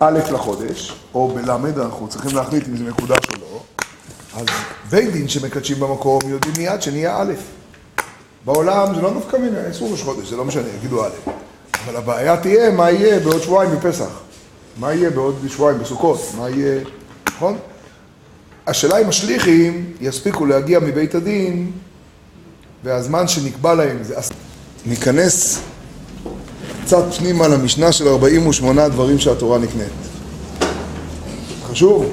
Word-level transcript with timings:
א' 0.00 0.18
לחודש, 0.32 0.92
או 1.14 1.28
בל' 1.28 1.50
אנחנו 1.80 2.08
צריכים 2.08 2.36
להחליט 2.36 2.68
אם 2.68 2.76
זה 2.76 2.84
מקודש 2.84 3.18
או 3.28 3.40
לא, 3.40 3.62
אז 4.40 4.46
בית 4.90 5.12
דין 5.12 5.28
שמקדשים 5.28 5.80
במקום 5.80 6.20
יודעים 6.26 6.54
מיד 6.58 6.82
שנהיה 6.82 7.16
א'. 7.20 7.32
בעולם 8.44 8.94
זה 8.94 9.00
לא 9.00 9.10
נפקא 9.10 9.36
מינה, 9.36 9.70
אסור 9.70 9.90
ראש 9.90 10.02
חודש, 10.02 10.28
זה 10.28 10.36
לא 10.36 10.44
משנה, 10.44 10.68
יגידו 10.78 11.04
א'. 11.04 11.08
אבל 11.84 11.96
הבעיה 11.96 12.36
תהיה 12.36 12.70
מה 12.70 12.90
יהיה 12.90 13.20
בעוד 13.20 13.42
שבועיים 13.42 13.76
בפסח. 13.76 14.20
מה 14.80 14.94
יהיה 14.94 15.10
בעוד 15.10 15.36
שבועיים 15.48 15.78
בסוכות, 15.78 16.20
מה 16.38 16.50
יהיה, 16.50 16.80
נכון? 17.28 17.58
השאלה 18.66 18.98
אם 18.98 19.08
השליחים 19.08 19.92
יספיקו 20.00 20.46
להגיע 20.46 20.80
מבית 20.80 21.14
הדין 21.14 21.70
והזמן 22.84 23.28
שנקבע 23.28 23.74
להם 23.74 24.02
זה... 24.02 24.14
ניכנס 24.86 25.60
קצת 26.86 27.04
פנימה 27.18 27.48
למשנה 27.48 27.92
של 27.92 28.08
48 28.08 28.88
דברים 28.88 29.18
שהתורה 29.18 29.58
נקנית. 29.58 29.88
חשוב? 31.70 32.06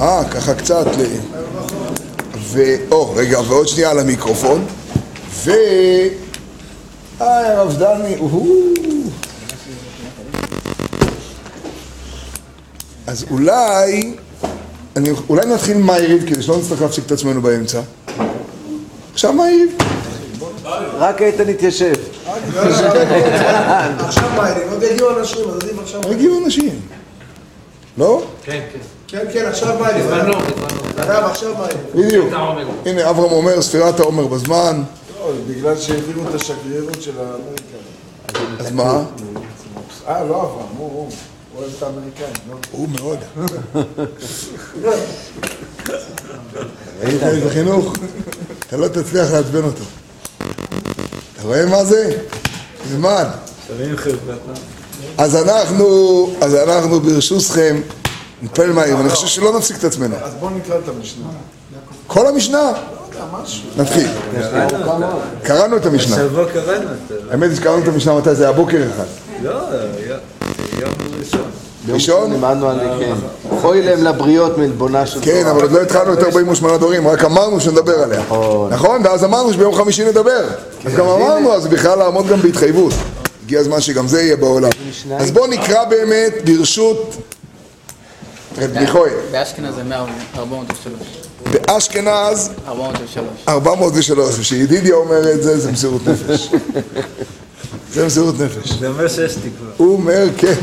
אה, 0.00 0.24
ככה 0.24 0.54
קצת 0.54 0.86
ל... 0.86 1.02
ו... 2.38 2.62
או, 2.90 3.14
רגע, 3.14 3.40
ועוד 3.40 3.68
שנייה 3.68 3.90
על 3.90 3.98
המיקרופון. 3.98 4.64
ו... 5.30 5.50
אה, 7.20 7.52
הרב 7.52 7.76
דני, 7.78 8.16
אז 13.06 13.24
אולי, 13.30 14.14
אני, 14.96 15.10
אולי 15.28 15.46
נתחיל 15.46 15.76
מהיריב 15.76 16.24
כדי 16.28 16.42
שלא 16.42 16.58
נצטרך 16.58 16.82
להפסיק 16.82 17.06
את 17.06 17.12
עצמנו 17.12 17.42
באמצע. 17.42 17.80
עכשיו 19.12 19.32
מהיריב. 19.32 19.76
רק 20.98 21.22
איתן 21.22 21.48
התיישב. 21.48 22.15
עכשיו 23.98 24.30
מהיריב, 24.36 24.72
עוד 24.72 24.82
יגיעו 24.82 25.18
אנשים, 25.18 25.48
אז 25.50 25.56
עדיף 25.56 25.78
עכשיו. 25.78 26.00
הגיעו 26.10 26.44
אנשים. 26.44 26.80
לא? 27.98 28.22
כן, 28.42 28.60
כן. 28.72 28.78
כן, 29.08 29.24
כן, 29.32 29.46
עכשיו 29.46 29.78
מהיריב. 29.80 30.06
בזמנו, 30.06 30.32
בזמנו. 30.32 31.26
עכשיו 31.26 31.54
מהיריב. 31.54 31.78
בדיוק. 31.94 32.32
הנה, 32.86 33.10
אברהם 33.10 33.32
אומר, 33.32 33.62
ספירת 33.62 34.00
העומר 34.00 34.26
בזמן. 34.26 34.82
לא, 35.18 35.32
בגלל 35.48 35.76
שהעבירו 35.76 36.28
את 36.28 36.34
השגרירות 36.34 37.02
של 37.02 37.12
האמריקאים. 37.18 38.56
אז 38.58 38.72
מה? 38.72 39.02
אה, 40.08 40.24
לא 40.24 40.42
אברהם, 40.42 40.66
הוא, 40.76 40.90
הוא. 40.92 41.10
הוא 41.56 41.62
אוהב 41.62 41.72
את 41.78 41.82
האמריקאים, 41.82 42.34
לא? 42.50 42.56
הוא 42.70 42.88
מאוד. 42.88 43.18
חינוך. 47.52 47.92
אתה 48.58 48.76
לא 48.76 48.88
תצליח 48.88 49.32
לעצבן 49.32 49.64
אותו. 49.64 49.84
רואה 51.46 51.66
מה 51.66 51.84
זה? 51.84 52.10
תלמד. 52.88 53.26
אז 55.18 55.36
אנחנו, 55.36 55.86
אז 56.40 56.54
אנחנו 56.54 57.00
ברשותכם, 57.00 57.80
נתפלל 58.42 58.72
מהיר, 58.72 58.98
ואני 58.98 59.08
חושב 59.08 59.26
שלא 59.26 59.58
נפסיק 59.58 59.78
את 59.78 59.84
עצמנו. 59.84 60.16
אז 60.16 60.34
בואו 60.40 60.50
נקרא 60.50 60.78
את 60.78 60.88
המשנה. 60.88 61.24
כל 62.06 62.26
המשנה? 62.26 62.72
נתחיל. 63.76 64.08
קראנו 65.42 65.76
את 65.76 65.86
המשנה. 65.86 66.16
שבוע 66.16 66.52
קראנו 66.52 66.84
את 66.84 67.08
זה. 67.08 67.14
האמת 67.30 67.50
היא 67.50 67.56
שקראנו 67.56 67.82
את 67.82 67.88
המשנה 67.88 68.18
מתי 68.18 68.34
זה 68.34 68.44
היה 68.44 68.52
בוקר 68.52 68.82
אחד. 68.94 69.04
לא, 69.42 69.60
יום 70.80 70.92
ראשון. 71.18 71.50
ראשון? 71.88 72.32
לימדנו 72.32 72.68
על 72.68 72.80
כן. 73.00 73.14
חוי 73.60 73.82
להם 73.82 74.04
לבריות 74.04 74.58
מעלבונה 74.58 75.06
של 75.06 75.20
כן, 75.22 75.46
אבל 75.46 75.62
עוד 75.62 75.72
לא 75.72 75.82
התחלנו 75.82 76.12
את 76.12 76.22
48 76.22 76.76
דורים, 76.76 77.08
רק 77.08 77.24
אמרנו 77.24 77.60
שנדבר 77.60 78.02
עליה. 78.02 78.20
נכון, 78.70 79.00
ואז 79.04 79.24
אמרנו 79.24 79.52
שביום 79.52 79.74
חמישי 79.74 80.04
נדבר. 80.04 80.44
אז 80.84 80.94
גם 80.94 81.06
אמרנו, 81.06 81.52
אז 81.52 81.66
בכלל 81.66 81.98
לעמוד 81.98 82.26
גם 82.26 82.42
בהתחייבות. 82.42 82.92
הגיע 83.44 83.60
הזמן 83.60 83.80
שגם 83.80 84.08
זה 84.08 84.22
יהיה 84.22 84.36
בעולם. 84.36 84.70
אז 85.18 85.30
בואו 85.30 85.46
נקרא 85.46 85.84
באמת 85.84 86.32
ברשות 86.44 87.16
רב 88.58 88.78
מיכואל. 88.80 89.12
באשכנז 89.32 89.74
זה 89.74 89.82
403. 90.36 90.92
באשכנז 91.52 92.50
403. 92.68 93.24
403, 93.48 94.34
וכשידידיה 94.38 94.94
אומר 94.94 95.32
את 95.32 95.42
זה, 95.42 95.58
זה 95.58 95.72
מסירות 95.72 96.00
נפש. 96.06 96.50
זה 97.94 98.06
מסירות 98.06 98.34
נפש. 98.40 98.72
זה 98.72 98.88
אומר 98.88 99.08
שיש 99.08 99.34
תקווה. 99.34 99.70
הוא 99.76 99.92
אומר, 99.92 100.26
כן. 100.38 100.54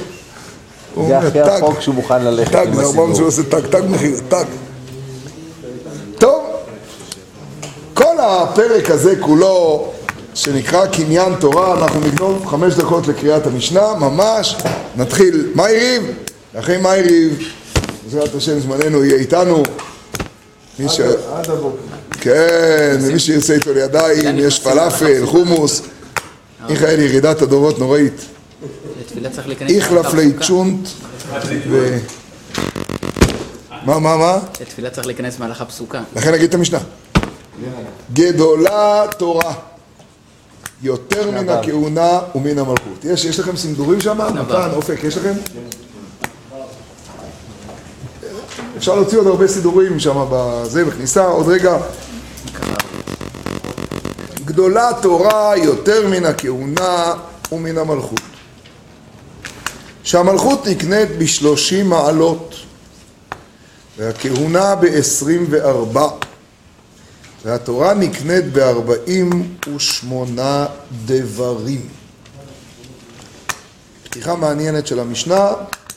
זה 1.07 1.17
הכי. 1.17 1.41
רחוק 1.41 1.81
שהוא 1.81 1.95
מוכן 1.95 2.23
ללכת 2.23 2.51
טאג, 2.51 2.67
עם 2.67 2.73
זה 2.73 2.81
הסיפור. 2.81 3.01
400 3.01 3.15
שהוא 3.15 3.27
עושה 3.27 3.43
טאג, 3.43 3.65
טאג 3.65 3.83
מחיר, 3.89 4.19
טאג. 4.29 4.45
טוב, 6.17 6.43
כל 7.93 8.15
הפרק 8.19 8.89
הזה 8.89 9.15
כולו, 9.19 9.91
שנקרא 10.33 10.85
קניין 10.85 11.35
תורה, 11.39 11.77
אנחנו 11.77 11.99
נגנוב 11.99 12.45
חמש 12.45 12.73
דקות 12.73 13.07
לקריאת 13.07 13.47
המשנה, 13.47 13.93
ממש, 13.99 14.55
נתחיל 14.95 15.51
מה 15.55 15.71
יריב? 15.71 16.03
אחרי 16.59 16.77
מה 16.77 16.97
יריב? 16.97 17.43
בעזרת 18.03 18.35
השם 18.35 18.59
זמננו 18.59 19.05
יהיה 19.05 19.17
איתנו. 19.17 19.63
מי 20.79 20.89
ש... 20.89 20.99
עד 20.99 21.49
הבוקר. 21.49 21.77
כן, 22.11 22.97
ומי 23.01 23.19
שירצה 23.19 23.53
איתו 23.53 23.73
לידיים, 23.73 24.39
יש 24.39 24.59
פלאפל, 24.59 25.25
חומוס. 25.25 25.81
מיכאל, 26.69 26.99
ירידת 26.99 27.41
הדורות 27.41 27.79
נוראית. 27.79 28.25
לתפילה 29.13 29.29
צריך 29.29 29.47
להיכנס... 29.47 29.71
איכלף 29.71 30.13
ליצ'ונט 30.13 30.87
ו... 31.69 31.97
מה, 33.85 33.99
מה, 33.99 34.17
מה? 34.17 34.39
לתפילה 34.61 34.89
צריך 34.89 35.07
להיכנס 35.07 35.39
מהלכה 35.39 35.65
פסוקה. 35.65 36.01
לכן 36.15 36.31
נגיד 36.31 36.49
את 36.49 36.53
המשנה. 36.53 36.79
גדולה 38.13 39.05
תורה, 39.17 39.53
יותר 40.81 41.31
מן 41.31 41.49
הכהונה 41.49 42.19
ומן 42.35 42.59
המלכות. 42.59 43.05
יש, 43.05 43.25
יש 43.25 43.39
לכם 43.39 43.57
סימדורים 43.57 44.01
שם? 44.01 44.17
מתן, 44.17 44.69
אופק, 44.73 45.03
יש 45.03 45.17
לכם? 45.17 45.33
אפשר 48.77 48.95
להוציא 48.95 49.17
עוד 49.17 49.27
הרבה 49.27 49.47
סידורים 49.47 49.99
שם 49.99 50.25
בזה, 50.31 50.85
בכניסה, 50.85 51.25
עוד 51.25 51.47
רגע. 51.47 51.77
גדולה 54.45 54.89
תורה 55.01 55.57
יותר 55.57 56.07
מן 56.07 56.25
הכהונה 56.25 57.13
ומן 57.51 57.77
המלכות. 57.77 58.32
שהמלכות 60.03 60.67
נקנית 60.67 61.09
בשלושים 61.17 61.89
מעלות, 61.89 62.55
והכהונה 63.97 64.75
בעשרים 64.75 65.45
וארבע, 65.49 66.07
והתורה 67.45 67.93
נקנית 67.93 68.53
בארבעים 68.53 69.57
ושמונה 69.75 70.65
דברים. 71.05 71.87
פתיחה 74.03 74.35
מעניינת 74.35 74.87
של 74.87 74.99
המשנה, 74.99 75.51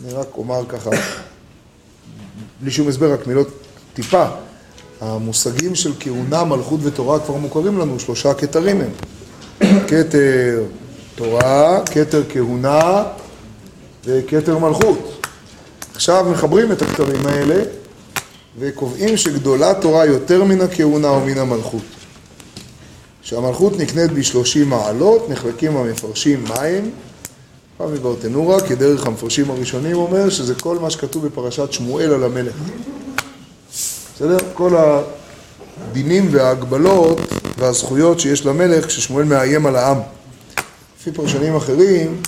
אני 0.04 0.12
רק 0.12 0.28
אומר 0.36 0.66
ככה, 0.68 0.90
בלי 2.60 2.70
שום 2.70 2.88
הסבר, 2.88 3.12
רק 3.12 3.26
מילות 3.26 3.48
טיפה. 3.94 4.26
המושגים 5.00 5.74
של 5.74 5.92
כהונה, 6.00 6.44
מלכות 6.44 6.80
ותורה 6.82 7.20
כבר 7.20 7.34
מוכרים 7.34 7.78
לנו, 7.78 8.00
שלושה 8.00 8.34
כתרים 8.34 8.80
הם. 8.80 8.90
כתר 9.88 10.62
תורה, 11.14 11.80
כתר 11.86 12.22
כהונה 12.28 13.02
וכתר 14.06 14.58
מלכות. 14.58 15.26
עכשיו 15.94 16.26
מחברים 16.30 16.72
את 16.72 16.82
הכתרים 16.82 17.26
האלה 17.26 17.62
וקובעים 18.58 19.16
שגדולה 19.16 19.74
תורה 19.74 20.06
יותר 20.06 20.44
מן 20.44 20.60
הכהונה 20.60 21.10
ומן 21.10 21.38
המלכות. 21.38 21.82
שהמלכות 23.22 23.78
נקנית 23.78 24.12
בשלושים 24.12 24.68
מעלות, 24.68 25.30
נחלקים 25.30 25.76
המפרשים 25.76 26.44
מים. 26.44 26.90
רבי 27.80 27.98
ברטנורה, 27.98 28.60
כדרך 28.60 29.06
המפרשים 29.06 29.50
הראשונים, 29.50 29.96
אומר 29.96 30.30
שזה 30.30 30.54
כל 30.54 30.78
מה 30.78 30.90
שכתוב 30.90 31.26
בפרשת 31.26 31.72
שמואל 31.72 32.12
על 32.12 32.24
המלך. 32.24 32.54
בסדר? 34.14 34.36
כל 34.54 34.74
הדינים 34.76 36.28
וההגבלות 36.30 37.18
והזכויות 37.58 38.20
שיש 38.20 38.46
למלך 38.46 38.86
כששמואל 38.86 39.24
מאיים 39.24 39.66
על 39.66 39.76
העם. 39.76 39.98
לפי 41.00 41.12
פרשנים 41.12 41.56
אחרים, 41.56 42.22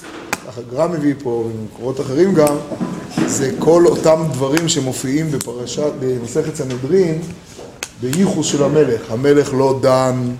ככה 0.59 0.77
גרם 0.77 0.93
מביא 0.93 1.15
פה 1.23 1.29
ובמקורות 1.31 2.01
אחרים 2.01 2.35
גם, 2.35 2.57
זה 3.27 3.51
כל 3.59 3.87
אותם 3.87 4.25
דברים 4.33 4.69
שמופיעים 4.69 5.31
בפרשת, 5.31 5.93
במסכת 6.01 6.57
סנהדרין, 6.57 7.23
בייחוס 8.01 8.47
של 8.47 8.63
המלך. 8.65 9.01
המלך 9.11 9.55
לא 9.55 9.79
דן 9.83 10.31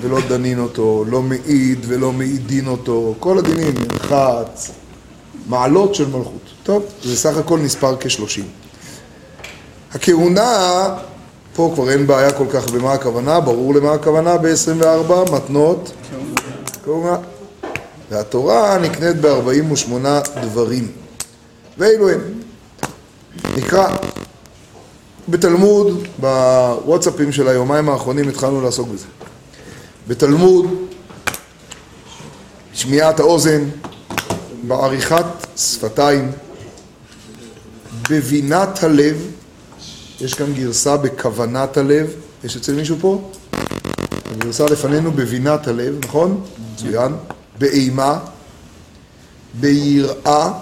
ולא 0.00 0.20
דנין 0.28 0.58
אותו, 0.58 1.04
לא 1.08 1.22
מעיד 1.22 1.78
ולא 1.86 2.12
מעידין 2.12 2.66
אותו, 2.66 3.14
כל 3.20 3.38
הדינים, 3.38 3.74
מרחץ, 3.88 4.70
מעלות 5.48 5.94
של 5.94 6.06
מלכות. 6.06 6.50
טוב, 6.62 6.84
זה 7.02 7.16
סך 7.16 7.36
הכל 7.36 7.58
נספר 7.58 7.96
כשלושים. 8.00 8.44
הכהונה, 9.92 10.88
פה 11.54 11.72
כבר 11.74 11.90
אין 11.90 12.06
בעיה 12.06 12.32
כל 12.32 12.46
כך 12.50 12.70
במה 12.70 12.92
הכוונה, 12.92 13.40
ברור 13.40 13.74
למה 13.74 13.92
הכוונה 13.92 14.36
ב-24 14.36 15.32
מתנות, 15.32 15.92
כהונה. 16.84 17.16
והתורה 18.14 18.78
נקנית 18.78 19.16
ב-48 19.20 19.92
דברים. 20.42 20.92
ואלו 21.78 22.10
הם. 22.10 22.20
נקרא. 23.56 23.96
בתלמוד, 25.28 26.06
בוואטסאפים 26.18 27.32
של 27.32 27.48
היומיים 27.48 27.88
האחרונים 27.88 28.28
התחלנו 28.28 28.60
לעסוק 28.60 28.88
בזה. 28.88 29.06
בתלמוד, 30.08 30.66
שמיעת 32.74 33.20
האוזן, 33.20 33.64
בעריכת 34.66 35.24
שפתיים, 35.56 36.32
בבינת 38.10 38.82
הלב, 38.82 39.26
יש 40.20 40.34
כאן 40.34 40.54
גרסה 40.54 40.96
בכוונת 40.96 41.76
הלב, 41.76 42.10
יש 42.44 42.56
אצל 42.56 42.72
מישהו 42.74 42.96
פה? 43.00 43.30
הגרסה 44.30 44.64
לפנינו 44.64 45.12
בבינת 45.12 45.68
הלב, 45.68 45.98
נכון? 46.04 46.44
מצוין. 46.74 47.12
באימה, 47.58 48.18
ביראה, 49.60 50.52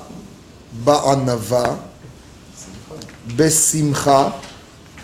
בענווה, 0.85 1.75
בשמחה. 3.37 4.31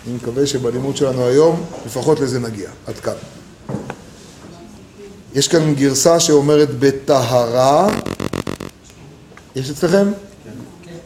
אני 0.07 0.17
מקווה 0.17 0.47
שבלימוד 0.47 0.97
שלנו 0.97 1.27
היום, 1.27 1.65
לפחות 1.87 2.21
לזה 2.21 2.41
נגיע. 2.41 2.71
עד 2.87 2.95
כאן. 2.95 3.13
יש 5.35 5.49
כאן 5.49 5.75
גרסה 5.75 6.21
שאומרת 6.21 6.69
בטהרה. 6.79 7.89
יש 9.57 9.71
אצלכם? 9.71 10.13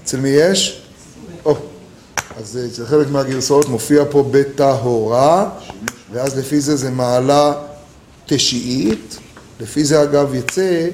אצל 0.05 0.17
מי 0.17 0.29
יש? 0.29 0.83
או, 1.45 1.57
אז 2.39 2.59
אצל 2.73 2.87
חלק 2.87 3.09
מהגרסאות 3.11 3.69
מופיע 3.69 4.05
פה 4.11 4.29
בטהורה, 4.31 5.51
ואז 6.13 6.39
לפי 6.39 6.61
זה 6.61 6.77
זה 6.77 6.91
מעלה 6.91 7.53
תשיעית. 8.27 9.19
לפי 9.63 9.85
זה 9.85 10.03
אגב 10.03 10.35
יצא 10.35 10.89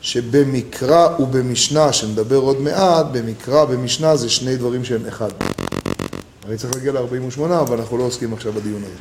שבמקרא 0.00 1.08
ובמשנה, 1.18 1.92
שנדבר 1.92 2.36
עוד 2.36 2.60
מעט, 2.60 3.06
במקרא 3.12 3.62
ובמשנה 3.62 4.16
זה 4.16 4.28
שני 4.30 4.56
דברים 4.56 4.84
שהם 4.84 5.06
אחד. 5.06 5.30
אני 6.48 6.56
צריך 6.56 6.74
להגיע 6.74 6.92
ל-48, 6.92 7.40
אבל 7.60 7.78
אנחנו 7.78 7.98
לא 7.98 8.02
עוסקים 8.02 8.32
עכשיו 8.32 8.52
בדיון 8.52 8.82
הזה. 8.82 8.94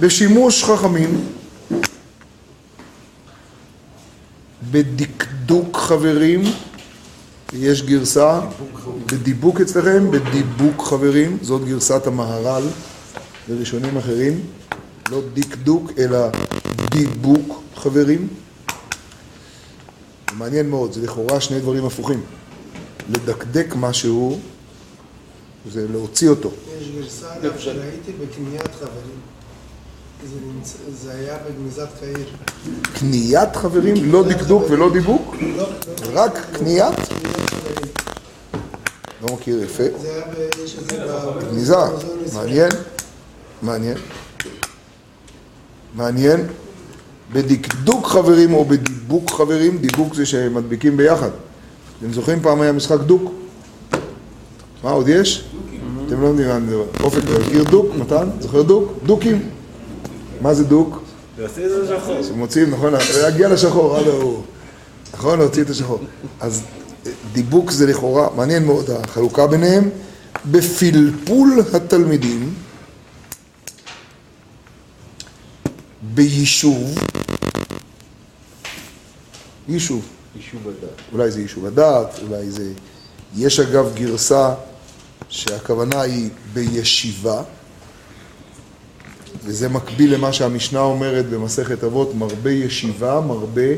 בשימוש 0.00 0.64
חכמים, 0.64 1.24
בדקדוק 4.70 5.76
חברים, 5.76 6.42
יש 7.52 7.82
גרסה, 7.82 8.40
בדיבוק 9.06 9.60
אצלכם, 9.60 10.10
בדיבוק 10.10 10.82
חברים, 10.82 11.38
זאת 11.42 11.64
גרסת 11.64 12.06
המהר"ל 12.06 12.62
וראשונים 13.48 13.96
אחרים, 13.96 14.40
לא 15.10 15.20
דקדוק 15.34 15.92
אלא 15.98 16.18
דיבוק 16.90 17.67
חברים. 17.78 18.28
מעניין 20.32 20.70
מאוד, 20.70 20.92
זה 20.92 21.02
לכאורה 21.02 21.40
שני 21.40 21.60
דברים 21.60 21.84
הפוכים. 21.84 22.22
לדקדק 23.10 23.74
משהו 23.76 24.38
זה 25.72 25.86
להוציא 25.92 26.28
אותו. 26.28 26.50
יש 26.80 26.88
גרסה 26.88 27.36
אגב 27.36 27.58
שראיתי 27.58 28.12
בקניית 28.12 28.74
חברים. 28.74 29.18
זה 31.02 31.12
היה 31.12 31.36
בגניזת 31.38 31.88
קהיר. 32.00 32.26
קניית 32.92 33.56
חברים, 33.56 34.12
לא 34.12 34.28
דקדוק 34.28 34.62
ולא 34.70 34.92
דיבוק, 34.92 35.36
לא, 35.40 35.56
לא. 35.56 35.68
רק 36.12 36.46
קניית. 36.52 36.94
לא 39.22 39.34
מכיר 39.34 39.64
יפה, 39.64 39.82
זה 40.00 40.12
היה 40.14 40.24
ב... 40.24 40.64
יש 40.64 40.78
את 40.78 40.90
זה. 40.90 40.96
גניזה. 41.40 41.76
מעניין, 42.34 42.70
מעניין, 43.62 43.98
מעניין. 45.94 46.46
בדקדוק 47.32 48.06
חברים 48.06 48.54
או 48.54 48.64
בדיבוק 48.64 49.30
חברים, 49.30 49.78
דיבוק 49.78 50.14
זה 50.14 50.26
שמדביקים 50.26 50.96
ביחד. 50.96 51.30
אתם 51.98 52.12
זוכרים 52.12 52.40
פעם 52.42 52.60
היה 52.60 52.72
משחק 52.72 53.00
דוק? 53.00 53.32
מה 54.84 54.90
עוד 54.90 55.08
יש? 55.08 55.44
אתם 56.06 56.20
לא 56.20 56.26
יודעים 56.26 56.48
מה 56.48 56.56
אני 56.56 56.66
מדבר. 56.66 56.84
אופק, 57.00 57.18
אתה 57.18 57.38
מכיר 57.38 57.64
דוק? 57.64 57.86
מתן? 57.98 58.28
זוכר 58.40 58.62
דוק? 58.62 58.92
דוקים. 59.06 59.48
מה 60.40 60.54
זה 60.54 60.64
דוק? 60.64 61.02
תעשי 61.36 61.64
את 61.64 61.70
זה 61.70 62.66
נכון, 62.66 62.92
להגיע 63.22 63.48
לשחור, 63.48 63.96
הלו 63.96 64.12
הוא. 64.12 64.42
נכון, 65.14 65.38
להוציא 65.38 65.62
את 65.62 65.70
השחור. 65.70 65.98
אז 66.40 66.62
אה, 67.06 67.10
דיבוק 67.32 67.70
זה 67.70 67.86
לכאורה, 67.86 68.28
מעניין 68.36 68.66
מאוד 68.66 68.90
החלוקה 68.90 69.46
ביניהם. 69.46 69.90
בפלפול 70.50 71.62
התלמידים, 71.74 72.54
ביישוב, 76.18 76.98
יישוב, 79.68 80.06
יישוב 80.36 80.68
הדעת. 80.68 81.00
אולי 81.12 81.30
זה 81.30 81.40
יישוב 81.40 81.66
הדעת, 81.66 82.18
אולי 82.22 82.50
זה... 82.50 82.72
יש 83.36 83.60
אגב 83.60 83.94
גרסה 83.94 84.54
שהכוונה 85.28 86.00
היא 86.00 86.30
בישיבה, 86.52 87.42
וזה 89.44 89.68
מקביל 89.68 90.14
למה 90.14 90.32
שהמשנה 90.32 90.80
אומרת 90.80 91.26
במסכת 91.26 91.84
אבות, 91.84 92.14
מרבה 92.14 92.50
ישיבה, 92.50 93.20
מרבה 93.20 93.72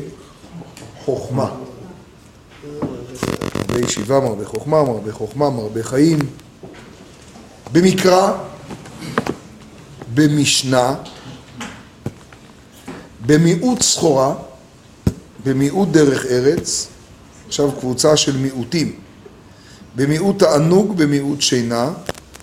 חוכמה. 1.05 1.51
מרבה 3.55 3.79
ישיבה, 3.79 4.19
מרבה 4.19 4.45
חוכמה, 4.45 4.83
מרבה 4.83 5.11
חוכמה, 5.11 5.49
מרבה 5.49 5.83
חיים. 5.83 6.19
במקרא, 7.71 8.33
במשנה, 10.13 10.95
במיעוט 13.25 13.81
סחורה, 13.81 14.33
במיעוט 15.45 15.89
דרך 15.89 16.25
ארץ, 16.25 16.87
עכשיו 17.47 17.71
קבוצה 17.79 18.17
של 18.17 18.37
מיעוטים. 18.37 18.95
במיעוט 19.95 20.39
תענוג, 20.39 20.97
במיעוט 20.97 21.41
שינה, 21.41 21.89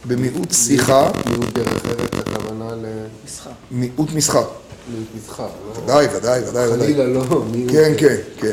במיעוט 0.06 0.52
שיחה, 0.52 1.10
מיעוט 1.30 1.52
דרך 1.54 1.86
ארץ, 1.86 2.26
הכוונה 2.26 2.74
ל- 2.74 2.86
משחק. 3.26 3.50
מיעוט 3.70 4.08
משחק. 4.14 4.46
מיעוט 4.92 5.08
משחק. 5.24 5.38
לא? 5.40 5.82
ודאי, 5.82 6.06
ודאי, 6.16 6.40
ודאי, 6.48 6.68
ודאי. 6.68 6.78
חלילה 6.78 7.06
לא, 7.06 7.44
מיעוט... 7.52 7.72
כן, 7.72 7.92
כן, 7.98 8.16
כן. 8.40 8.52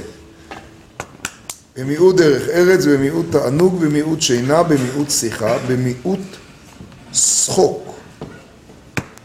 במיעוט 1.77 2.15
דרך 2.15 2.49
ארץ, 2.49 2.85
במיעוט 2.85 3.25
תענוג, 3.31 3.79
במיעוט 3.79 4.21
שינה, 4.21 4.63
במיעוט 4.63 5.09
שיחה, 5.09 5.57
במיעוט 5.67 6.19
שחוק. 7.13 7.81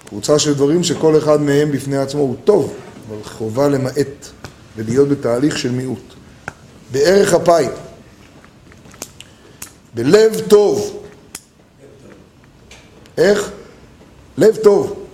קבוצה 0.09 0.39
של 0.39 0.55
דברים 0.55 0.85
שכל 0.85 1.19
אחד 1.19 1.41
מהם 1.43 1.73
בפני 1.73 1.97
עצמו 1.97 2.21
הוא 2.21 2.37
טוב, 2.45 2.73
אבל 3.11 3.25
חובה 3.25 3.69
למעט 3.69 4.29
ולהיות 4.77 5.09
בתהליך 5.09 5.59
של 5.59 5.71
מיעוט. 5.71 6.15
בערך 6.93 7.35
אפיים. 7.35 7.71
בלב 9.95 10.41
טוב. 10.49 11.03
איך? 13.19 13.51
לב 14.39 14.57
טוב. 14.57 15.07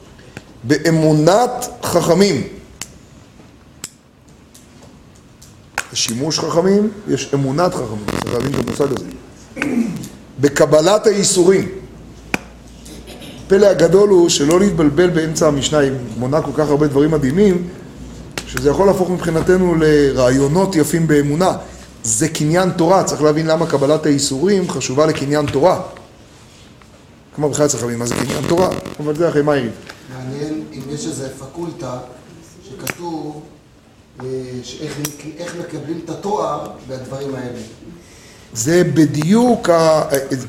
באמונת 0.64 1.66
חכמים. 1.82 2.48
שימוש 5.92 6.38
חכמים, 6.38 6.90
יש 7.08 7.34
אמונת 7.34 7.74
חכמים, 7.74 8.04
צריך 8.10 8.34
להבין 8.34 8.54
את 8.54 8.68
המושג 8.68 8.86
הזה. 8.96 9.06
בקבלת 10.40 11.06
הייסורים. 11.06 11.68
הפלא 13.46 13.66
הגדול 13.66 14.08
הוא 14.08 14.28
שלא 14.28 14.60
להתבלבל 14.60 15.10
באמצע 15.10 15.46
המשנה, 15.48 15.78
היא 15.78 15.92
מונה 16.18 16.42
כל 16.42 16.50
כך 16.54 16.68
הרבה 16.68 16.86
דברים 16.86 17.10
מדהימים, 17.10 17.68
שזה 18.58 18.70
יכול 18.70 18.86
להפוך 18.86 19.10
מבחינתנו 19.10 19.74
לרעיונות 19.74 20.76
יפים 20.76 21.06
באמונה. 21.06 21.52
זה 22.04 22.28
קניין 22.28 22.70
תורה, 22.70 23.04
צריך 23.04 23.22
להבין 23.22 23.46
למה 23.46 23.66
קבלת 23.66 24.06
הייסורים 24.06 24.70
חשובה 24.70 25.06
לקניין 25.06 25.46
תורה. 25.46 25.80
כמו 27.34 27.48
בכלל 27.48 27.68
צריך 27.68 27.82
להבין 27.82 27.98
מה 27.98 28.06
זה 28.06 28.14
קניין 28.14 28.48
תורה, 28.48 28.68
אבל 29.00 29.16
זה 29.16 29.28
אחרי 29.28 29.42
מה 29.42 29.56
יריב. 29.56 29.72
מעניין 30.16 30.64
אם 30.72 30.80
יש 30.90 31.06
איזה 31.06 31.28
פקולטה 31.38 31.98
שכתוב 32.68 33.42
אה, 34.20 34.26
שאיך 34.62 34.92
איך 35.38 35.56
מקבלים 35.56 36.00
את 36.04 36.10
התואר 36.10 36.66
בדברים 36.88 37.34
האלה. 37.34 37.60
זה 38.54 38.84
בדיוק, 38.94 39.68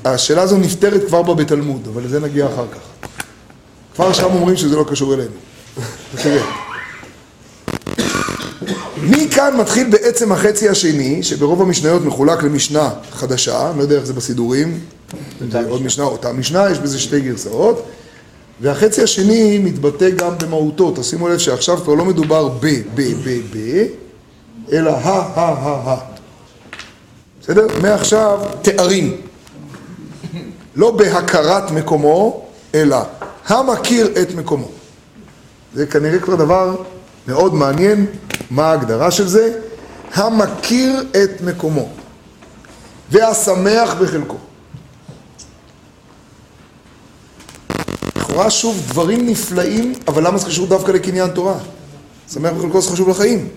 השאלה 0.06 0.42
הזו 0.42 0.58
נפתרת 0.58 1.08
כבר 1.08 1.34
בתלמוד, 1.34 1.88
אבל 1.94 2.04
לזה 2.04 2.20
נגיע 2.20 2.46
אחר 2.46 2.66
כך. 2.72 3.10
כבר 3.96 4.14
שם 4.14 4.34
אומרים 4.34 4.58
שזה 4.58 4.76
לא 4.76 4.86
קשור 4.90 5.14
אלינו. 5.14 5.32
מכאן 9.10 9.58
מתחיל 9.58 9.90
בעצם 9.90 10.32
החצי 10.32 10.70
השני, 10.70 11.24
שברוב 11.24 11.62
המשניות 11.62 12.02
מחולק 12.06 12.44
למשנה 12.44 12.90
חדשה, 13.12 13.70
אני 13.70 13.78
לא 13.78 13.84
יודע 13.84 13.96
איך 13.96 14.06
זה 14.06 14.14
בסידורים, 14.14 14.80
עוד 15.70 15.82
משנה, 15.82 16.06
אותה 16.06 16.34
משנה, 16.34 16.72
יש 16.72 16.80
בזה 16.80 17.00
שתי 17.00 17.22
גרסאות, 17.22 17.86
והחצי 18.62 19.04
השני 19.04 19.58
מתבטא 19.58 20.10
גם 20.10 20.38
במהותו, 20.38 20.94
תשימו 20.96 21.28
לב 21.28 21.38
שעכשיו 21.38 21.78
כבר 21.78 21.94
לא 21.94 22.06
מדובר 22.06 22.48
ב, 22.48 22.66
ב, 22.96 23.02
ב, 23.24 23.42
ב, 23.54 23.86
אלא 24.72 24.92
ה, 24.92 25.10
ה, 25.10 25.42
ה, 25.42 25.92
ה. 25.92 25.98
בסדר? 27.42 27.68
מעכשיו 27.82 28.40
תארים. 28.62 29.18
לא 30.76 30.92
בהכרת 30.92 31.72
מקומו, 31.72 32.46
אלא 32.76 32.98
המכיר 33.48 34.14
את 34.22 34.36
מקומו. 34.36 34.70
זה 35.74 35.86
כנראה 35.86 36.20
כבר 36.20 36.36
דבר 36.36 36.76
מאוד 37.28 37.54
מעניין, 37.54 38.06
מה 38.52 38.66
ההגדרה 38.72 39.12
של 39.12 39.28
זה? 39.28 39.60
המכיר 40.14 41.06
את 41.24 41.42
מקומו 41.42 41.90
והשמח 43.12 43.94
בחלקו. 43.94 44.36
לכאורה 48.18 48.50
שוב 48.52 48.84
דברים 48.90 49.26
נפלאים, 49.28 49.94
אבל 50.08 50.28
למה 50.28 50.38
זה 50.38 50.46
קשור 50.46 50.68
דווקא 50.68 50.92
לקניין 50.92 51.30
תורה? 51.30 51.58
שמח 52.34 52.52
בחלקו 52.54 52.82
זה 52.82 52.90
חשוב 52.92 53.10
לחיים. 53.10 53.50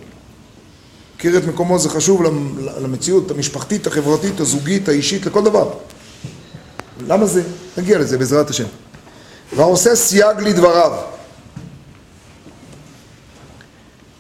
מכיר 1.17 1.37
את 1.39 1.45
מקומו 1.47 1.79
זה 1.79 1.89
חשוב 1.91 2.23
למ- 2.23 2.59
למציאות 2.83 3.31
המשפחתית, 3.31 3.87
החברתית, 3.87 4.41
הזוגית, 4.41 4.89
האישית, 4.89 5.27
לכל 5.27 5.45
דבר. 5.45 5.71
למה 7.07 7.27
זה? 7.27 7.43
נגיע 7.79 7.99
לזה 7.99 8.19
בעזרת 8.19 8.50
השם. 8.50 8.65
והעושה 9.57 9.97
סייג 9.97 10.41
לדבריו, 10.41 10.93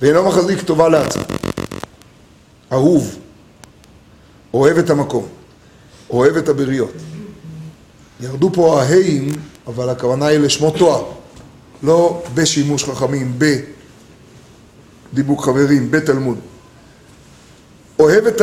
ואינו 0.00 0.24
מחזיק 0.24 0.62
טובה 0.62 0.88
לעצמו. 0.88 1.22
אהוב, 2.72 3.18
אוהב 4.54 4.78
את 4.78 4.90
המקום, 4.90 5.28
אוהב 6.10 6.36
את 6.36 6.48
הבריות. 6.48 6.92
ירדו 8.20 8.50
פה 8.54 8.82
ההאים, 8.82 9.32
אבל 9.66 9.88
הכוונה 9.88 10.26
היא 10.26 10.38
לשמות 10.38 10.76
תואר. 10.76 11.04
לא 11.82 12.22
בשימוש 12.34 12.84
חכמים, 12.84 13.38
בדיבוק 15.12 15.44
חברים, 15.44 15.90
בתלמוד. 15.90 16.38
אוהב 17.98 18.26
את 18.26 18.42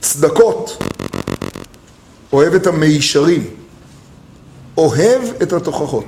הצדקות, 0.00 0.82
אוהב 2.32 2.54
את 2.54 2.66
המישרים, 2.66 3.50
אוהב 4.76 5.22
את 5.42 5.52
התוכחות. 5.52 6.04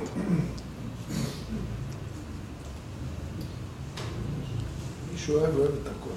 מישהו 5.27 5.41
אוהב, 5.41 5.57
אוהב 5.57 5.71
את 5.83 5.87
הכל. 5.87 6.09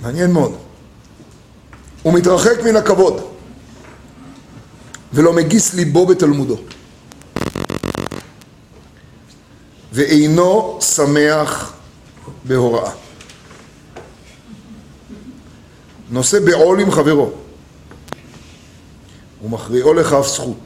מעניין 0.00 0.32
מאוד. 0.32 0.52
הוא 2.02 2.14
מתרחק 2.14 2.62
מן 2.64 2.76
הכבוד, 2.76 3.22
ולא 5.12 5.32
מגיס 5.32 5.74
ליבו 5.74 6.06
בתלמודו. 6.06 6.56
ואינו 9.92 10.78
שמח 10.80 11.72
בהוראה. 12.44 12.92
נושא 16.10 16.40
בעול 16.40 16.80
עם 16.80 16.90
חברו, 16.90 17.30
ומכריעו 19.44 19.94
לכף 19.94 20.26
זכות, 20.26 20.64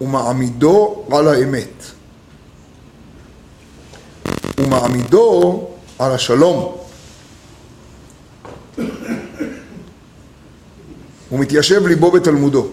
ומעמידו 0.00 1.04
על 1.12 1.28
האמת, 1.28 1.97
ומעמידו 4.56 5.64
על 5.98 6.12
השלום. 6.12 6.76
ומתיישב 11.32 11.86
ליבו 11.86 12.10
בתלמודו. 12.10 12.68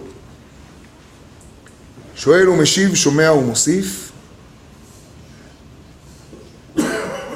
שואל 2.16 2.48
ומשיב, 2.48 2.94
שומע 2.94 3.32
ומוסיף. 3.32 4.12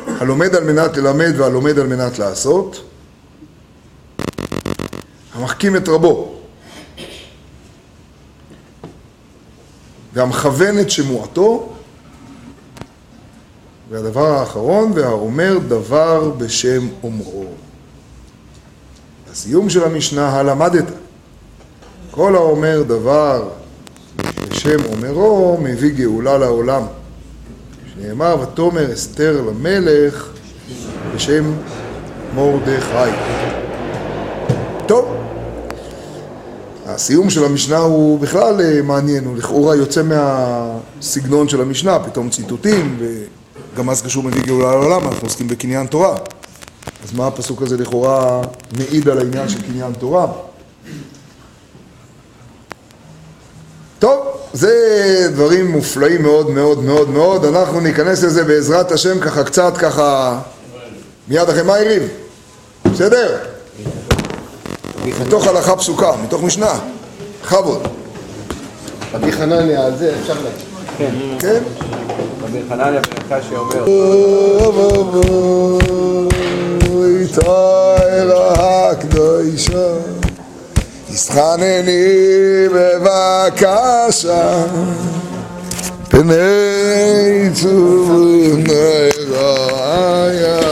הלומד 0.06 0.54
על 0.54 0.64
מנת 0.64 0.96
ללמד 0.96 1.32
והלומד 1.36 1.78
על 1.78 1.86
מנת 1.86 2.18
לעשות. 2.18 2.90
המחכים 5.34 5.76
את 5.76 5.88
רבו. 5.88 6.40
והמכוון 10.12 10.78
את 10.80 10.90
שמועתו. 10.90 11.69
והדבר 13.90 14.26
האחרון, 14.26 14.92
והאומר 14.94 15.58
דבר 15.68 16.30
בשם 16.38 16.88
אומרו. 17.02 17.44
הסיום 19.32 19.70
של 19.70 19.84
המשנה, 19.84 20.28
הלמדת. 20.28 20.84
כל 22.10 22.34
האומר 22.34 22.82
דבר 22.82 23.48
בשם 24.48 24.84
אומרו, 24.92 25.58
מביא 25.62 25.92
גאולה 25.92 26.38
לעולם. 26.38 26.82
שנאמר, 27.94 28.36
ותאמר 28.42 28.92
אסתר 28.92 29.42
למלך 29.48 30.28
בשם 31.14 31.52
מרדכי. 32.34 33.10
טוב, 34.86 35.16
הסיום 36.86 37.30
של 37.30 37.44
המשנה 37.44 37.78
הוא 37.78 38.20
בכלל 38.20 38.60
אה, 38.60 38.82
מעניין, 38.82 39.24
הוא 39.24 39.36
לכאורה 39.36 39.76
יוצא 39.76 40.02
מהסגנון 40.02 41.48
של 41.48 41.60
המשנה, 41.60 41.98
פתאום 41.98 42.30
ציטוטים, 42.30 42.98
וגם 43.74 43.86
מה 43.86 43.94
זה 43.94 44.04
קשור 44.04 44.22
מביא 44.22 44.42
גאולה 44.42 44.70
לעולם, 44.70 45.08
אנחנו 45.08 45.26
עוסקים 45.28 45.48
בקניין 45.48 45.86
תורה. 45.86 46.16
אז 47.04 47.12
מה 47.12 47.26
הפסוק 47.26 47.62
הזה 47.62 47.76
לכאורה 47.76 48.40
מעיד 48.78 49.08
על 49.08 49.18
העניין 49.18 49.48
של 49.48 49.62
קניין 49.62 49.92
תורה? 49.92 50.26
טוב, 53.98 54.26
זה 54.52 54.72
דברים 55.32 55.70
מופלאים 55.70 56.22
מאוד 56.22 56.50
מאוד 56.50 56.84
מאוד 56.84 57.10
מאוד, 57.10 57.44
אנחנו 57.44 57.80
ניכנס 57.80 58.22
לזה 58.22 58.44
בעזרת 58.44 58.92
השם 58.92 59.20
ככה 59.20 59.44
קצת 59.44 59.76
ככה 59.76 60.38
מיד 61.28 61.48
אחרי 61.48 61.62
מה 61.62 61.78
יריב? 61.78 62.02
בסדר? 62.92 63.38
מתוך 65.20 65.46
הלכה 65.46 65.76
פסוקה, 65.76 66.12
מתוך 66.24 66.42
משנה, 66.42 66.78
בכבוד, 67.42 67.82
רבי 69.12 69.32
חנניה, 69.32 69.86
על 69.86 69.96
זה 69.96 70.16
אפשר 70.20 70.34
להגיד. 70.34 70.69
כן. 70.98 71.14
רבי 72.42 72.58
חנן 72.68 72.94
הברכה 72.96 73.42
שאומר. 73.42 73.84
אבוי, 76.78 77.26
תאיר 77.26 78.36
הקדושה, 78.36 79.88
תסחנני 81.08 82.68
בבקשה, 82.74 84.64
פני 86.08 87.50
צורים 87.54 88.64
נראה 88.66 90.69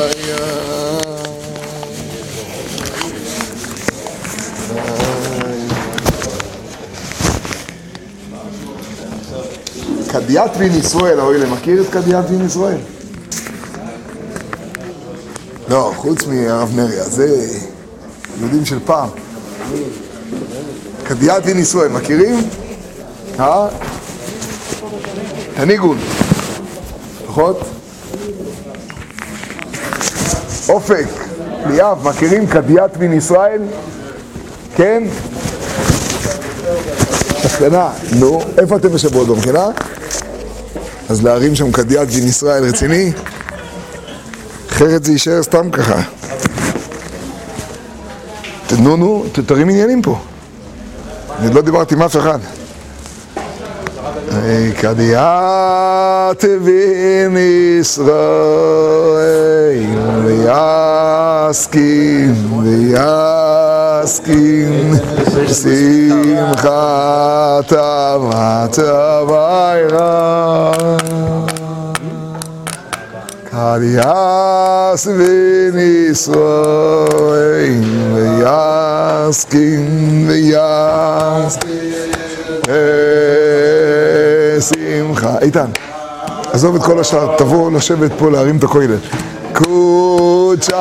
קדיאת 10.29 10.57
בן 10.57 10.79
ישראל, 10.79 11.21
אוי, 11.21 11.51
מכיר 11.53 11.83
את 11.83 11.87
קדיאת 11.91 12.31
בן 12.31 12.47
ישראל? 12.47 12.79
לא, 15.69 15.93
חוץ 15.97 16.27
מהרב 16.27 16.73
נריה, 16.77 17.05
זה 17.05 17.47
יהודים 18.41 18.65
של 18.65 18.79
פעם. 18.85 19.09
קדיאת 21.05 21.47
בן 21.47 21.59
ישראל, 21.59 21.89
מכירים? 21.89 22.49
אה? 23.41 23.69
תניגון, 25.55 25.99
נכון? 27.29 27.55
אופק, 30.69 31.07
ליאב, 31.67 32.09
מכירים 32.09 32.47
קדיאת 32.47 32.97
בן 32.97 33.13
ישראל? 33.13 33.63
כן? 34.77 35.03
מסקנה, 37.45 37.91
נו, 38.19 38.41
איפה 38.59 38.77
אתם 38.77 38.89
בשבועות 38.89 39.29
במכינה? 39.29 39.67
אז 41.09 41.25
להרים 41.25 41.55
שם 41.55 41.73
קדיאת 41.73 42.09
בן 42.11 42.29
ישראל 42.29 42.65
רציני? 42.65 43.13
אחרת 44.71 45.05
זה 45.05 45.13
יישאר 45.13 45.43
סתם 45.43 45.71
ככה. 45.71 46.03
נו 48.79 48.97
נו, 48.97 49.25
תרים 49.47 49.69
עניינים 49.69 50.03
פה. 50.03 50.19
אני 51.39 51.55
לא 51.55 51.63
דיברתי 51.63 51.95
עם 51.95 52.03
אף 52.03 52.17
אחד. 52.17 52.39
היי, 54.33 54.73
קדיאת 54.73 56.45
בן 56.45 57.37
ישראל 57.81 58.67
ויסכין 61.45 62.35
ויסכין 64.09 64.95
שמחת 65.63 66.69
אמת 67.73 68.79
אביירה 68.79 70.73
קדיאס 73.45 75.07
בן 75.07 75.79
ישראל 76.11 77.83
ויסכין 78.15 79.87
ויסכין 80.29 81.59
שמחה. 84.61 85.39
איתן, 85.41 85.71
עזוב 86.53 86.77
את 86.77 86.83
כל 86.83 87.01
השאר, 87.01 87.37
תבוא 87.37 87.71
לשבת 87.71 88.11
פה 88.19 88.31
להרים 88.31 88.57
את 88.57 88.65
הכולל. 88.65 88.97
קודשא 89.53 90.75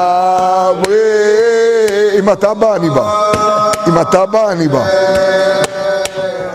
ברי, 0.82 1.57
אם 2.20 2.32
אתה 2.32 2.54
בא, 2.54 2.76
אני 2.76 2.90
בא. 2.90 3.32
אם 3.88 4.02
אתה 4.02 4.26
בא, 4.26 4.52
אני 4.52 4.68
בא. 4.68 4.86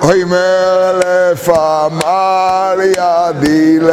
אוי 0.02 0.24
מלף 0.24 1.48
עמל 1.48 2.80
ידי 2.80 3.78
לי 3.80 3.92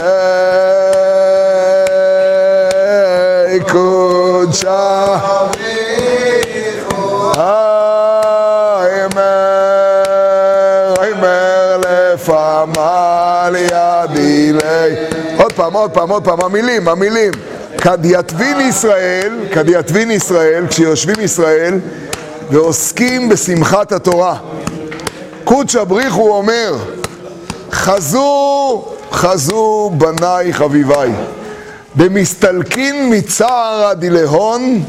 קודשא 3.72 5.16
לפעמל 12.20 13.56
ידי 13.56 14.54
לי. 14.54 14.96
עוד 15.38 15.54
פעם, 15.54 15.74
עוד 15.74 15.92
פעם, 15.92 16.10
עוד 16.10 16.24
פעם, 16.24 16.42
המילים, 16.42 16.88
המילים. 16.88 17.32
כד 17.82 18.06
יתבין 18.06 18.62
ישראל, 18.62 19.40
כד 19.54 19.70
יתבין 19.70 20.12
ישראל, 20.12 20.68
כשיושבים 20.68 21.16
ישראל, 21.20 21.80
ועוסקים 22.52 23.30
בשמחת 23.30 23.92
התורה. 23.92 24.38
קודשא 25.44 25.84
בריחו 25.84 26.30
אומר, 26.30 26.76
חזו, 27.72 28.86
חזו 29.12 29.92
בניי 29.98 30.54
חביביי, 30.54 31.12
במסתלקין 31.96 33.14
מצער 33.14 33.94
דילהון 33.94 34.84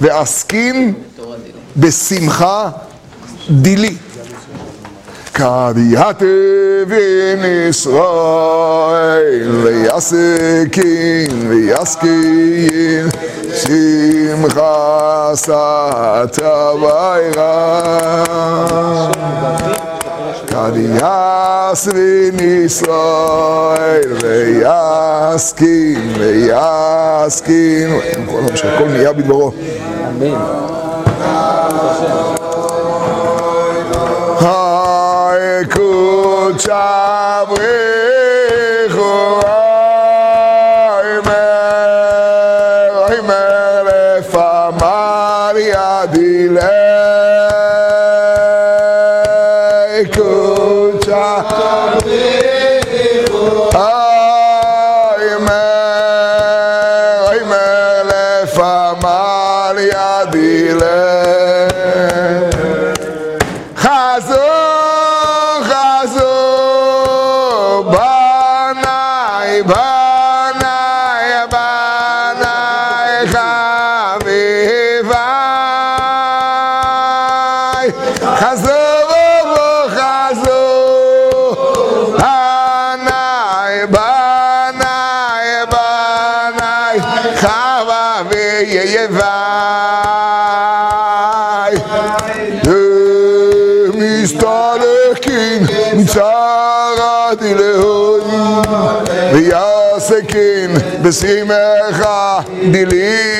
ועסקין 0.00 0.94
בשמחה 1.76 2.70
דילי. 3.50 3.96
קריאתי 5.36 6.24
בן 6.88 7.44
ישראל, 7.68 9.50
ויסקין 9.64 11.48
ויסקין, 11.48 13.08
שמחה 13.54 15.30
סתה 15.34 16.70
וירה. 16.80 18.24
קריאס 20.46 21.88
בן 21.88 22.36
ישראל, 22.44 24.12
ויסקין 25.32 26.12
ויסקין, 26.18 27.90
כל 28.78 28.88
נהיה 28.88 29.12
בדברו. 29.12 29.52
אמן. 30.08 30.34
chavejo. 36.58 37.56
בשמחה 101.06 102.38
דילי. 102.70 103.36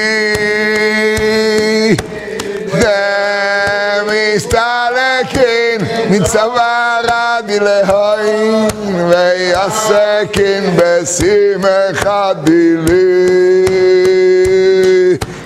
מסתלקין 4.07 5.81
מצערת 6.11 7.51
אלוהים 7.51 8.69
ויעסקין 9.09 10.77
בשמחה 10.77 12.33
דילי. 12.45 13.67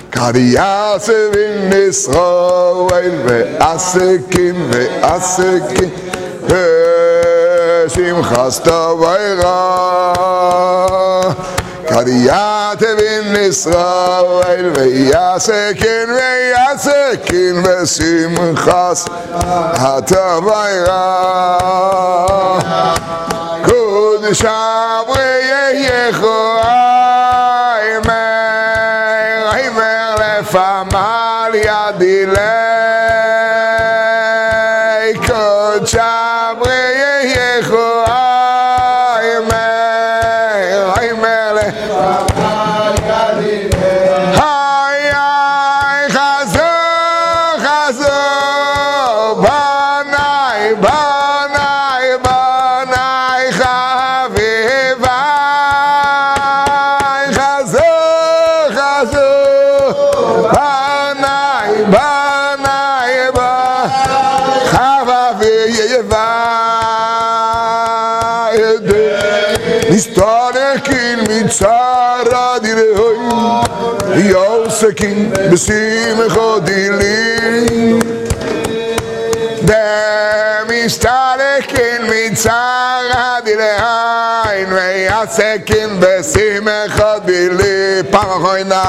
קריאס 0.09 1.09
בן 1.09 1.77
ישראל 1.89 3.11
ועסקין 3.25 4.55
ועסקין 4.71 5.89
שמחס 7.87 8.59
תביירה 8.59 10.13
קריאת 12.00 12.82
בן 12.82 13.36
ישראל 13.40 14.70
ויעסקין 14.74 16.08
ויעסקין 16.10 17.62
בשמחס 17.62 19.08
התביירה 19.74 21.58
קודש 23.64 24.44
אברייךו 25.02 26.56
איימר 27.84 28.26
איימר 29.52 30.14
לפמל 30.14 31.50
ידי 31.54 32.26
saradi 71.51 72.71
de 72.79 72.87
hoy 72.95 73.17
yo 74.31 74.69
se 74.69 74.93
kin 74.93 75.31
bisi 75.49 76.15
me 76.17 76.27
khodili 76.29 77.99
de 79.69 79.83
mi 80.69 80.89
stare 80.89 81.61
kin 81.67 82.07
mi 82.09 82.35
saradi 82.35 83.55
de 83.61 83.71
hoy 83.83 84.65
no 84.69 84.75
hay 84.79 85.27
se 85.27 85.59
kin 85.65 85.99
bisi 85.99 86.61
me 86.63 86.87
khodili 86.95 88.03
pa 88.11 88.23
hoy 88.43 88.63
na 88.63 88.83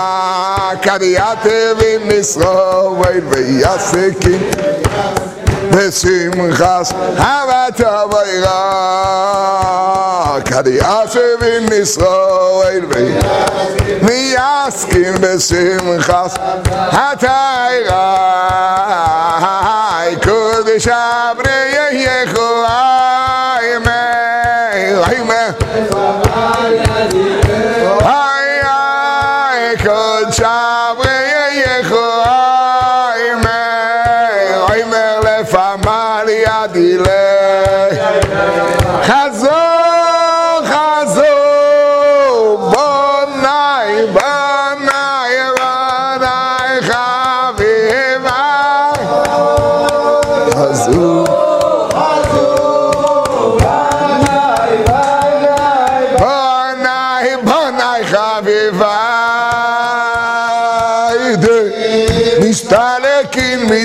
kariate 0.85 1.75
vi 1.79 1.99
mi 2.07 2.23
so 2.23 2.95
vai 3.01 3.21
vi 3.21 3.63
se 3.91 5.32
בשמחס 5.73 6.93
אהבת 7.19 7.81
אבירה 7.81 8.53
קדיאס 10.45 11.17
בן 11.41 11.73
ישראל 11.73 12.85
ויעסקין 14.03 15.15
בשמחס 15.21 16.37
התאירה. 16.73 18.33
קודש 20.23 20.89
אברי 20.89 21.75
יחו 21.93 22.63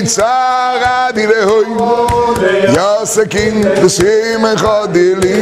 sara 0.08 1.12
di 1.14 1.26
le 1.26 1.40
hoy 1.48 1.66
ya 2.76 3.04
sakin 3.04 3.62
besim 3.80 4.42
khadili 4.62 5.38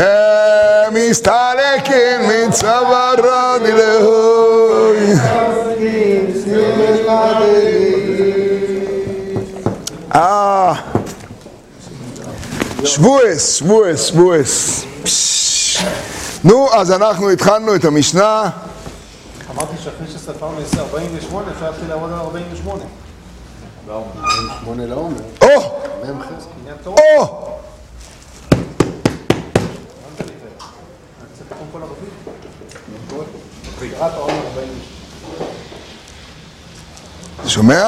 ya 0.00 0.90
mistalekin 0.92 2.18
min 2.28 2.52
savara 2.52 3.58
di 3.64 3.72
le 3.72 3.92
hoy 4.04 5.00
ah 10.10 10.94
שבועס, 12.84 13.54
שבועס, 13.54 14.06
שבועס. 14.06 14.84
נו, 16.44 16.68
אז 16.72 16.92
אנחנו 16.92 17.30
התחלנו 17.30 17.74
את 17.74 17.84
המשנה. 17.84 18.50
אמרתי 19.50 19.76
שאחרי 19.84 20.06
שספרנו 20.24 20.58
48, 20.78 21.52
אפשר 21.52 21.70
להתחיל 21.70 21.88
לעבוד 21.88 22.12
על 22.12 22.18
48. 22.18 22.82
שמונה 24.60 24.86
לעומר. 24.86 25.20
או! 25.42 25.48
מ"ח. 25.48 26.26
עניין 26.60 26.76
תורה, 26.82 27.02
או! 27.18 27.58
צריך 30.18 30.30
לתקון 31.40 31.66
כל 31.72 31.82
הרבים. 31.82 33.24
סגירת 33.78 34.12
העומר 34.14 34.46
40. 34.50 34.68
שומע? 37.46 37.84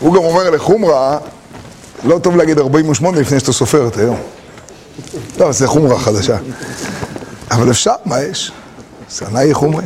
הוא 0.00 0.14
גם 0.14 0.22
אומר 0.24 0.50
לחומרה, 0.50 1.18
לא 2.04 2.18
טוב 2.18 2.36
להגיד 2.36 2.58
48 2.58 3.20
לפני 3.20 3.40
שאתה 3.40 3.52
סופר 3.52 3.88
את 3.88 3.96
היום. 3.96 4.16
לא, 5.38 5.52
זה 5.52 5.66
חומרה 5.66 5.98
חדשה. 5.98 6.36
אבל 7.50 7.70
אפשר, 7.70 7.94
מה 8.04 8.22
יש? 8.22 8.52
שנאי 9.10 9.54
חומרי. 9.54 9.84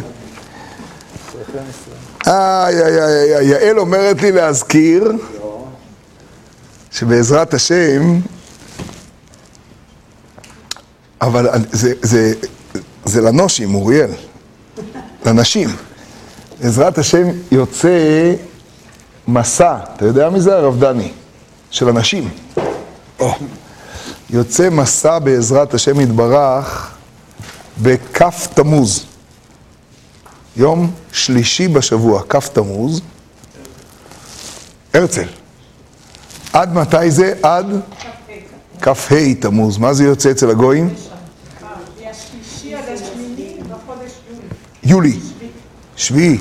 איי, 2.27 2.83
איי, 2.83 3.03
איי, 3.03 3.37
איי, 3.37 3.47
יעל 3.47 3.79
אומרת 3.79 4.23
לי 4.23 4.33
להזכיר 4.33 5.13
שבעזרת 6.91 7.55
השם, 7.55 8.21
אבל 11.21 11.49
זה, 11.73 11.93
זה, 12.03 12.33
זה 13.05 13.21
לנושים, 13.21 13.75
אוריאל, 13.75 14.11
לנשים. 15.27 15.69
בעזרת 16.61 16.99
השם 16.99 17.27
יוצא 17.51 18.35
מסע, 19.29 19.77
אתה 19.97 20.05
יודע 20.05 20.31
מי 20.31 20.41
זה 20.41 20.57
הרב 20.57 20.81
דני? 20.81 21.13
של 21.71 21.89
אנשים. 21.89 22.29
או. 23.21 23.35
יוצא 24.31 24.71
מסע 24.71 25.19
בעזרת 25.19 25.75
השם 25.75 26.01
יתברך 26.01 26.95
בכ' 27.83 28.23
תמוז. 28.55 29.05
יום 30.57 30.91
שלישי 31.13 31.69
בשבוע, 31.69 32.23
כ' 32.29 32.49
תמוז, 32.49 33.01
הרצל. 34.95 35.27
עד 36.53 36.75
מתי 36.75 37.11
זה? 37.11 37.33
עד 37.43 37.67
כ"ה 38.81 39.35
תמוז. 39.41 39.79
מה 39.79 39.95
זה 39.95 40.05
יוצא 40.05 40.31
אצל 40.31 40.51
הגויים? 40.51 40.95
יולי. 44.83 45.19
שביעי. 45.97 46.39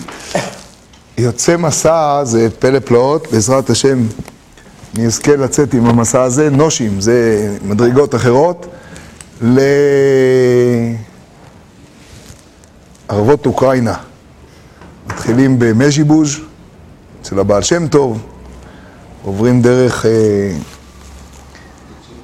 יוצא 1.17 1.57
מסע, 1.57 2.23
זה 2.23 2.49
פלא 2.59 2.79
פלאות, 2.79 3.27
בעזרת 3.31 3.69
השם 3.69 4.07
נזכה 4.97 5.35
לצאת 5.35 5.73
עם 5.73 5.85
המסע 5.85 6.21
הזה, 6.21 6.49
נושים, 6.49 7.01
זה 7.01 7.49
מדרגות 7.63 8.15
אחרות, 8.15 8.67
לערבות 13.09 13.45
אוקראינה. 13.45 13.93
מתחילים 15.07 15.59
במז'יבוז' 15.59 16.35
אצל 17.21 17.39
הבעל 17.39 17.61
שם 17.61 17.87
טוב, 17.87 18.19
עוברים 19.23 19.61
דרך, 19.61 20.05
אה, 20.05 20.11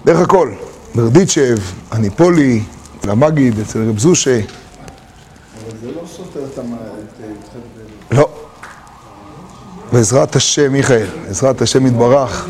דרך 0.05 0.19
הכל, 0.19 0.51
ברדיצ'ב, 0.95 1.57
הניפולי, 1.91 2.61
למגיד, 3.03 3.59
אצל 3.59 3.89
רב 3.89 3.99
זושה. 3.99 4.35
אבל 4.39 4.45
זה 5.81 5.91
לא 5.91 6.01
סותר 6.07 6.39
את 6.53 6.59
המ- 6.59 6.73
את 6.73 7.23
התחתנו. 7.43 8.19
לא. 8.21 8.29
בעזרת 9.93 10.35
השם, 10.35 10.71
מיכאל, 10.71 11.05
בעזרת 11.27 11.61
השם 11.61 11.85
יתברך. 11.85 12.49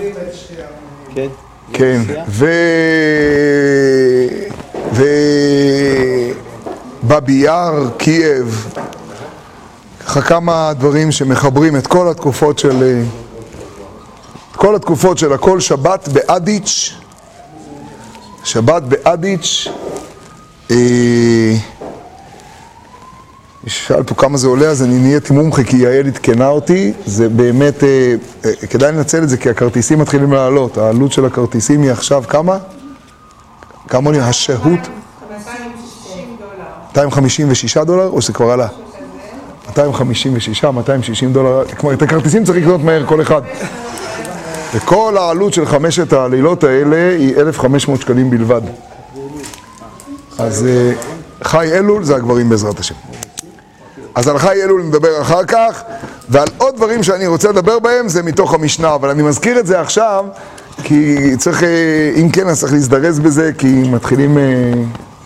כן. 1.15 1.27
כן, 1.73 2.01
ו... 2.27 2.45
ו... 4.93 5.03
בבי 7.07 7.33
יאר, 7.33 7.89
קייב, 7.97 8.73
ככה 10.05 10.21
כמה 10.21 10.73
דברים 10.73 11.11
שמחברים 11.11 11.75
את 11.75 11.87
כל 11.87 12.09
התקופות 12.09 12.59
של... 12.59 12.83
אה, 12.83 13.03
את 14.51 14.55
כל 14.55 14.75
התקופות 14.75 15.17
של 15.17 15.33
הכל, 15.33 15.59
שבת 15.59 16.07
באדיץ', 16.07 16.93
שבת 18.43 18.83
באדיץ', 18.83 19.67
אה, 20.71 21.55
מי 23.63 23.69
ששאל 23.69 24.03
פה 24.03 24.15
כמה 24.15 24.37
זה 24.37 24.47
עולה, 24.47 24.67
אז 24.67 24.83
אני 24.83 24.99
נהייתי 24.99 25.33
מומחה 25.33 25.63
כי 25.63 25.77
יעל 25.77 26.07
עדכנה 26.07 26.47
אותי, 26.47 26.93
זה 27.05 27.29
באמת, 27.29 27.83
אה, 27.83 28.15
אה, 28.45 28.67
כדאי 28.67 28.91
לנצל 28.91 29.23
את 29.23 29.29
זה 29.29 29.37
כי 29.37 29.49
הכרטיסים 29.49 29.99
מתחילים 29.99 30.33
לעלות, 30.33 30.77
העלות 30.77 31.11
של 31.11 31.25
הכרטיסים 31.25 31.81
היא 31.81 31.91
עכשיו 31.91 32.23
כמה? 32.27 32.57
כמה 33.87 34.05
עולים? 34.05 34.21
השהות? 34.21 34.79
260 36.93 37.47
דולר. 37.47 37.53
256 37.53 37.77
דולר, 37.77 38.07
או 38.07 38.21
שזה 38.21 38.33
כבר 38.33 38.51
עלה? 38.51 38.67
256, 39.67 40.63
260 40.63 41.33
דולר, 41.33 41.63
כלומר 41.77 41.95
את 41.95 42.01
הכרטיסים 42.01 42.43
צריך 42.43 42.57
לקנות 42.57 42.83
מהר 42.83 43.05
כל 43.05 43.21
אחד. 43.21 43.41
וכל 44.75 45.17
העלות 45.17 45.53
של 45.53 45.65
חמשת 45.65 46.13
הלילות 46.13 46.63
האלה 46.63 47.15
היא 47.17 47.35
1,500 47.37 48.01
שקלים 48.01 48.29
בלבד. 48.29 48.61
אז 50.39 50.65
אה, 50.65 50.91
חי 51.43 51.67
אלול 51.73 52.03
זה 52.03 52.15
הגברים 52.15 52.49
בעזרת 52.49 52.79
השם. 52.79 52.95
אז 54.15 54.27
על 54.27 54.37
חי 54.37 54.63
אלול 54.63 54.83
נדבר 54.83 55.21
אחר 55.21 55.45
כך, 55.45 55.83
ועל 56.29 56.47
עוד 56.57 56.75
דברים 56.75 57.03
שאני 57.03 57.27
רוצה 57.27 57.49
לדבר 57.49 57.79
בהם 57.79 58.09
זה 58.09 58.23
מתוך 58.23 58.53
המשנה, 58.53 58.95
אבל 58.95 59.09
אני 59.09 59.23
מזכיר 59.23 59.59
את 59.59 59.67
זה 59.67 59.81
עכשיו, 59.81 60.25
כי 60.83 61.17
צריך, 61.37 61.63
אה, 61.63 62.11
אם 62.15 62.29
כן, 62.29 62.47
אז 62.47 62.59
צריך 62.59 62.73
להזדרז 62.73 63.19
בזה, 63.19 63.51
כי 63.57 63.67
מתחילים, 63.67 64.37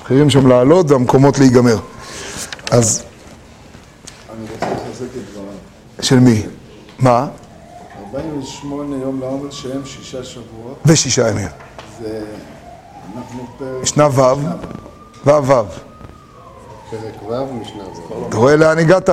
מתחילים 0.07 0.29
שם 0.29 0.47
לעלות 0.47 0.91
והמקומות 0.91 1.39
להיגמר. 1.39 1.77
אז. 2.71 3.03
של 6.01 6.19
מי? 6.19 6.43
מה? 6.99 7.27
48 8.07 8.95
יום 8.97 9.19
לעומר 9.19 9.51
שהם 9.51 9.81
שישה 9.85 10.23
שבועות, 10.23 10.77
ושישה 10.85 11.29
ימים. 11.29 11.47
זה... 12.01 12.23
אנחנו 13.17 13.47
פרק... 13.57 13.81
משנה 13.81 14.07
ו', 14.07 14.21
ו' 15.25 15.47
ו'. 15.47 15.63
פרק 16.91 17.29
ו', 17.29 17.53
משנה 17.53 17.83
ו'. 17.83 18.27
אתה 18.29 18.37
רואה 18.37 18.55
לאן 18.55 18.77
הגעת? 18.77 19.09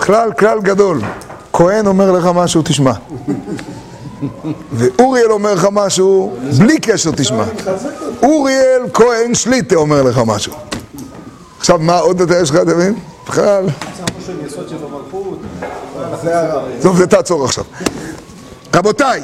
כלל, 0.00 0.32
כלל 0.32 0.60
גדול. 0.60 1.00
כהן 1.52 1.86
אומר 1.86 2.12
לך 2.12 2.26
משהו, 2.34 2.62
תשמע. 2.64 2.92
ואוריאל 4.72 5.32
אומר 5.32 5.54
לך 5.54 5.68
משהו, 5.72 6.36
בלי 6.58 6.80
קשר 6.80 7.10
תשמע. 7.10 7.44
אוריאל 8.22 8.82
כהן 8.94 9.34
שליטה 9.34 9.76
אומר 9.76 10.02
לך 10.02 10.20
משהו. 10.26 10.52
עכשיו, 11.58 11.78
מה 11.78 11.98
עוד 11.98 12.20
אתה 12.20 12.38
יש 12.38 12.50
לך, 12.50 12.56
אתה 12.56 12.74
מבין? 12.74 12.94
בכלל. 13.28 13.66
טוב, 16.82 16.96
זה 16.96 17.06
תעצור 17.06 17.44
עכשיו. 17.44 17.64
רבותיי, 18.74 19.22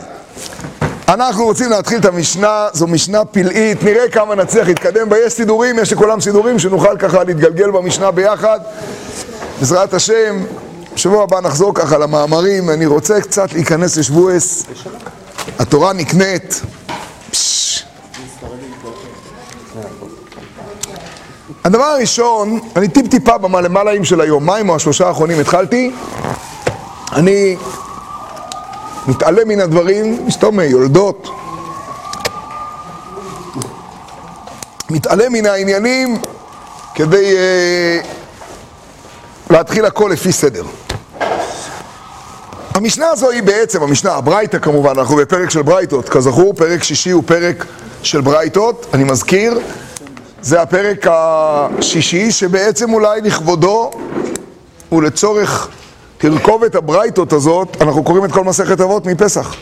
אנחנו 1.08 1.44
רוצים 1.44 1.70
להתחיל 1.70 2.00
את 2.00 2.04
המשנה, 2.04 2.68
זו 2.72 2.86
משנה 2.86 3.24
פלאית, 3.24 3.82
נראה 3.82 4.08
כמה 4.08 4.34
נצליח 4.34 4.66
להתקדם 4.66 5.08
בה. 5.08 5.18
יש 5.18 5.32
סידורים, 5.32 5.78
יש 5.78 5.92
לכולם 5.92 6.20
סידורים, 6.20 6.58
שנוכל 6.58 6.96
ככה 6.98 7.24
להתגלגל 7.24 7.70
במשנה 7.70 8.10
ביחד. 8.10 8.60
בעזרת 9.60 9.94
השם, 9.94 10.44
בשבוע 10.94 11.22
הבא 11.22 11.40
נחזור 11.40 11.74
ככה 11.74 11.98
למאמרים, 11.98 12.70
אני 12.70 12.86
רוצה 12.86 13.20
קצת 13.20 13.52
להיכנס 13.52 13.96
לשבועס. 13.96 14.66
התורה 15.58 15.92
נקנית. 15.92 16.60
הדבר 21.64 21.84
הראשון, 21.84 22.60
אני 22.76 22.88
טיפ-טיפה 22.88 23.38
במעלה 23.38 24.04
של 24.04 24.20
היומיים 24.20 24.68
או 24.68 24.76
השלושה 24.76 25.06
האחרונים 25.08 25.40
התחלתי. 25.40 25.90
אני 27.12 27.56
מתעלם 29.06 29.48
מן 29.48 29.60
הדברים, 29.60 30.26
מסתום 30.26 30.60
יולדות. 30.60 31.28
מתעלם 34.90 35.32
מן 35.32 35.46
העניינים 35.46 36.18
כדי 36.94 37.36
אה, 37.36 38.00
להתחיל 39.50 39.84
הכל 39.84 40.10
לפי 40.12 40.32
סדר. 40.32 40.64
המשנה 42.74 43.10
הזו 43.10 43.30
היא 43.30 43.42
בעצם, 43.42 43.82
המשנה, 43.82 44.12
הברייתא 44.12 44.58
כמובן, 44.58 44.92
אנחנו 44.98 45.16
בפרק 45.16 45.50
של 45.50 45.62
ברייתות, 45.62 46.08
כזכור, 46.08 46.54
פרק 46.54 46.82
שישי 46.82 47.10
הוא 47.10 47.22
פרק 47.26 47.64
של 48.02 48.20
ברייתות, 48.20 48.86
אני 48.94 49.04
מזכיר, 49.04 49.58
זה 50.42 50.62
הפרק 50.62 51.06
השישי 51.10 52.30
שבעצם 52.30 52.92
אולי 52.92 53.20
לכבודו 53.20 53.90
ולצורך 54.92 55.68
תרכובת 56.18 56.74
הברייתות 56.74 57.32
הזאת, 57.32 57.76
אנחנו 57.80 58.04
קוראים 58.04 58.24
את 58.24 58.32
כל 58.32 58.44
מסכת 58.44 58.80
אבות 58.80 59.06
מפסח. 59.06 59.54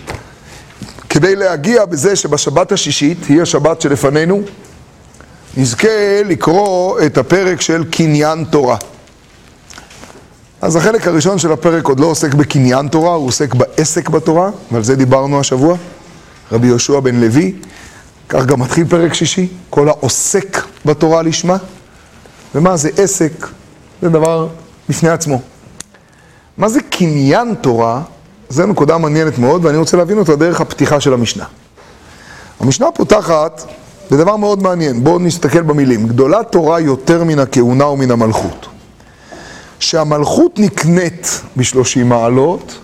כדי 1.08 1.36
להגיע 1.36 1.84
בזה 1.84 2.16
שבשבת 2.16 2.72
השישית, 2.72 3.18
היא 3.28 3.42
השבת 3.42 3.80
שלפנינו, 3.80 4.42
נזכה 5.56 6.22
לקרוא 6.24 7.00
את 7.06 7.18
הפרק 7.18 7.60
של 7.60 7.84
קניין 7.90 8.44
תורה. 8.44 8.76
אז 10.62 10.76
החלק 10.76 11.06
הראשון 11.06 11.38
של 11.38 11.52
הפרק 11.52 11.86
עוד 11.86 12.00
לא 12.00 12.06
עוסק 12.06 12.34
בקניין 12.34 12.88
תורה, 12.88 13.14
הוא 13.14 13.26
עוסק 13.26 13.54
בעסק 13.54 14.08
בתורה, 14.08 14.50
ועל 14.72 14.84
זה 14.84 14.96
דיברנו 14.96 15.40
השבוע, 15.40 15.76
רבי 16.52 16.66
יהושע 16.66 17.00
בן 17.00 17.20
לוי. 17.20 17.54
כך 18.28 18.46
גם 18.46 18.60
מתחיל 18.60 18.86
פרק 18.88 19.14
שישי, 19.14 19.48
כל 19.70 19.88
העוסק 19.88 20.58
בתורה 20.84 21.22
לשמה. 21.22 21.56
ומה 22.54 22.76
זה 22.76 22.90
עסק? 22.96 23.32
זה 24.02 24.08
דבר 24.08 24.48
בפני 24.88 25.08
עצמו. 25.08 25.40
מה 26.58 26.68
זה 26.68 26.80
קניין 26.90 27.54
תורה? 27.60 28.02
זו 28.48 28.66
נקודה 28.66 28.98
מעניינת 28.98 29.38
מאוד, 29.38 29.64
ואני 29.64 29.76
רוצה 29.76 29.96
להבין 29.96 30.18
אותה 30.18 30.36
דרך 30.36 30.60
הפתיחה 30.60 31.00
של 31.00 31.12
המשנה. 31.12 31.44
המשנה 32.60 32.86
פותחת 32.94 33.62
בדבר 34.10 34.36
מאוד 34.36 34.62
מעניין, 34.62 35.04
בואו 35.04 35.18
נסתכל 35.18 35.62
במילים. 35.62 36.06
גדולה 36.06 36.42
תורה 36.42 36.80
יותר 36.80 37.24
מן 37.24 37.38
הכהונה 37.38 37.86
ומן 37.86 38.10
המלכות. 38.10 38.71
שהמלכות 39.92 40.58
נקנית 40.58 41.40
ב-30 41.56 42.04
מעלות, 42.04 42.78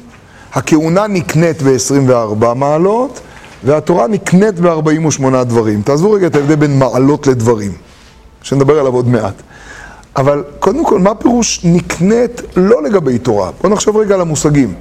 הכהונה 0.53 1.07
נקנית 1.07 1.63
ב-24 1.63 2.55
מעלות, 2.55 3.21
והתורה 3.65 4.07
נקנית 4.07 4.61
ב-48 4.61 5.45
דברים. 5.45 5.83
תעזבו 5.83 6.13
רגע 6.13 6.27
את 6.27 6.35
ההבדל 6.35 6.55
בין 6.55 6.79
מעלות 6.79 7.27
לדברים, 7.27 7.73
שנדבר 8.43 8.81
עליו 8.81 8.95
עוד 8.95 9.09
מעט. 9.09 9.35
אבל 10.17 10.45
קודם 10.59 10.85
כל, 10.85 10.99
מה 10.99 11.15
פירוש 11.15 11.61
נקנית 11.65 12.43
לא 12.57 12.83
לגבי 12.83 13.19
תורה? 13.19 13.51
בואו 13.61 13.73
נחשוב 13.73 13.97
רגע 13.97 14.15
על 14.15 14.21
המושגים. 14.21 14.75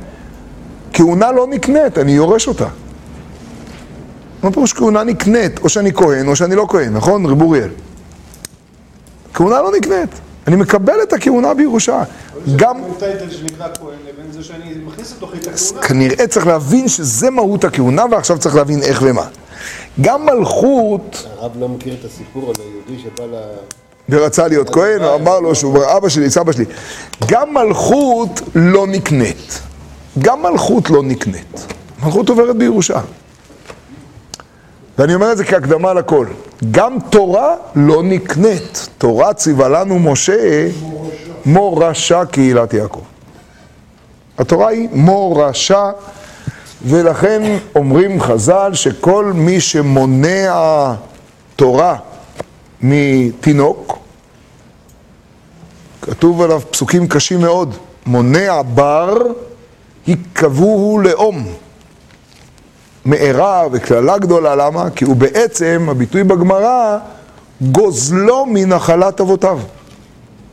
כהונה 0.94 1.32
לא 1.32 1.48
נקנית, 1.48 1.98
אני 1.98 2.12
יורש 2.12 2.48
אותה. 2.48 2.68
מה 4.44 4.52
פירוש 4.52 4.74
כהונה 4.74 5.04
נקנית? 5.04 5.60
או 5.60 5.70
שאני 5.70 5.94
כהן 5.94 6.28
או 6.28 6.36
שאני 6.36 6.56
לא 6.56 6.66
כהן, 6.70 6.94
נכון, 6.94 7.26
רב 7.26 7.42
אוריאל? 7.42 7.70
כהונה 9.34 9.62
לא 9.62 9.72
נקנית. 9.78 10.27
אני 10.48 10.56
מקבל 10.56 10.96
את 11.04 11.14
הכהונה 11.14 11.54
בירושה. 11.54 12.04
גם... 12.56 12.78
כנראה 15.82 16.28
צריך 16.28 16.48
להבין 16.48 16.88
שזה 16.88 17.30
מהות 17.30 17.64
הכהונה, 17.64 18.04
ועכשיו 18.12 18.40
צריך 18.40 18.56
להבין 18.56 18.82
איך 18.84 19.02
ומה. 19.06 19.28
גם 20.02 20.26
מלכות, 20.26 21.28
הרב 21.38 21.52
לא 21.60 21.68
מכיר 21.70 21.96
את 22.00 22.06
הסיפור 22.06 22.50
על 22.50 22.56
היהודי 22.62 23.04
שבא 23.04 23.26
ל... 23.26 23.36
ורצה 24.10 24.48
להיות 24.48 24.70
כהן, 24.70 25.02
הוא 25.04 25.16
אמר 25.16 25.40
לו 25.40 25.56
שהוא 25.56 25.80
אבא 25.98 26.10
שלי, 26.10 26.30
סבא 26.30 26.52
שלי. 26.52 26.66
גם 27.28 27.54
מלכות 27.54 28.42
לא 28.56 28.88
נקנית. 28.88 29.60
גם 30.20 30.44
מלכות 30.44 30.90
לא 30.90 31.04
נקנית. 31.04 31.66
מלכות 32.04 32.30
עוברת 32.30 32.56
בירושה. 32.56 33.00
ואני 34.98 35.16
אומר 35.16 35.32
את 35.32 35.38
זה 35.38 35.46
כהקדמה 35.46 35.94
לכל. 35.94 36.28
גם 36.72 36.98
תורה 37.10 37.56
לא 37.76 38.04
נקנית. 38.04 38.90
תורה 38.98 39.34
ציווה 39.34 39.68
לנו 39.70 40.00
משה 40.00 40.68
מורשה 41.46 42.26
קהילת 42.26 42.74
יעקב. 42.74 43.02
התורה 44.38 44.68
היא 44.68 44.90
מורשה, 44.92 45.92
ולכן 46.86 47.58
אומרים 47.76 48.22
חז"ל 48.22 48.74
שכל 48.74 49.32
מי 49.36 49.62
שמונע 49.62 50.94
תורה 51.56 51.96
מתינוק, 52.82 54.00
כתוב 56.02 56.42
עליו 56.42 56.62
פסוקים 56.72 57.08
קשים 57.08 57.42
מאוד, 57.42 57.76
מונע 58.06 58.62
בר, 58.62 59.18
יקבוהו 60.08 61.00
לאום. 61.00 61.48
מארה 63.08 63.64
וקללה 63.72 64.18
גדולה, 64.18 64.56
למה? 64.56 64.90
כי 64.90 65.06
הוא 65.06 65.16
בעצם, 65.16 65.88
הביטוי 65.92 66.24
בגמרא, 66.24 66.98
גוזלו 67.62 68.46
מנחלת 68.46 69.22
אבותיו. 69.22 69.60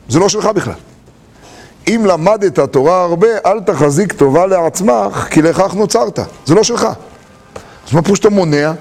זה 0.08 0.18
לא 0.18 0.28
שלך 0.28 0.46
בכלל. 0.46 0.74
אם 1.88 2.04
למדת 2.06 2.60
תורה 2.60 3.02
הרבה, 3.02 3.28
אל 3.46 3.60
תחזיק 3.60 4.12
טובה 4.12 4.46
לעצמך, 4.46 5.26
כי 5.30 5.42
לכך 5.42 5.74
נוצרת. 5.74 6.18
זה 6.46 6.54
לא 6.54 6.62
שלך. 6.62 6.88
אז 7.86 7.92
מה 7.92 8.00
שאתה 8.14 8.30
מונע? 8.30 8.72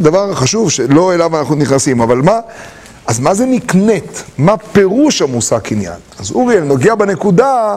דבר 0.00 0.34
חשוב 0.34 0.70
שלא 0.70 1.14
אליו 1.14 1.38
אנחנו 1.38 1.54
נכנסים, 1.54 2.00
אבל 2.00 2.16
מה? 2.16 2.40
אז 3.06 3.20
מה 3.20 3.34
זה 3.34 3.46
נקנית? 3.46 4.24
מה 4.38 4.56
פירוש 4.56 5.22
המושג 5.22 5.58
קניין? 5.58 5.98
אז 6.18 6.30
אוריאל 6.30 6.64
נוגע 6.64 6.94
בנקודה 6.94 7.76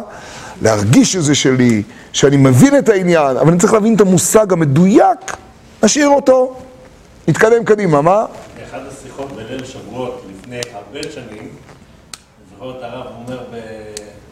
להרגיש 0.62 1.14
שזה 1.14 1.36
שלי, 1.36 1.84
שאני 2.14 2.38
מבין 2.38 2.78
את 2.78 2.90
העניין, 2.90 3.38
אבל 3.38 3.50
אני 3.50 3.60
צריך 3.60 3.74
להבין 3.74 3.96
את 3.96 4.02
המושג 4.02 4.54
המדויק, 4.54 5.38
נשאיר 5.84 6.08
אותו, 6.08 6.58
נתקדם 7.28 7.66
קדימה, 7.66 8.02
מה? 8.02 8.26
באחד 8.60 8.80
השיחות 8.88 9.32
בליל 9.32 9.66
שבועות 9.66 10.26
לפני 10.30 10.60
הרבה 10.74 11.00
שנים, 11.14 11.50
זוכר 12.54 12.78
את 12.78 12.84
הרב 12.84 13.06
אומר 13.18 13.40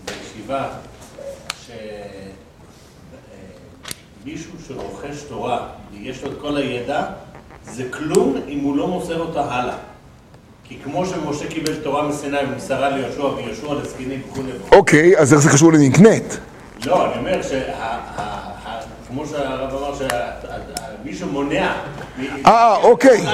בישיבה 0.05 0.67
שמישהו 4.23 4.53
שרוכש 4.67 5.21
תורה 5.29 5.67
ויש 5.91 6.23
לו 6.23 6.31
את 6.31 6.37
כל 6.41 6.57
הידע, 6.57 7.03
זה 7.63 7.83
כלום 7.91 8.35
אם 8.47 8.59
הוא 8.59 8.77
לא 8.77 8.87
מוסר 8.87 9.19
אותה 9.19 9.41
הלאה. 9.41 9.77
כי 10.69 10.77
כמו 10.83 11.05
שמשה 11.05 11.47
קיבל 11.47 11.75
תורה 11.75 12.07
מסיני 12.07 12.37
ומסרה 12.51 12.89
ליהושע 12.89 13.21
ויהושע 13.21 13.73
לזקנים 13.73 14.21
וכולי, 14.29 14.51
אוקיי, 14.71 15.17
אז 15.17 15.33
איך 15.33 15.41
זה 15.41 15.49
קשור 15.49 15.73
לנקנית? 15.73 16.37
לא, 16.85 17.05
אני 17.05 17.19
אומר 17.19 17.41
שכמו 17.41 19.25
שהרב 19.25 19.73
אמר 19.73 19.93
שמישהו 21.03 21.27
מונע 21.27 21.73
אה, 22.45 22.75
אוקיי, 22.75 23.25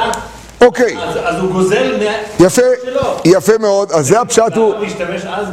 אוקיי, 0.61 0.97
אז, 1.03 1.17
אז 1.23 1.41
הוא 1.41 1.51
גוזל 1.51 1.97
מה... 2.05 2.45
יפה, 2.45 2.61
שלו. 2.85 3.17
יפה 3.25 3.57
מאוד, 3.59 3.91
אז 3.91 4.07
זה 4.07 4.21
הפשט 4.21 4.55
הוא... 4.55 4.73
הוא 4.75 4.85
משתמש 4.85 5.25
אז 5.25 5.47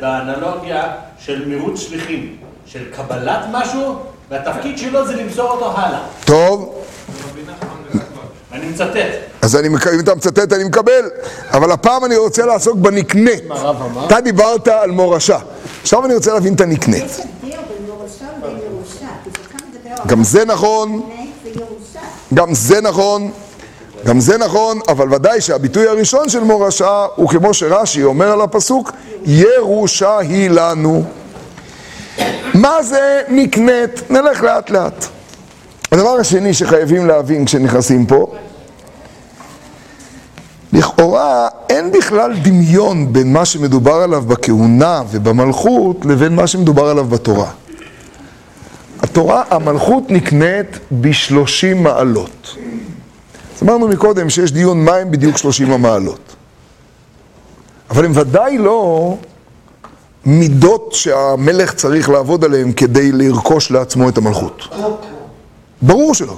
באנלוגיה 0.00 0.92
של 1.18 1.48
מירוץ 1.48 1.80
שליחים, 1.80 2.36
של 2.66 2.84
קבלת 2.96 3.40
משהו, 3.52 3.96
והתפקיד 4.30 4.78
שלו 4.78 5.06
זה 5.06 5.16
למסור 5.16 5.50
אותו 5.50 5.72
הלאה. 5.76 6.00
טוב, 6.24 6.84
ואני 8.52 8.66
מצטט. 8.66 8.96
אז 9.42 9.56
אני, 9.56 9.68
אם 9.68 10.00
אתה 10.00 10.14
מצטט 10.14 10.52
אני 10.52 10.64
מקבל, 10.64 11.10
אבל 11.50 11.72
הפעם 11.72 12.04
אני 12.04 12.16
רוצה 12.16 12.46
לעסוק 12.46 12.76
בנקנית. 12.76 13.44
אתה 14.06 14.20
דיברת 14.20 14.68
על 14.68 14.90
מורשה, 14.90 15.38
עכשיו 15.82 16.04
אני 16.04 16.14
רוצה 16.14 16.32
להבין 16.32 16.54
את 16.54 16.60
הנקנית. 16.60 17.04
גם 20.06 20.24
זה 20.24 20.44
נכון. 20.44 21.02
גם 22.34 22.54
זה 22.54 22.80
נכון, 22.80 23.30
גם 24.04 24.20
זה 24.20 24.38
נכון, 24.38 24.80
אבל 24.88 25.14
ודאי 25.14 25.40
שהביטוי 25.40 25.88
הראשון 25.88 26.28
של 26.28 26.40
מורשה 26.40 27.06
הוא 27.14 27.28
כמו 27.28 27.54
שרש"י 27.54 28.04
אומר 28.04 28.32
על 28.32 28.40
הפסוק, 28.40 28.92
ירושה 29.24 30.18
היא 30.18 30.50
לנו. 30.50 31.04
מה 32.54 32.82
זה 32.82 33.22
נקנית? 33.28 34.10
נלך 34.10 34.42
לאט 34.42 34.70
לאט. 34.70 35.04
הדבר 35.92 36.08
השני 36.20 36.54
שחייבים 36.54 37.06
להבין 37.06 37.44
כשנכנסים 37.44 38.06
פה, 38.06 38.26
לכאורה 40.72 41.48
אין 41.70 41.92
בכלל 41.92 42.32
דמיון 42.42 43.12
בין 43.12 43.32
מה 43.32 43.44
שמדובר 43.44 43.94
עליו 43.94 44.22
בכהונה 44.22 45.02
ובמלכות 45.10 46.04
לבין 46.04 46.34
מה 46.34 46.46
שמדובר 46.46 46.88
עליו 46.88 47.04
בתורה. 47.04 47.50
התורה, 49.02 49.42
המלכות 49.50 50.10
נקנית 50.10 50.78
בשלושים 50.92 51.82
מעלות. 51.82 52.56
אז 53.56 53.62
אמרנו 53.62 53.88
מקודם 53.88 54.30
שיש 54.30 54.52
דיון 54.52 54.84
מה 54.84 54.94
הם 54.94 55.10
בדיוק 55.10 55.36
שלושים 55.36 55.72
המעלות. 55.72 56.36
אבל 57.90 58.04
הם 58.04 58.12
ודאי 58.14 58.58
לא 58.58 59.14
מידות 60.24 60.92
שהמלך 60.92 61.74
צריך 61.74 62.08
לעבוד 62.08 62.44
עליהן 62.44 62.72
כדי 62.72 63.12
לרכוש 63.12 63.70
לעצמו 63.70 64.08
את 64.08 64.18
המלכות. 64.18 64.68
ברור 65.82 66.14
שלא. 66.14 66.36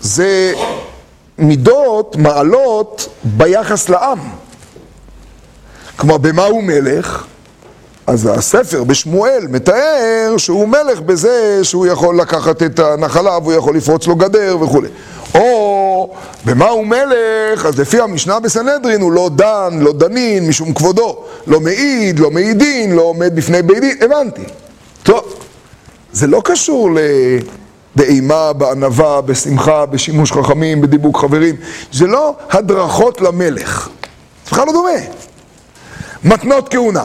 זה 0.00 0.54
מידות, 1.38 2.16
מעלות, 2.16 3.08
ביחס 3.24 3.88
לעם. 3.88 4.18
כלומר, 5.96 6.18
במה 6.18 6.44
הוא 6.44 6.62
מלך? 6.62 7.24
אז 8.06 8.28
הספר 8.32 8.84
בשמואל 8.84 9.46
מתאר 9.48 10.34
שהוא 10.36 10.68
מלך 10.68 11.00
בזה 11.00 11.60
שהוא 11.62 11.86
יכול 11.86 12.20
לקחת 12.20 12.62
את 12.62 12.78
הנחלה 12.78 13.38
והוא 13.38 13.52
יכול 13.52 13.76
לפרוץ 13.76 14.06
לו 14.06 14.16
גדר 14.16 14.56
וכולי. 14.60 14.88
או 15.34 16.14
במה 16.44 16.68
הוא 16.68 16.86
מלך, 16.86 17.66
אז 17.66 17.80
לפי 17.80 18.00
המשנה 18.00 18.40
בסנהדרין 18.40 19.00
הוא 19.00 19.12
לא 19.12 19.30
דן, 19.34 19.78
לא 19.80 19.92
דנין, 19.92 20.48
משום 20.48 20.74
כבודו. 20.74 21.24
לא 21.46 21.60
מעיד, 21.60 22.18
לא 22.18 22.30
מעידין, 22.30 22.92
לא 22.92 23.02
עומד 23.02 23.36
בפני 23.36 23.62
בית 23.62 23.80
דין, 23.80 23.96
הבנתי. 24.00 24.42
טוב, 25.02 25.34
זה 26.12 26.26
לא 26.26 26.40
קשור 26.44 26.90
ל... 26.94 26.98
באימה, 27.98 28.52
בענווה, 28.52 29.20
בשמחה, 29.20 29.86
בשימוש 29.86 30.32
חכמים, 30.32 30.80
בדיבוק 30.80 31.18
חברים. 31.18 31.56
זה 31.92 32.06
לא 32.06 32.34
הדרכות 32.50 33.20
למלך. 33.20 33.88
זה 34.44 34.50
בכלל 34.50 34.66
לא 34.66 34.72
דומה. 34.72 34.90
מתנות 36.24 36.68
כהונה. 36.68 37.04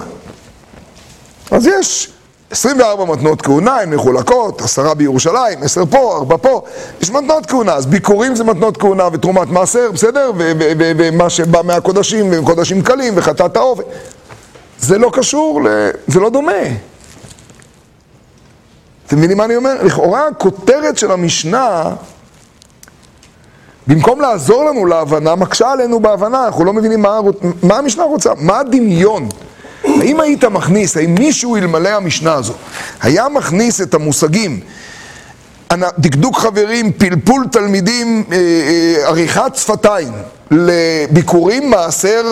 אז 1.52 1.68
יש 1.68 2.10
24 2.52 3.06
מתנות 3.06 3.42
כהונה, 3.42 3.80
הן 3.80 3.94
מחולקות, 3.94 4.62
עשרה 4.62 4.94
בירושלים, 4.94 5.64
עשר 5.64 5.86
פה, 5.86 6.18
ארבע 6.18 6.38
פה, 6.38 6.62
יש 7.02 7.12
מתנות 7.12 7.46
כהונה, 7.46 7.74
אז 7.74 7.86
ביקורים 7.86 8.36
זה 8.36 8.44
מתנות 8.44 8.78
כהונה 8.78 9.08
ותרומת 9.14 9.48
מעשר, 9.48 9.92
בסדר? 9.94 10.32
ומה 10.38 11.30
שבא 11.30 11.62
מהקודשים, 11.64 12.32
וקודשים 12.32 12.82
קלים, 12.82 13.14
וחטאת 13.18 13.58
האופן. 13.58 13.84
זה 14.80 14.98
לא 14.98 15.10
קשור, 15.14 15.62
ל... 15.64 15.90
זה 16.08 16.20
לא 16.20 16.30
דומה. 16.30 16.52
אתם 19.08 19.18
מבינים 19.18 19.38
מה 19.38 19.46
אני 19.46 19.56
אומר? 19.56 19.84
לכאורה 19.84 20.28
הכותרת 20.28 20.98
של 20.98 21.12
המשנה, 21.12 21.84
במקום 23.88 24.22
לעזור 24.22 24.66
לנו 24.66 24.86
להבנה, 24.86 25.36
מקשה 25.36 25.72
עלינו 25.72 26.00
בהבנה, 26.00 26.46
אנחנו 26.46 26.66
לא 26.66 26.74
מבינים 26.74 27.02
מה, 27.02 27.20
מה 27.64 27.78
המשנה 27.78 28.04
רוצה, 28.04 28.30
מה 28.38 28.60
הדמיון. 28.60 29.30
האם 29.84 30.20
היית 30.20 30.44
מכניס, 30.44 30.98
האם 30.98 31.16
מישהו 31.16 31.56
אלמלא 31.56 31.90
המשנה 31.90 32.34
הזו, 32.34 32.54
היה 33.02 33.30
מכניס 33.30 33.82
את 33.82 33.94
המושגים 33.94 34.60
דקדוק 36.00 36.38
חברים, 36.38 36.92
פלפול 36.92 37.46
תלמידים, 37.52 38.24
אה, 38.32 38.38
אה, 38.38 39.08
עריכת 39.08 39.52
שפתיים, 39.56 40.14
לביקורים, 40.58 41.70
מעשר 41.70 42.24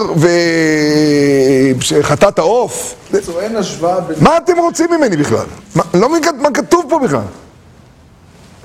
וחטאת 1.99 2.39
העוף. 2.39 2.95
אין 3.39 3.55
השוואה 3.55 3.99
בין... 3.99 4.15
מה 4.19 4.38
אתם 4.38 4.57
רוצים 4.57 4.88
ממני 4.91 5.17
בכלל? 5.17 5.45
מה, 5.75 5.84
לא 5.93 6.10
מבין 6.10 6.23
מה 6.39 6.51
כתוב 6.51 6.86
פה 6.89 6.99
בכלל. 6.99 7.21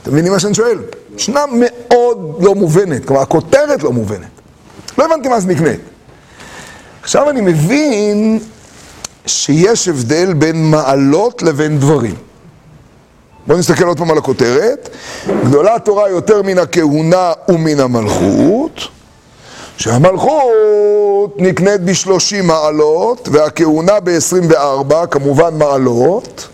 אתם 0.02 0.12
מבינים 0.12 0.32
מה 0.32 0.38
שאני 0.38 0.54
שואל? 0.54 0.78
משנה 1.14 1.44
מאוד 1.50 2.36
לא 2.40 2.54
מובנת, 2.54 3.04
כלומר 3.04 3.22
הכותרת 3.22 3.82
לא 3.82 3.92
מובנת. 3.92 4.26
לא 4.98 5.04
הבנתי 5.04 5.28
מה 5.28 5.40
זה 5.40 5.48
נקנית. 5.48 5.80
עכשיו 7.02 7.30
אני 7.30 7.40
מבין 7.40 8.38
שיש 9.26 9.88
הבדל 9.88 10.34
בין 10.34 10.70
מעלות 10.70 11.42
לבין 11.42 11.78
דברים. 11.78 12.14
בואו 13.46 13.58
נסתכל 13.58 13.84
עוד 13.84 13.98
פעם 13.98 14.10
על 14.10 14.18
הכותרת. 14.18 14.88
גדולה 15.44 15.74
התורה 15.74 16.08
יותר 16.08 16.42
מן 16.42 16.58
הכהונה 16.58 17.32
ומן 17.48 17.80
המלכות, 17.80 18.80
שהמלכות 19.76 21.34
נקנית 21.36 21.80
בשלושים 21.80 22.46
מעלות, 22.46 23.28
והכהונה 23.32 24.00
ב-24, 24.00 25.06
כמובן 25.10 25.58
מעלות, 25.58 26.48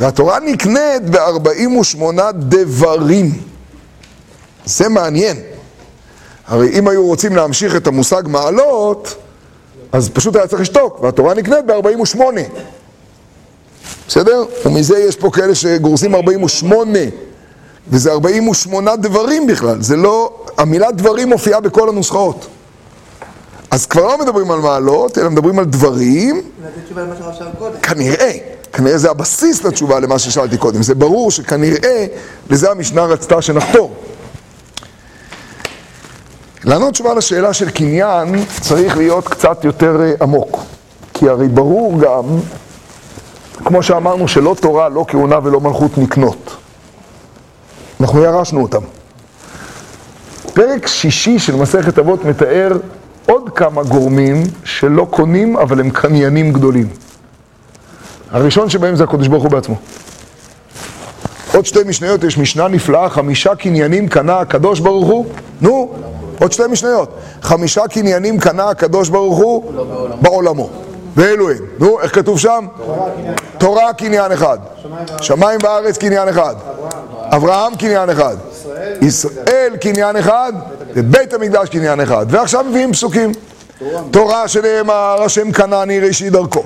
והתורה 0.00 0.40
נקנית 0.40 1.02
ב-48 1.10 2.04
דברים. 2.32 3.32
זה 4.64 4.88
מעניין. 4.88 5.36
הרי 6.46 6.78
אם 6.78 6.88
היו 6.88 7.06
רוצים 7.06 7.36
להמשיך 7.36 7.76
את 7.76 7.86
המושג 7.86 8.22
מעלות, 8.26 9.14
אז 9.92 10.08
פשוט 10.08 10.36
היה 10.36 10.46
צריך 10.46 10.62
לשתוק, 10.62 11.02
והתורה 11.02 11.34
נקנית 11.34 11.66
ב-48. 11.66 12.18
בסדר? 14.08 14.44
ומזה 14.66 14.98
יש 14.98 15.16
פה 15.16 15.30
כאלה 15.30 15.54
שגורסים 15.54 16.14
48, 16.14 16.98
וזה 17.88 18.12
48 18.12 18.96
דברים 18.96 19.46
בכלל, 19.46 19.82
זה 19.82 19.96
לא, 19.96 20.32
המילה 20.58 20.90
דברים 20.90 21.28
מופיעה 21.28 21.60
בכל 21.60 21.88
הנוסחאות. 21.88 22.46
אז 23.70 23.86
כבר 23.86 24.02
לא 24.06 24.18
מדברים 24.18 24.50
על 24.50 24.58
מעלות, 24.58 25.18
אלא 25.18 25.30
מדברים 25.30 25.58
על 25.58 25.64
דברים. 25.64 26.42
כנראה, 27.82 28.32
כנראה 28.72 28.98
זה 28.98 29.10
הבסיס 29.10 29.64
לתשובה 29.64 30.00
למה 30.00 30.18
ששאלתי 30.18 30.58
קודם. 30.58 30.82
זה 30.82 30.94
ברור 30.94 31.30
שכנראה 31.30 32.06
לזה 32.50 32.70
המשנה 32.70 33.04
רצתה 33.04 33.42
שנחתור. 33.42 33.94
לענות 36.64 36.92
תשובה 36.92 37.14
לשאלה 37.14 37.52
של 37.52 37.70
קניין 37.70 38.44
צריך 38.60 38.96
להיות 38.96 39.28
קצת 39.28 39.64
יותר 39.64 40.02
אה, 40.02 40.12
עמוק. 40.20 40.58
כי 41.14 41.28
הרי 41.28 41.48
ברור 41.48 42.00
גם 42.00 42.24
כמו 43.64 43.82
שאמרנו, 43.82 44.28
שלא 44.28 44.56
תורה, 44.60 44.88
לא 44.88 45.04
כהונה 45.08 45.38
ולא 45.42 45.60
מלכות 45.60 45.98
נקנות. 45.98 46.56
אנחנו 48.04 48.22
ירשנו 48.22 48.62
אותם. 48.62 48.82
פרק 50.54 50.86
שישי 50.86 51.38
של 51.38 51.56
מסכת 51.56 51.98
אבות 51.98 52.24
מתאר 52.24 52.72
עוד 53.26 53.50
כמה 53.54 53.82
גורמים 53.82 54.42
שלא 54.64 55.06
קונים, 55.10 55.56
אבל 55.56 55.80
הם 55.80 55.90
קניינים 55.90 56.52
גדולים. 56.52 56.88
הראשון 58.30 58.70
שבהם 58.70 58.96
זה 58.96 59.04
הקדוש 59.04 59.28
ברוך 59.28 59.42
הוא 59.42 59.50
בעצמו. 59.50 59.76
עוד 61.54 61.66
שתי 61.66 61.78
משניות, 61.86 62.24
יש 62.24 62.38
משנה 62.38 62.68
נפלאה, 62.68 63.08
חמישה 63.08 63.54
קניינים 63.54 64.08
קנה 64.08 64.38
הקדוש 64.38 64.80
ברוך 64.80 65.08
הוא. 65.08 65.26
נו, 65.60 65.94
עוד 66.40 66.52
שתי 66.52 66.62
משניות. 66.70 67.14
חמישה 67.42 67.88
קניינים 67.88 68.38
קנה 68.38 68.68
הקדוש 68.70 69.08
ברוך 69.08 69.38
הוא 69.38 69.72
בעולמו. 70.20 70.70
ואלו 71.16 71.50
הם. 71.50 71.56
נו, 71.78 72.00
איך 72.00 72.14
כתוב 72.14 72.38
שם? 72.38 72.66
תורה 73.58 73.92
קניין 73.92 74.32
אחד. 74.32 74.58
שמיים 75.20 75.58
וארץ 75.62 75.98
קניין 75.98 76.28
אחד. 76.28 76.54
אברהם 77.36 77.74
קניין 77.76 78.10
אחד. 78.10 78.36
ישראל 79.02 79.76
קניין 79.80 80.16
אחד, 80.16 80.52
ובית 80.94 81.32
המקדש 81.32 81.68
קניין 81.68 82.00
אחד. 82.00 82.26
ועכשיו 82.28 82.64
מביאים 82.64 82.92
פסוקים. 82.92 83.32
תורה 84.10 84.48
שנאמר, 84.48 85.22
השם 85.22 85.52
קנני 85.52 86.00
ראשי 86.00 86.30
דרכו. 86.30 86.62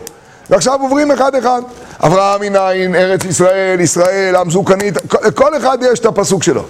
ועכשיו 0.50 0.81
עוברים 0.81 1.11
אחד 1.11 1.35
אחד. 1.35 1.62
אברהם 2.00 2.40
מנין, 2.40 2.94
ארץ 2.94 3.24
ישראל, 3.24 3.81
ישראל, 3.81 4.37
עם 4.37 4.50
זוקנית, 4.50 4.94
כל 5.35 5.57
אחד 5.57 5.78
יש 5.92 5.98
את 5.98 6.07
הפסוק 6.07 6.42
שלו. 6.42 6.62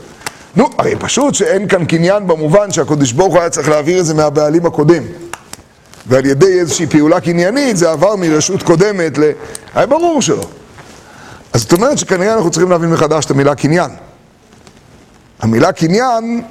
נו, 0.57 0.71
הרי 0.79 0.97
פשוט 0.97 1.35
שאין 1.35 1.69
כאן 1.69 1.85
קניין 1.85 2.27
במובן 2.27 2.71
שהקדוש 2.71 3.13
ברוך 3.13 3.33
הוא 3.33 3.41
היה 3.41 3.51
צריך 3.51 3.69
להעביר 3.69 4.01
את 4.01 4.07
זה 4.07 4.15
מהבעלים 4.15 4.67
הקודם. 4.67 5.03
ועל 6.07 6.27
ידי 6.27 6.61
איזושהי 6.61 6.87
פעולה 6.87 7.21
קניינית 7.21 7.77
זה 7.77 7.91
עבר 7.91 8.17
מרשות 8.17 8.63
קודמת 8.63 9.19
ל... 9.19 9.23
היה 9.75 9.87
ברור 9.87 10.23
שלא. 10.23 10.45
אז 11.59 11.63
זאת 11.63 11.73
אומרת 11.73 11.99
שכנראה 11.99 12.35
אנחנו 12.35 12.51
צריכים 12.51 12.71
להבין 12.71 12.91
מחדש 12.91 13.25
את 13.25 13.31
המילה 13.31 13.55
קניין. 13.55 13.91
המילה 15.41 15.73
קניין 15.73 16.43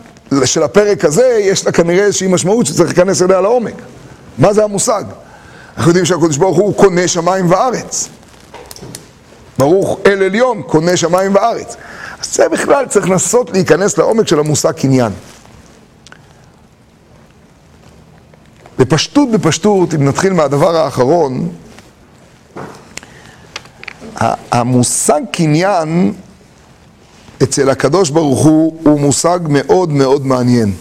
של 0.45 0.63
הפרק 0.63 1.05
הזה 1.05 1.39
יש 1.41 1.65
לה 1.65 1.71
כנראה 1.71 2.05
איזושהי 2.05 2.27
משמעות 2.27 2.65
שצריך 2.65 2.89
להיכנס 2.89 3.21
אליה 3.21 3.41
לעומק. 3.41 3.73
מה 4.37 4.53
זה 4.53 4.63
המושג? 4.63 5.03
אנחנו 5.77 5.89
יודעים 5.89 6.05
שהקדוש 6.05 6.37
ברוך 6.37 6.57
הוא 6.57 6.75
קונה 6.75 7.07
שמיים 7.07 7.51
וארץ. 7.51 8.09
ברוך 9.57 9.99
אל 10.05 10.23
עליון 10.23 10.61
קונה 10.61 10.97
שמיים 10.97 11.35
וארץ. 11.35 11.75
אז 12.21 12.35
זה 12.35 12.49
בכלל 12.49 12.85
צריך 12.85 13.09
לנסות 13.09 13.49
להיכנס 13.49 13.97
לעומק 13.97 14.27
של 14.27 14.39
המושג 14.39 14.71
קניין. 14.71 15.11
בפשטות 18.79 19.31
בפשטות, 19.31 19.93
אם 19.93 20.07
נתחיל 20.07 20.33
מהדבר 20.33 20.75
האחרון, 20.75 21.49
המושג 24.51 25.21
קניין 25.31 26.13
אצל 27.43 27.69
הקדוש 27.69 28.09
ברוך 28.09 28.45
הוא 28.45 28.77
הוא 28.83 28.99
מושג 28.99 29.39
מאוד 29.49 29.91
מאוד 29.91 30.25
מעניין. 30.25 30.73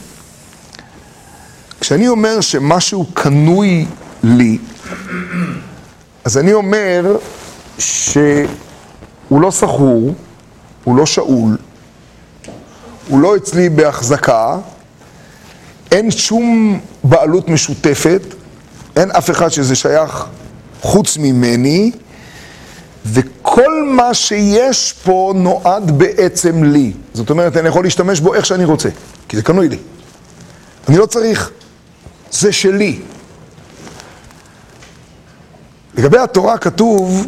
כשאני 1.81 2.09
אומר 2.09 2.41
שמשהו 2.41 3.07
קנוי 3.15 3.87
לי, 4.23 4.59
אז 6.25 6.39
אני 6.39 6.53
אומר 6.53 7.17
שהוא 7.79 8.47
לא 9.31 9.51
סחור, 9.51 10.15
הוא 10.85 10.97
לא 10.97 11.07
שאול, 11.07 11.57
הוא 13.09 13.21
לא 13.21 13.37
אצלי 13.37 13.69
בהחזקה, 13.69 14.59
אין 15.93 16.11
שום 16.11 16.81
בעלות 17.05 17.49
משותפת, 17.49 18.23
אין 18.97 19.11
אף 19.11 19.31
אחד 19.31 19.49
שזה 19.49 19.75
שייך 19.75 20.25
חוץ 20.81 21.17
ממני, 21.17 21.93
וכל 23.13 23.85
מה 23.85 24.15
שיש 24.15 24.95
פה 25.05 25.33
נועד 25.37 25.99
בעצם 25.99 26.65
לי. 26.65 26.93
זאת 27.15 27.31
אומרת, 27.31 27.57
אני 27.57 27.69
יכול 27.69 27.85
להשתמש 27.85 28.21
בו 28.21 28.35
איך 28.35 28.47
שאני 28.47 28.65
רוצה, 28.65 28.89
כי 29.29 29.37
זה 29.37 29.43
קנוי 29.43 29.69
לי. 29.69 29.79
אני 30.89 30.97
לא 30.97 31.07
צריך, 31.07 31.51
זה 32.31 32.53
שלי. 32.53 32.99
לגבי 35.95 36.19
התורה 36.19 36.59
כתוב, 36.59 37.27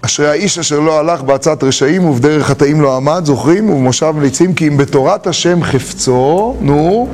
אשרי 0.00 0.28
האיש 0.28 0.58
אשר 0.58 0.80
לא 0.80 0.98
הלך 0.98 1.22
בעצת 1.22 1.62
רשעים 1.62 2.04
ובדרך 2.04 2.46
חטאים 2.46 2.80
לא 2.80 2.96
עמד, 2.96 3.22
זוכרים? 3.24 3.70
ובמושב 3.70 4.10
מליצים 4.10 4.54
כי 4.54 4.68
אם 4.68 4.76
בתורת 4.76 5.26
השם 5.26 5.62
חפצו, 5.62 6.56
נו, 6.60 7.08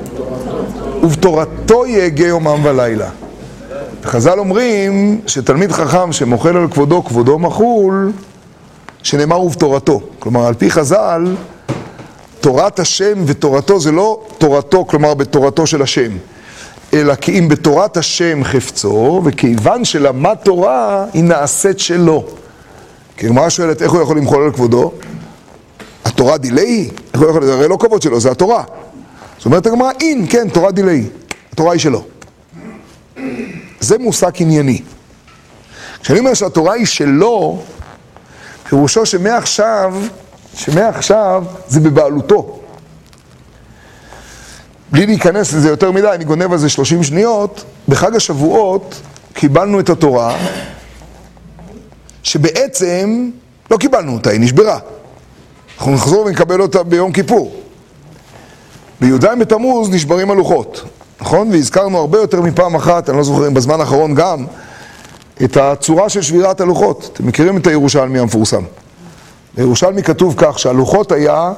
ובתורתו 1.03 1.87
יהגה 1.87 2.27
יומם 2.27 2.65
ולילה. 2.65 3.11
חז"ל 4.05 4.39
אומרים 4.39 5.21
שתלמיד 5.27 5.73
חכם 5.73 6.13
שמוחל 6.13 6.57
על 6.57 6.69
כבודו, 6.69 7.05
כבודו 7.05 7.39
מחול, 7.39 8.13
שנאמר 9.03 9.41
ובתורתו. 9.41 10.01
כלומר, 10.19 10.47
על 10.47 10.55
פי 10.55 10.71
חז"ל, 10.71 11.35
תורת 12.41 12.79
השם 12.79 13.23
ותורתו 13.27 13.81
זה 13.81 13.93
לא 13.93 14.21
תורתו, 14.39 14.85
כלומר 14.85 15.15
בתורתו 15.15 15.67
של 15.67 15.83
השם, 15.83 16.11
אלא 16.93 17.15
כי 17.15 17.39
אם 17.39 17.49
בתורת 17.49 17.97
השם 17.97 18.45
חפצו, 18.45 19.23
וכיוון 19.25 19.85
שלמד 19.85 20.35
תורה, 20.43 21.05
היא 21.13 21.25
נעשית 21.25 21.79
שלו. 21.79 22.25
כי 23.17 23.27
הגמרא 23.27 23.49
שואלת 23.49 23.83
איך 23.83 23.93
הוא 23.93 24.03
יכול 24.03 24.17
למחול 24.17 24.45
על 24.45 24.53
כבודו? 24.53 24.93
התורה 26.05 26.39
דיליי? 26.39 26.91
איך 27.15 27.23
הוא 27.23 27.31
יכול... 27.31 27.45
זה 27.45 27.55
הרי 27.55 27.69
לא 27.69 27.77
כבוד 27.81 28.03
שלו, 28.03 28.21
זה 28.21 28.31
התורה. 28.31 28.65
זאת 29.37 29.47
אומרת 29.47 29.67
הגמרא, 29.67 29.91
אין, 30.01 30.27
כן, 30.31 30.49
תורה 30.49 30.71
דיליי. 30.71 31.05
התורה 31.53 31.73
היא 31.73 31.81
שלו. 31.81 32.14
זה 33.85 33.99
מושג 33.99 34.31
ענייני. 34.37 34.83
כשאני 36.01 36.19
אומר 36.19 36.35
שהתורה 36.35 36.75
היא 36.75 36.87
שלו, 36.87 37.63
פירושו 38.69 39.07
שמעכשיו, 39.07 39.95
שמעכשיו 40.55 41.45
זה 41.69 41.81
בבעלותו. 41.81 42.61
בלי 44.93 45.07
להיכנס 45.07 45.53
לזה 45.53 45.69
יותר 45.69 45.91
מדי, 45.91 46.09
אני 46.09 46.25
גונב 46.25 46.53
על 46.53 46.59
זה 46.59 46.69
30 46.69 47.03
שניות, 47.03 47.65
בחג 47.89 48.17
השבועות 48.17 49.01
קיבלנו 49.33 49.81
את 49.81 49.91
התורה, 49.91 50.37
שבעצם 52.23 53.31
לא 53.71 53.77
קיבלנו 53.77 54.13
אותה, 54.13 54.31
היא 54.31 54.41
נשברה. 54.41 54.79
אנחנו 55.79 55.93
נחזור 55.93 56.27
ונקבל 56.27 56.61
אותה 56.61 56.83
ביום 56.83 57.13
כיפור. 57.13 57.61
בי"ז 59.01 59.25
בתמוז 59.41 59.91
נשברים 59.91 60.31
הלוחות, 60.31 60.85
נכון? 61.21 61.51
והזכרנו 61.51 61.99
הרבה 61.99 62.19
יותר 62.19 62.41
מפעם 62.41 62.75
אחת, 62.75 63.09
אני 63.09 63.17
לא 63.17 63.23
זוכר 63.23 63.49
אם 63.49 63.55
בזמן 63.55 63.81
האחרון 63.81 64.15
גם, 64.15 64.47
את 65.45 65.57
הצורה 65.57 66.09
של 66.09 66.23
שבירת 66.23 66.61
הלוחות. 66.61 67.11
אתם 67.13 67.27
מכירים 67.27 67.57
את 67.57 67.67
הירושלמי 67.67 68.19
המפורסם. 68.19 68.63
בירושלמי 69.55 70.03
כתוב 70.03 70.35
כך, 70.39 70.59
שהלוחות 70.59 71.13
היה, 71.13 71.53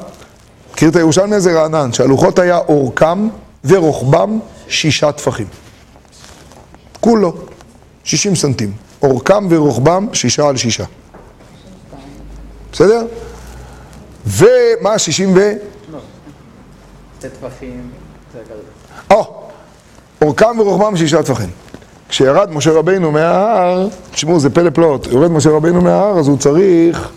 מכיר 0.72 0.88
את 0.88 0.96
הירושלמי 0.96 1.36
הזה 1.36 1.52
רענן, 1.52 1.92
שהלוחות 1.92 2.38
היה 2.38 2.58
אורכם 2.58 3.28
ורוחבם 3.64 4.38
שישה 4.68 5.12
טפחים. 5.12 5.46
כולו, 7.00 7.36
שישים 8.04 8.36
סנטים. 8.36 8.72
אורכם 9.02 9.46
ורוחבם 9.50 10.06
שישה 10.12 10.48
על 10.48 10.56
שישה. 10.56 10.84
בסדר? 12.72 13.06
ומה, 14.26 14.98
שישים 14.98 15.36
ו... 15.36 15.52
שתי 17.18 17.28
טפחים. 17.28 17.90
זה 18.32 18.38
כזה. 18.44 18.62
או, 19.10 19.45
אורכם 20.22 20.58
ורוחבם 20.58 20.96
שישה 20.96 21.22
טפחים. 21.22 21.50
כשירד 22.08 22.50
משה 22.50 22.72
רבינו 22.72 23.12
מההר, 23.12 23.88
תשמעו, 24.10 24.40
זה 24.40 24.50
פלא 24.50 24.70
פלאות, 24.70 25.06
יורד 25.06 25.30
משה 25.30 25.50
רבינו 25.50 25.80
מההר, 25.80 26.18
אז 26.18 26.28
הוא 26.28 26.38
צריך, 26.38 27.08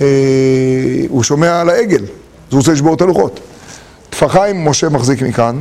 אה, 0.00 0.06
הוא 1.08 1.22
שומע 1.22 1.60
על 1.60 1.70
העגל, 1.70 2.02
אז 2.02 2.08
הוא 2.50 2.58
רוצה 2.58 2.72
לשבור 2.72 2.94
את 2.94 3.00
הלוחות. 3.00 3.40
טפחיים 4.10 4.68
משה 4.68 4.88
מחזיק 4.88 5.22
מכאן, 5.22 5.60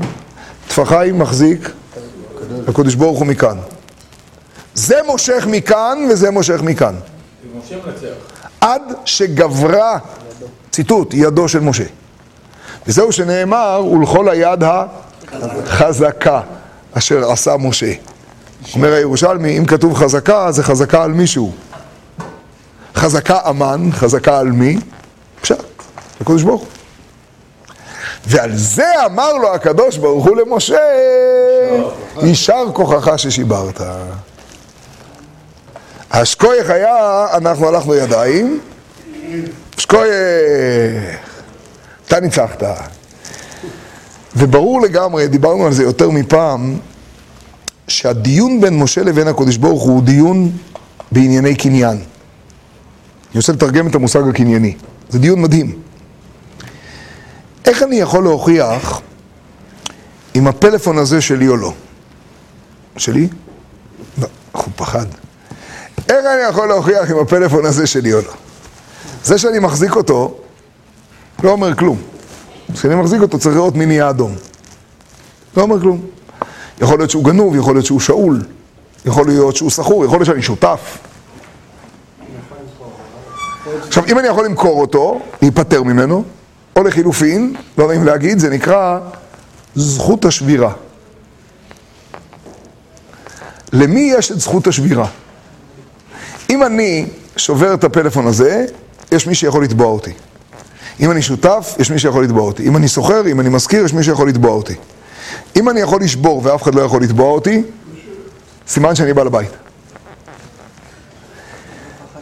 טפחיים 0.67 1.19
מחזיק 1.19 1.71
הקדוש 2.67 2.95
ברוך 2.95 3.19
הוא 3.19 3.27
מכאן. 3.27 3.57
זה 4.73 4.95
מושך 5.07 5.47
מכאן 5.49 5.97
וזה 6.11 6.31
מושך 6.31 6.61
מכאן. 6.61 6.95
עד 8.61 8.81
שגברה, 9.05 9.97
ציטוט, 10.71 11.13
ידו 11.13 11.47
של 11.47 11.59
משה. 11.59 11.83
וזהו 12.87 13.11
שנאמר, 13.11 13.85
ולכל 13.91 14.29
היד 14.29 14.63
החזקה 15.33 16.41
אשר 16.93 17.31
עשה 17.31 17.57
משה. 17.57 17.93
אומר 18.75 18.93
הירושלמי, 18.93 19.57
אם 19.57 19.65
כתוב 19.65 19.93
חזקה, 19.93 20.51
זה 20.51 20.63
חזקה 20.63 21.03
על 21.03 21.11
מישהו. 21.11 21.51
חזקה 22.95 23.39
אמן, 23.49 23.89
חזקה 23.91 24.39
על 24.39 24.47
מי? 24.51 24.77
פשט, 25.41 25.63
הקדוש 26.21 26.43
ברוך 26.43 26.61
הוא. 26.61 26.69
ועל 28.25 28.55
זה 28.55 29.05
אמר 29.05 29.33
לו 29.33 29.53
הקדוש 29.55 29.97
ברוך 29.97 30.25
הוא 30.25 30.37
למשה, 30.37 30.79
יישר 32.21 32.65
כוחך 32.73 33.19
ששיברת. 33.19 33.81
השכוייך 36.11 36.69
היה, 36.69 37.25
אנחנו 37.33 37.67
הלכנו 37.67 37.95
ידיים, 37.95 38.59
שכוייך, 39.77 40.11
אתה 42.07 42.19
ניצחת. 42.19 42.63
וברור 44.35 44.81
לגמרי, 44.81 45.27
דיברנו 45.27 45.65
על 45.65 45.73
זה 45.73 45.83
יותר 45.83 46.09
מפעם, 46.09 46.77
שהדיון 47.87 48.61
בין 48.61 48.79
משה 48.79 49.03
לבין 49.03 49.27
הקדוש 49.27 49.57
ברוך 49.57 49.83
הוא 49.83 50.03
דיון 50.03 50.51
בענייני 51.11 51.55
קניין. 51.55 51.97
אני 53.31 53.39
רוצה 53.39 53.53
לתרגם 53.53 53.87
את 53.87 53.95
המושג 53.95 54.27
הקנייני. 54.27 54.75
זה 55.09 55.19
דיון 55.19 55.41
מדהים. 55.41 55.79
איך 57.65 57.83
אני 57.83 57.95
יכול 57.95 58.23
להוכיח 58.23 59.01
אם 60.35 60.47
הפלאפון 60.47 60.97
הזה 60.97 61.21
שלי 61.21 61.47
או 61.47 61.57
לא? 61.57 61.73
שלי? 62.97 63.27
לא, 64.17 64.27
הוא 64.51 64.63
פחד. 64.75 65.05
איך 66.09 66.25
אני 66.33 66.41
יכול 66.49 66.67
להוכיח 66.67 67.11
אם 67.11 67.19
הפלאפון 67.19 67.65
הזה 67.65 67.87
שלי 67.87 68.13
או 68.13 68.21
לא? 68.21 68.33
זה 69.23 69.37
שאני 69.37 69.59
מחזיק 69.59 69.95
אותו 69.95 70.37
לא 71.43 71.51
אומר 71.51 71.75
כלום. 71.75 72.01
כשאני 72.73 72.95
מחזיק 72.95 73.21
אותו 73.21 73.39
צריך 73.39 73.55
לראות 73.55 73.75
מי 73.75 73.85
נהיה 73.85 74.09
אדום. 74.09 74.35
לא 75.57 75.61
אומר 75.61 75.79
כלום. 75.79 76.01
יכול 76.81 76.97
להיות 76.97 77.09
שהוא 77.09 77.23
גנוב, 77.23 77.55
יכול 77.55 77.75
להיות 77.75 77.85
שהוא 77.85 77.99
שאול, 77.99 78.41
יכול 79.05 79.27
להיות 79.27 79.55
שהוא 79.55 79.69
סחור, 79.69 80.05
יכול 80.05 80.17
להיות 80.17 80.25
שאני 80.25 80.41
שותף. 80.41 80.97
עכשיו, 83.87 84.03
אם 84.07 84.19
אני 84.19 84.27
יכול 84.27 84.45
למכור 84.45 84.81
אותו, 84.81 85.21
להיפטר 85.41 85.83
ממנו, 85.83 86.23
או 86.75 86.83
לחילופין, 86.83 87.55
לא 87.77 87.87
נעים 87.87 88.03
להגיד, 88.03 88.39
זה 88.39 88.49
נקרא 88.49 88.99
זכות 89.75 90.25
השבירה. 90.25 90.73
למי 93.73 94.13
יש 94.17 94.31
את 94.31 94.39
זכות 94.39 94.67
השבירה? 94.67 95.07
אם 96.49 96.63
אני 96.63 97.05
שובר 97.37 97.73
את 97.73 97.83
הפלאפון 97.83 98.27
הזה, 98.27 98.65
יש 99.11 99.27
מי 99.27 99.35
שיכול 99.35 99.63
לתבוע 99.63 99.87
אותי. 99.87 100.11
אם 101.01 101.11
אני 101.11 101.21
שותף, 101.21 101.75
יש 101.79 101.91
מי 101.91 101.99
שיכול 101.99 102.23
לתבוע 102.23 102.41
אותי. 102.41 102.63
אם 102.67 102.77
אני 102.77 102.87
סוחר, 102.87 103.27
אם 103.27 103.39
אני 103.39 103.49
מזכיר, 103.49 103.85
יש 103.85 103.93
מי 103.93 104.03
שיכול 104.03 104.29
לתבוע 104.29 104.51
אותי. 104.51 104.75
אם 105.55 105.69
אני 105.69 105.79
יכול 105.79 106.01
לשבור 106.01 106.41
ואף 106.43 106.63
אחד 106.63 106.75
לא 106.75 106.81
יכול 106.81 107.03
לתבוע 107.03 107.31
אותי, 107.31 107.63
סימן 108.67 108.95
שאני 108.95 109.13
בעל 109.13 109.27
הבית. 109.27 109.49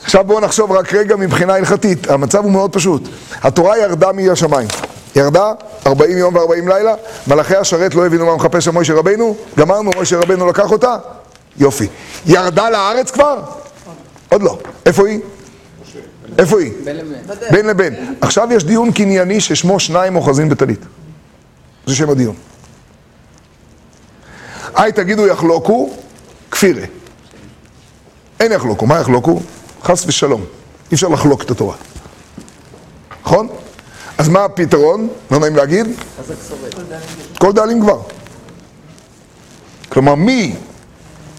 עכשיו 0.04 0.24
בואו 0.24 0.40
נחשוב 0.40 0.72
רק 0.72 0.94
רגע 0.94 1.16
מבחינה 1.16 1.56
הלכתית, 1.56 2.10
המצב 2.10 2.44
הוא 2.44 2.52
מאוד 2.52 2.74
פשוט. 2.74 3.10
התורה 3.42 3.78
ירדה 3.78 4.12
מהשמיים. 4.12 4.68
ירדה 5.16 5.52
40 5.88 6.18
יום 6.18 6.36
ו-40 6.36 6.70
לילה, 6.70 6.94
מלאכי 7.28 7.56
השרת 7.56 7.96
לא 7.96 8.06
הבינו 8.06 8.26
מה 8.26 8.36
מחפש 8.36 8.66
שם 8.66 8.74
מוישה 8.74 8.94
רבנו, 8.94 9.36
גמרנו, 9.58 9.92
מוישה 9.96 10.18
רבנו 10.18 10.48
לקח 10.48 10.72
אותה, 10.72 10.98
יופי. 11.58 11.88
ירדה 12.26 12.70
לארץ 12.70 13.12
כבר? 13.12 13.40
עוד 14.30 14.44
לא. 14.44 14.58
איפה 14.86 15.08
היא? 15.08 15.20
איפה 16.38 16.60
היא? 16.60 16.72
בין 16.84 16.98
לבין. 16.98 17.22
בין 17.52 17.66
לבין. 17.68 18.16
עכשיו 18.22 18.48
יש 18.52 18.64
דיון 18.64 18.92
קנייני 18.92 19.42
ששמו 19.42 19.80
שניים 19.80 20.16
אוחזין 20.16 20.50
בטלית. 20.50 20.80
זה 21.86 21.96
שם 21.96 22.10
הדיון. 22.10 22.36
היי, 24.76 24.92
תגידו 24.92 25.28
יחלוקו, 25.28 25.90
כפירה. 26.52 26.86
אין 28.40 28.52
יחלוקו, 28.52 28.86
מה 28.86 29.00
יחלוקו? 29.00 29.40
חס 29.84 30.06
ושלום. 30.08 30.42
אי 30.92 30.96
אפשר 30.96 31.08
לחלוק 31.08 31.44
את 31.44 31.52
התורה. 31.52 31.76
נכון? 33.24 33.48
אז 34.18 34.30
מה 34.30 34.46
הפתרון? 34.46 35.08
לא 35.32 35.40
נעים 35.40 35.56
להגיד? 35.56 35.88
כל 37.40 37.54
דאלים 37.54 37.82
כבר. 37.82 38.02
כלומר, 39.90 40.16
מי 40.16 40.56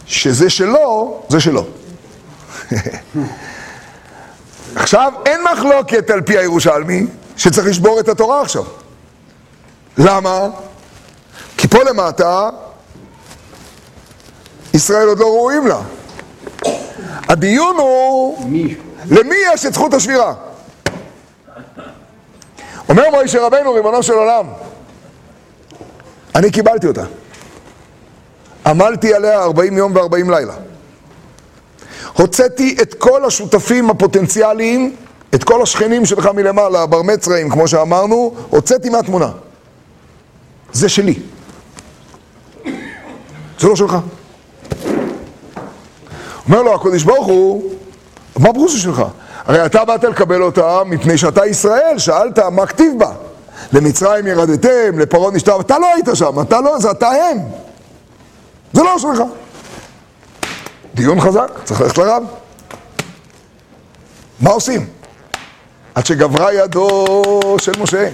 שזה 0.06 0.50
שלו, 0.50 1.22
זה 1.28 1.40
שלו. 1.40 1.66
עכשיו, 4.76 5.12
אין 5.26 5.40
מחלוקת 5.52 6.10
על 6.10 6.20
פי 6.20 6.38
הירושלמי 6.38 7.06
שצריך 7.36 7.66
לשבור 7.66 8.00
את 8.00 8.08
התורה 8.08 8.42
עכשיו. 8.42 8.64
למה? 9.98 10.48
כי 11.56 11.68
פה 11.68 11.78
למטה 11.82 12.50
ישראל 14.74 15.08
עוד 15.08 15.18
לא 15.18 15.26
ראויים 15.26 15.66
לה. 15.66 15.80
הדיון 17.28 17.76
הוא 17.76 18.38
למי 19.10 19.36
יש 19.54 19.66
את 19.66 19.74
זכות 19.74 19.94
השבירה. 19.94 20.34
אומר 22.88 23.10
מוישה 23.10 23.46
רבנו, 23.46 23.72
ריבונו 23.72 24.02
של 24.02 24.12
עולם, 24.12 24.46
אני 26.34 26.50
קיבלתי 26.50 26.86
אותה. 26.86 27.04
עמלתי 28.66 29.14
עליה 29.14 29.42
40 29.42 29.76
יום 29.76 29.96
ו-40 29.96 30.30
לילה. 30.30 30.54
הוצאתי 32.20 32.76
את 32.82 32.94
כל 32.94 33.24
השותפים 33.24 33.90
הפוטנציאליים, 33.90 34.96
את 35.34 35.44
כל 35.44 35.62
השכנים 35.62 36.06
שלך 36.06 36.26
מלמעלה, 36.26 36.86
בר 36.86 37.02
מצרים, 37.02 37.50
כמו 37.50 37.68
שאמרנו, 37.68 38.34
הוצאתי 38.50 38.88
מהתמונה. 38.88 39.30
זה 40.72 40.88
שלי. 40.88 41.14
זה 43.58 43.68
לא 43.68 43.76
שלך. 43.76 43.96
אומר 46.46 46.62
לו 46.62 46.74
הקדוש 46.74 47.02
ברוך 47.02 47.26
הוא, 47.26 47.72
מה 48.38 48.52
ברוסו 48.52 48.78
שלך? 48.78 49.02
הרי 49.44 49.66
אתה 49.66 49.84
באת 49.84 50.04
לקבל 50.04 50.42
אותה 50.42 50.84
מפני 50.86 51.18
שאתה 51.18 51.46
ישראל, 51.46 51.98
שאלת 51.98 52.38
מה 52.38 52.66
כתיב 52.66 52.92
בה. 52.98 53.12
למצרים 53.72 54.26
ירדתם, 54.26 54.98
לפרעה 54.98 55.30
נשתר, 55.30 55.60
אתה 55.60 55.78
לא 55.78 55.86
היית 55.94 56.08
שם, 56.14 56.40
אתה 56.40 56.60
לא, 56.60 56.78
זה 56.78 56.90
אתה 56.90 57.08
הם. 57.08 57.38
זה 58.72 58.82
לא 58.82 58.98
שלך. 58.98 59.22
דיון 60.94 61.20
חזק, 61.20 61.50
צריך 61.64 61.80
ללכת 61.80 61.98
לרב. 61.98 62.22
מה 64.40 64.50
עושים? 64.50 64.86
עד 65.94 66.06
שגברה 66.06 66.54
ידו 66.54 67.56
של 67.58 67.72
משה. 67.82 68.08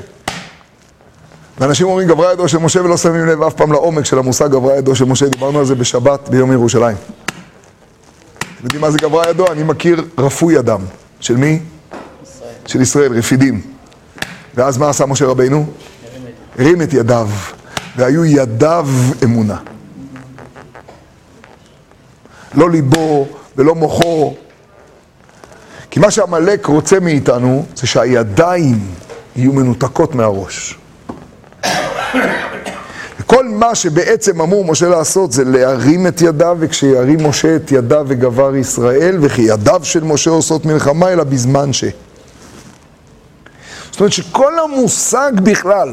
ואנשים 1.59 1.87
אומרים 1.87 2.09
גברה 2.09 2.33
ידו 2.33 2.49
של 2.49 2.59
משה 2.59 2.83
ולא 2.83 2.97
שמים 2.97 3.27
לב 3.27 3.43
אף 3.43 3.55
פעם 3.55 3.73
לעומק 3.73 4.05
של 4.05 4.19
המושג 4.19 4.51
גברה 4.51 4.77
ידו 4.77 4.97
של 4.97 5.05
משה, 5.05 5.29
דיברנו 5.29 5.59
על 5.59 5.65
זה 5.65 5.75
בשבת 5.75 6.29
ביום 6.29 6.53
ירושלים. 6.53 6.97
אתם 6.97 8.65
יודעים 8.65 8.81
מה 8.81 8.91
זה 8.91 8.99
גברה 8.99 9.31
ידו? 9.31 9.47
אני 9.53 9.63
מכיר 9.63 10.05
רפוי 10.19 10.59
אדם. 10.59 10.81
של 11.21 11.37
מי? 11.37 11.61
ישראל. 12.23 12.51
של 12.67 12.81
ישראל, 12.81 13.13
רפידים. 13.13 13.61
ואז 14.55 14.79
מה 14.79 14.89
עשה 14.89 15.07
משה 15.07 15.27
רבינו? 15.27 15.67
הרים 16.59 16.83
את 16.83 16.93
ידיו, 16.93 17.29
והיו 17.97 18.25
ידיו 18.25 18.89
אמונה. 19.25 19.57
לא 22.57 22.71
ליבו 22.71 23.27
ולא 23.57 23.75
מוחו. 23.75 24.35
כי 25.91 26.01
מה 26.01 26.11
שעמלק 26.11 26.67
רוצה 26.67 27.01
מאיתנו 27.01 27.65
זה 27.77 27.87
שהידיים 27.87 28.81
יהיו 29.37 29.53
מנותקות 29.53 30.15
מהראש. 30.15 30.79
וכל 33.21 33.49
מה 33.49 33.75
שבעצם 33.75 34.41
אמור 34.41 34.65
משה 34.65 34.89
לעשות 34.89 35.33
זה 35.33 35.45
להרים 35.45 36.07
את 36.07 36.23
ידיו, 36.23 36.57
וכשירים 36.61 37.29
משה 37.29 37.57
את 37.57 37.73
ידיו 37.73 38.05
וגבר 38.09 38.57
ישראל, 38.57 39.17
וכי 39.21 39.43
ידיו 39.43 39.81
של 39.83 40.05
משה 40.05 40.31
עושות 40.31 40.67
מלחמה, 40.67 41.09
אלא 41.13 41.25
בזמן 41.25 41.73
ש... 41.73 41.85
זאת 43.91 44.01
אומרת 44.01 44.13
שכל 44.13 44.53
המושג 44.59 45.33
בכלל 45.43 45.93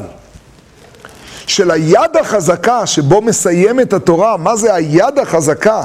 של 1.46 1.70
היד 1.70 2.16
החזקה 2.20 2.86
שבו 2.86 3.20
מסיימת 3.20 3.92
התורה, 3.92 4.36
מה 4.36 4.56
זה 4.56 4.74
היד 4.74 5.18
החזקה? 5.18 5.84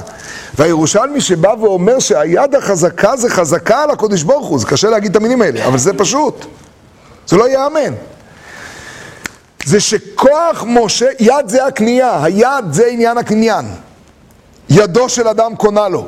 והירושלמי 0.56 1.22
שבא 1.22 1.54
ואומר 1.60 2.00
שהיד 2.00 2.56
החזקה 2.56 3.18
זה 3.18 3.30
חזקה 3.30 3.84
על 3.84 3.92
הקודש 3.92 4.24
ברוך 4.24 4.48
הוא, 4.48 4.60
זה 4.60 4.68
קשה 4.68 4.90
להגיד 4.90 5.12
את 5.12 5.16
המילים 5.16 5.42
האלה, 5.42 5.66
אבל 5.66 5.78
זה 5.78 5.94
פשוט, 5.94 6.46
זה 7.28 7.38
לא 7.38 7.50
ייאמן. 7.50 7.94
זה 9.66 9.80
שכוח 9.80 10.64
משה, 10.68 11.06
יד 11.20 11.48
זה 11.48 11.66
הקנייה, 11.66 12.24
היד 12.24 12.66
זה 12.72 12.88
עניין 12.88 13.18
הקניין. 13.18 13.66
ידו 14.70 15.10
של 15.10 15.28
אדם 15.28 15.56
קונה 15.56 15.90
לו. 15.90 16.08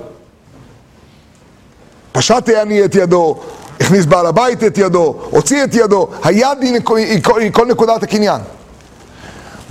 פשט 2.12 2.49
העני 2.49 2.86
את 2.86 2.95
ידו, 2.95 3.39
הכניס 3.80 4.06
בעל 4.06 4.26
הבית 4.26 4.64
את 4.64 4.78
ידו, 4.78 5.16
הוציא 5.30 5.64
את 5.64 5.76
ידו, 5.76 6.08
היד 6.24 6.58
היא. 6.62 6.80
היא, 6.95 7.22
היא 7.38 7.52
כל 7.52 7.66
נקודת 7.66 8.04
הקניין. 8.04 8.41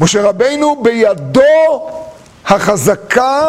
משה 0.00 0.22
רבינו 0.22 0.82
בידו 0.82 1.90
החזקה 2.46 3.46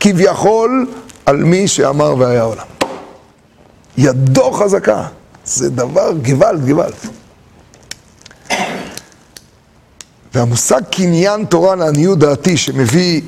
כביכול 0.00 0.86
על 1.26 1.36
מי 1.36 1.68
שאמר 1.68 2.14
והיה 2.18 2.42
עולם. 2.42 2.66
ידו 3.98 4.52
חזקה, 4.52 5.06
זה 5.44 5.70
דבר 5.70 6.12
גוואלד, 6.22 6.68
גוואלד. 6.68 6.94
והמושג 10.34 10.80
קניין 10.90 11.44
תורה 11.44 11.74
לעניות 11.74 12.18
דעתי 12.18 12.56
שמביא 12.56 13.22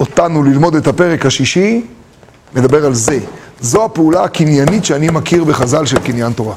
אותנו 0.00 0.42
ללמוד 0.42 0.74
את 0.74 0.86
הפרק 0.86 1.26
השישי, 1.26 1.86
מדבר 2.54 2.86
על 2.86 2.94
זה. 2.94 3.18
זו 3.60 3.84
הפעולה 3.84 4.24
הקניינית 4.24 4.84
שאני 4.84 5.08
מכיר 5.08 5.44
בחז"ל 5.44 5.86
של 5.86 5.98
קניין 5.98 6.32
תורה. 6.32 6.54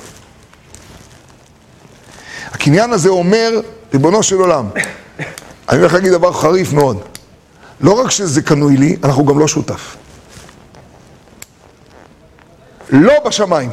הקניין 2.51 2.93
הזה 2.93 3.09
אומר, 3.09 3.51
ריבונו 3.93 4.23
של 4.23 4.35
עולם, 4.35 4.69
אני 5.69 5.79
הולך 5.79 5.93
להגיד 5.93 6.11
דבר 6.11 6.33
חריף 6.33 6.73
מאוד, 6.73 7.01
לא 7.81 7.91
רק 7.91 8.11
שזה 8.11 8.41
קנוי 8.41 8.77
לי, 8.77 8.97
אנחנו 9.03 9.25
גם 9.25 9.39
לא 9.39 9.47
שותף. 9.47 9.95
לא 12.89 13.13
בשמיים. 13.25 13.69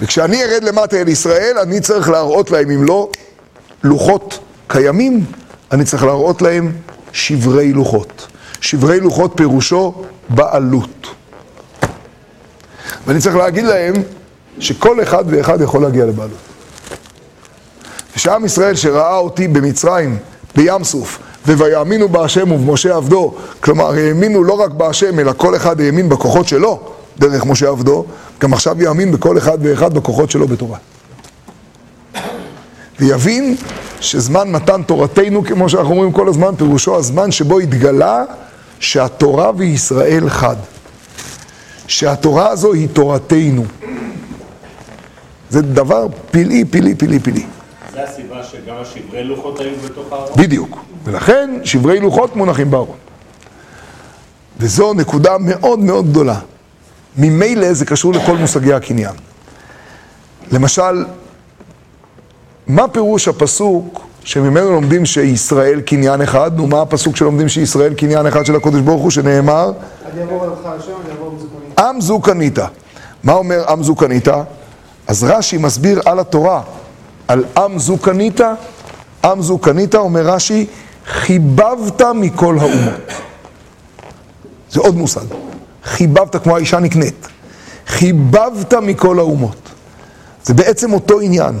וכשאני 0.00 0.44
ארד 0.44 0.64
למטה 0.64 0.96
אל 0.96 1.08
ישראל, 1.08 1.58
אני 1.62 1.80
צריך 1.80 2.08
להראות 2.08 2.50
להם, 2.50 2.70
אם 2.70 2.84
לא 2.84 3.10
לוחות 3.84 4.38
קיימים, 4.66 5.24
אני 5.72 5.84
צריך 5.84 6.04
להראות 6.04 6.42
להם 6.42 6.72
שברי 7.12 7.72
לוחות. 7.72 8.26
שברי 8.60 9.00
לוחות 9.00 9.32
פירושו 9.36 10.04
בעלות. 10.28 11.06
ואני 13.06 13.20
צריך 13.20 13.36
להגיד 13.36 13.64
להם 13.64 13.94
שכל 14.58 15.02
אחד 15.02 15.24
ואחד 15.26 15.60
יכול 15.60 15.82
להגיע 15.82 16.06
לבעלות. 16.06 16.38
ושעם 18.16 18.44
ישראל 18.44 18.74
שראה 18.74 19.16
אותי 19.16 19.48
במצרים, 19.48 20.18
בים 20.56 20.84
סוף, 20.84 21.18
וויאמינו 21.46 22.08
בהשם 22.08 22.52
ובמשה 22.52 22.96
עבדו, 22.96 23.34
כלומר 23.60 23.86
האמינו 23.86 24.44
לא 24.44 24.52
רק 24.52 24.70
בהשם, 24.70 25.20
אלא 25.20 25.32
כל 25.36 25.56
אחד 25.56 25.80
האמין 25.80 26.08
בכוחות 26.08 26.48
שלו, 26.48 26.80
דרך 27.18 27.46
משה 27.46 27.68
עבדו, 27.68 28.04
גם 28.40 28.52
עכשיו 28.52 28.82
יאמין 28.82 29.12
בכל 29.12 29.38
אחד 29.38 29.58
ואחד 29.62 29.94
בכוחות 29.94 30.30
שלו 30.30 30.48
בתורה. 30.48 30.78
ויבין 33.00 33.56
שזמן 34.00 34.50
מתן 34.50 34.82
תורתנו, 34.82 35.44
כמו 35.44 35.68
שאנחנו 35.68 35.90
אומרים 35.90 36.12
כל 36.12 36.28
הזמן, 36.28 36.54
פירושו 36.56 36.96
הזמן 36.96 37.30
שבו 37.30 37.58
התגלה 37.58 38.24
שהתורה 38.80 39.50
וישראל 39.56 40.28
חד. 40.28 40.56
שהתורה 41.86 42.48
הזו 42.48 42.72
היא 42.72 42.88
תורתנו. 42.92 43.64
זה 45.56 45.62
דבר 45.62 46.06
פלאי, 46.30 46.64
פלאי, 46.64 46.94
פלאי, 46.94 47.18
פלאי. 47.18 47.46
זה 47.92 48.04
הסיבה 48.04 48.42
שגם 48.44 48.74
השברי 48.80 49.24
לוחות 49.24 49.60
היו 49.60 49.76
בתוך 49.84 50.12
הארון? 50.12 50.32
בדיוק. 50.36 50.78
ולכן 51.04 51.50
שברי 51.64 52.00
לוחות 52.00 52.36
מונחים 52.36 52.70
בארון. 52.70 52.96
וזו 54.58 54.92
נקודה 54.92 55.38
מאוד 55.38 55.78
מאוד 55.78 56.10
גדולה. 56.10 56.38
ממילא 57.16 57.72
זה 57.72 57.84
קשור 57.84 58.12
לכל 58.12 58.36
מושגי 58.36 58.72
הקניין. 58.72 59.14
למשל, 60.52 61.04
מה 62.66 62.88
פירוש 62.88 63.28
הפסוק 63.28 64.06
שממנו 64.24 64.72
לומדים 64.72 65.06
שישראל 65.06 65.80
קניין 65.80 66.22
אחד, 66.22 66.60
ומה 66.60 66.82
הפסוק 66.82 67.16
שלומדים 67.16 67.48
שישראל 67.48 67.94
קניין 67.94 68.26
אחד 68.26 68.46
של 68.46 68.56
הקודש 68.56 68.80
ברוך 68.80 69.02
הוא, 69.02 69.10
שנאמר 69.10 69.72
אני 70.12 70.20
אעבור 70.22 70.44
על 70.44 70.50
אותך 70.50 70.66
השם, 70.66 70.92
אני 71.04 71.12
אעבור 71.12 71.30
בזכוני. 71.30 71.88
עם 71.88 72.00
זו 72.00 72.20
קנית. 72.20 72.58
מה 73.22 73.32
אומר 73.32 73.70
עם 73.70 73.82
זו 73.82 73.94
קנית? 73.94 74.28
אז 75.06 75.24
רש"י 75.24 75.56
מסביר 75.58 76.00
על 76.04 76.18
התורה, 76.18 76.62
על 77.28 77.44
עם 77.56 77.78
זו 77.78 77.98
קנית, 77.98 78.40
עם 79.24 79.42
זו 79.42 79.58
קנית, 79.58 79.94
אומר 79.94 80.26
רש"י, 80.26 80.66
חיבבת 81.06 82.02
מכל 82.02 82.58
האומות. 82.58 83.00
זה 84.70 84.80
עוד 84.80 84.96
מושג. 84.96 85.26
חיבבת 85.84 86.42
כמו 86.42 86.56
האישה 86.56 86.78
נקנית. 86.78 87.28
חיבבת 87.86 88.74
מכל 88.74 89.18
האומות. 89.18 89.56
זה 90.44 90.54
בעצם 90.54 90.92
אותו 90.92 91.20
עניין. 91.20 91.58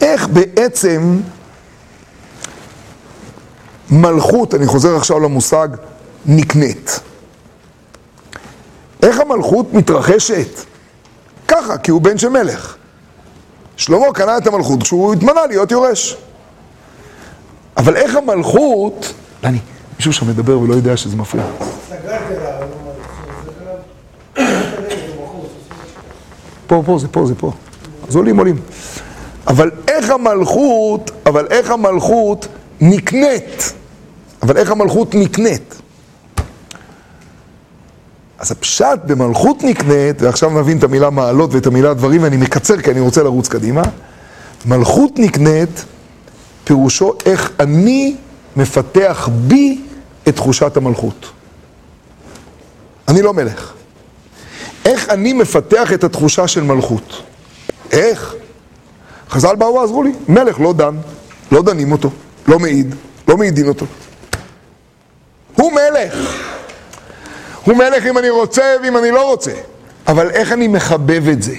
איך 0.00 0.28
בעצם 0.28 1.20
מלכות, 3.90 4.54
אני 4.54 4.66
חוזר 4.66 4.96
עכשיו 4.96 5.20
למושג, 5.20 5.68
נקנית. 6.26 7.00
איך 9.02 9.20
המלכות 9.20 9.74
מתרחשת? 9.74 10.60
ככה, 11.48 11.78
כי 11.78 11.90
הוא 11.90 12.00
בן 12.00 12.18
של 12.18 12.28
מלך. 12.28 12.76
שלמה 13.76 14.06
קנה 14.14 14.38
את 14.38 14.46
המלכות 14.46 14.82
כשהוא 14.82 15.14
התמנה 15.14 15.46
להיות 15.46 15.70
יורש. 15.70 16.16
אבל 17.76 17.96
איך 17.96 18.16
המלכות... 18.16 19.12
דני, 19.42 19.58
מישהו 19.96 20.12
שם 20.12 20.28
מדבר 20.28 20.58
ולא 20.58 20.74
יודע 20.74 20.96
שזה 20.96 21.16
מפריע. 21.16 21.44
אני 21.44 21.96
פה, 26.66 26.82
פה, 26.86 26.98
זה 26.98 27.08
פה, 27.08 27.26
זה 27.26 27.34
פה. 27.34 27.52
אז 28.08 28.16
עולים, 28.16 28.38
עולים. 28.38 28.60
אבל 29.46 29.70
איך 29.88 30.10
המלכות, 30.10 31.10
אבל 31.26 31.46
איך 31.50 31.70
המלכות 31.70 32.46
נקנית? 32.80 33.72
אבל 34.42 34.56
איך 34.56 34.70
המלכות 34.70 35.14
נקנית? 35.14 35.75
אז 38.38 38.52
הפשט 38.52 38.98
במלכות 39.06 39.62
נקנית, 39.62 40.22
ועכשיו 40.22 40.50
נבין 40.60 40.78
את 40.78 40.84
המילה 40.84 41.10
מעלות 41.10 41.54
ואת 41.54 41.66
המילה 41.66 41.94
דברים, 41.94 42.22
ואני 42.22 42.36
מקצר 42.36 42.80
כי 42.80 42.90
אני 42.90 43.00
רוצה 43.00 43.22
לרוץ 43.22 43.48
קדימה. 43.48 43.82
מלכות 44.66 45.18
נקנית, 45.18 45.84
פירושו 46.64 47.12
איך 47.26 47.50
אני 47.60 48.16
מפתח 48.56 49.28
בי 49.32 49.80
את 50.28 50.36
תחושת 50.36 50.76
המלכות. 50.76 51.26
אני 53.08 53.22
לא 53.22 53.34
מלך. 53.34 53.72
איך 54.84 55.08
אני 55.08 55.32
מפתח 55.32 55.92
את 55.92 56.04
התחושה 56.04 56.48
של 56.48 56.62
מלכות? 56.62 57.22
איך? 57.92 58.34
חז"ל 59.30 59.56
באו 59.56 59.74
ועזרו 59.74 60.02
לי. 60.02 60.12
מלך 60.28 60.60
לא 60.60 60.72
דן, 60.72 60.96
לא 61.52 61.62
דנים 61.62 61.92
אותו, 61.92 62.10
לא 62.48 62.58
מעיד, 62.58 62.94
לא 63.28 63.36
מעידין 63.36 63.68
אותו. 63.68 63.86
הוא 65.54 65.72
מלך. 65.72 66.46
הוא 67.66 67.76
מלך 67.76 68.06
אם 68.06 68.18
אני 68.18 68.30
רוצה 68.30 68.74
ואם 68.82 68.96
אני 68.96 69.10
לא 69.10 69.30
רוצה. 69.30 69.52
אבל 70.08 70.30
איך 70.30 70.52
אני 70.52 70.68
מחבב 70.68 71.28
את 71.28 71.42
זה? 71.42 71.54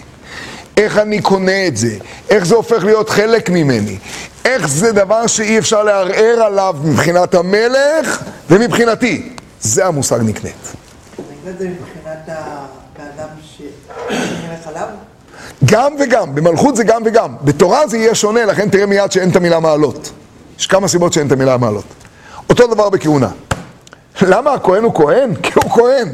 איך 0.77 0.97
אני 0.97 1.21
קונה 1.21 1.67
את 1.67 1.77
זה? 1.77 1.97
איך 2.29 2.45
זה 2.45 2.55
הופך 2.55 2.83
להיות 2.83 3.09
חלק 3.09 3.49
ממני? 3.49 3.97
איך 4.45 4.67
זה 4.67 4.91
דבר 4.91 5.27
שאי 5.27 5.57
אפשר 5.59 5.83
לערער 5.83 6.43
עליו 6.43 6.75
מבחינת 6.83 7.35
המלך 7.35 8.23
ומבחינתי? 8.49 9.29
זה 9.61 9.85
המושג 9.85 10.19
נקנית. 10.21 10.73
נקרא 11.19 11.51
זה 11.59 11.69
מבחינת 11.69 12.29
האדם 12.99 13.27
שנלך 13.57 14.67
עליו? 14.67 14.87
גם 15.65 15.95
וגם, 15.99 16.35
במלכות 16.35 16.75
זה 16.75 16.83
גם 16.83 17.01
וגם. 17.05 17.35
בתורה 17.41 17.87
זה 17.87 17.97
יהיה 17.97 18.15
שונה, 18.15 18.45
לכן 18.45 18.69
תראה 18.69 18.85
מיד 18.85 19.11
שאין 19.11 19.29
את 19.29 19.35
המילה 19.35 19.59
מעלות. 19.59 20.11
יש 20.59 20.67
כמה 20.67 20.87
סיבות 20.87 21.13
שאין 21.13 21.27
את 21.27 21.31
המילה 21.31 21.57
מעלות. 21.57 21.85
אותו 22.49 22.67
דבר 22.67 22.89
בכהונה. 22.89 23.29
למה 24.31 24.53
הכהן 24.53 24.83
הוא 24.83 24.93
כהן? 24.93 25.35
כי 25.43 25.51
הוא 25.55 25.71
כהן. 25.71 26.09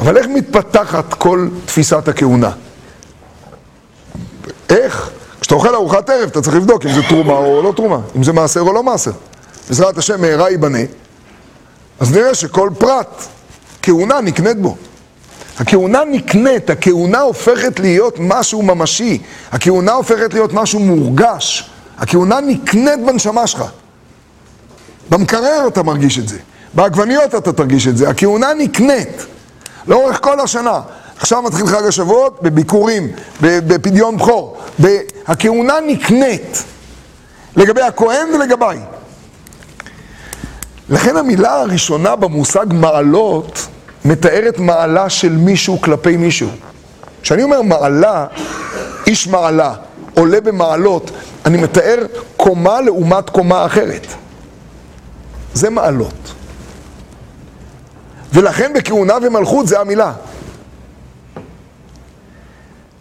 אבל 0.00 0.16
איך 0.16 0.26
מתפתחת 0.26 1.14
כל 1.14 1.48
תפיסת 1.64 2.08
הכהונה? 2.08 2.50
איך? 4.70 5.10
כשאתה 5.40 5.54
אוכל 5.54 5.74
ארוחת 5.74 6.10
ערב 6.10 6.28
אתה 6.28 6.42
צריך 6.42 6.56
לבדוק 6.56 6.86
אם 6.86 6.92
זה 6.92 7.02
תרומה 7.08 7.32
או 7.32 7.62
לא 7.62 7.72
תרומה, 7.76 8.00
אם 8.16 8.22
זה 8.22 8.32
מעשר 8.32 8.60
או 8.60 8.72
לא 8.72 8.82
מעשר. 8.82 9.10
בעזרת 9.68 9.98
השם 9.98 10.20
מהרה 10.20 10.50
ייבנה, 10.50 10.78
אז 12.00 12.12
נראה 12.12 12.34
שכל 12.34 12.70
פרט, 12.78 13.22
כהונה 13.82 14.20
נקנית 14.20 14.60
בו. 14.60 14.76
הכהונה 15.58 16.04
נקנית, 16.04 16.70
הכהונה 16.70 17.20
הופכת 17.20 17.80
להיות 17.80 18.16
משהו 18.18 18.62
ממשי, 18.62 19.22
הכהונה 19.52 19.92
הופכת 19.92 20.34
להיות 20.34 20.52
משהו 20.52 20.80
מורגש, 20.80 21.70
הכהונה 21.98 22.40
נקנית 22.40 23.06
בנשמה 23.06 23.46
שלך. 23.46 23.64
במקרר 25.10 25.64
אתה 25.68 25.82
מרגיש 25.82 26.18
את 26.18 26.28
זה, 26.28 26.38
בעגבניות 26.74 27.34
אתה 27.34 27.52
תרגיש 27.52 27.86
את 27.86 27.96
זה, 27.96 28.08
הכהונה 28.08 28.54
נקנית 28.54 29.26
לאורך 29.86 30.18
כל 30.22 30.40
השנה. 30.40 30.80
עכשיו 31.18 31.42
מתחיל 31.42 31.66
חג 31.66 31.86
השבועות, 31.86 32.42
בביקורים, 32.42 33.08
בפדיון 33.40 34.16
בכור. 34.16 34.58
הכהונה 35.26 35.74
נקנית 35.86 36.64
לגבי 37.56 37.82
הכהן 37.82 38.34
ולגביי. 38.34 38.78
לכן 40.88 41.16
המילה 41.16 41.60
הראשונה 41.60 42.16
במושג 42.16 42.66
מעלות 42.70 43.66
מתארת 44.04 44.58
מעלה 44.58 45.10
של 45.10 45.32
מישהו 45.32 45.80
כלפי 45.80 46.16
מישהו. 46.16 46.48
כשאני 47.22 47.42
אומר 47.42 47.62
מעלה, 47.62 48.26
איש 49.06 49.26
מעלה, 49.26 49.74
עולה 50.14 50.40
במעלות, 50.40 51.10
אני 51.46 51.58
מתאר 51.58 52.06
קומה 52.36 52.80
לעומת 52.80 53.30
קומה 53.30 53.66
אחרת. 53.66 54.06
זה 55.54 55.70
מעלות. 55.70 56.34
ולכן 58.32 58.72
בכהונה 58.74 59.14
ומלכות 59.22 59.66
זה 59.68 59.80
המילה. 59.80 60.12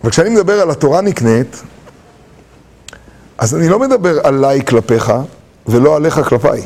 וכשאני 0.04 0.30
מדבר 0.30 0.62
על 0.62 0.72
התורה 0.72 1.02
נקנית, 1.02 1.62
אז 3.38 3.56
אני 3.56 3.70
לא 3.70 3.80
מדבר 3.80 4.28
עליי 4.28 4.66
כלפיך 4.66 5.14
ולא 5.68 5.96
עליך 5.96 6.20
כלפיי. 6.30 6.66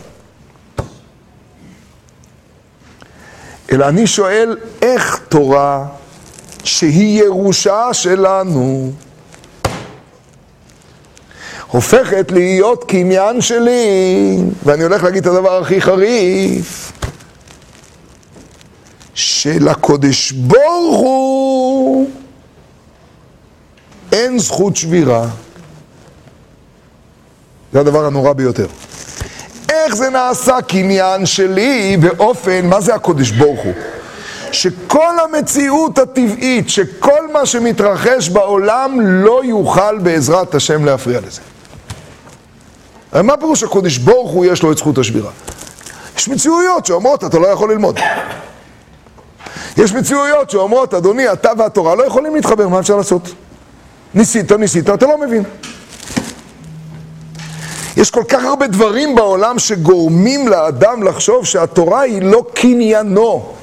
אלא 3.72 3.88
אני 3.88 4.08
שואל 4.08 4.58
איך 4.82 5.20
תורה 5.30 5.86
שהיא 6.64 7.24
ירושה 7.24 7.94
שלנו 7.94 8.92
הופכת 11.76 12.32
להיות 12.32 12.84
קניין 12.84 13.42
שלי, 13.42 14.38
ואני 14.64 14.84
הולך 14.84 15.04
להגיד 15.04 15.28
את 15.28 15.34
הדבר 15.34 15.62
הכי 15.62 15.82
חריף, 15.82 16.92
שלקודש 19.14 20.32
ברוך 20.32 20.98
הוא 20.98 22.10
אין 24.12 24.40
זכות 24.40 24.76
שבירה. 24.76 25.28
זה 27.74 27.80
הדבר 27.80 28.06
הנורא 28.06 28.34
ביותר. 28.34 28.68
איך 29.70 29.96
זה 29.96 30.10
נעשה 30.10 30.62
קניין 30.62 31.26
שלי 31.26 31.98
באופן, 31.98 32.66
מה 32.66 32.82
זה 32.82 32.96
הקודש 32.96 33.32
ברוך 33.32 33.64
הוא? 33.64 33.74
שכל 34.52 35.14
המציאות 35.24 35.98
הטבעית, 35.98 36.70
שכל 36.70 37.32
מה 37.34 37.46
שמתרחש 37.46 38.30
בעולם 38.30 38.98
לא 39.02 39.42
יוכל 39.46 39.98
בעזרת 39.98 40.56
השם 40.56 40.86
להפריע 40.86 41.20
לזה. 41.20 41.42
מה 43.24 43.38
פירוש 43.38 43.64
הקודש 43.64 43.98
ברוך 43.98 44.32
הוא 44.32 44.46
יש 44.46 44.64
לו 44.64 44.72
את 44.72 44.78
זכות 44.78 44.98
השבירה? 44.98 45.32
יש 46.18 46.30
מציאויות 46.30 46.86
שאומרות 46.86 47.24
אתה 47.24 47.40
לא 47.40 47.48
יכול 47.48 47.72
ללמוד. 47.72 48.00
יש 49.78 49.94
מציאויות 49.94 50.50
שאומרות 50.50 50.94
אדוני 50.94 51.34
אתה 51.34 51.52
והתורה 51.58 51.96
לא 51.96 52.04
יכולים 52.04 52.36
להתחבר, 52.36 52.68
מה 52.68 52.80
אפשר 52.80 52.98
לעשות? 52.98 53.30
ניסית, 54.14 54.52
ניסית, 54.52 54.90
אתה 54.90 55.06
לא 55.06 55.18
מבין. 55.18 55.44
יש 57.98 58.12
כל 58.12 58.24
כך 58.28 58.44
הרבה 58.44 58.68
דברים 58.68 59.16
בעולם 59.16 59.60
שגורמים 59.60 60.48
לאדם 60.48 61.04
לחשוב 61.04 61.46
שהתורה 61.46 62.02
היא 62.02 62.22
לא 62.22 62.46
קניינו. 62.54 63.54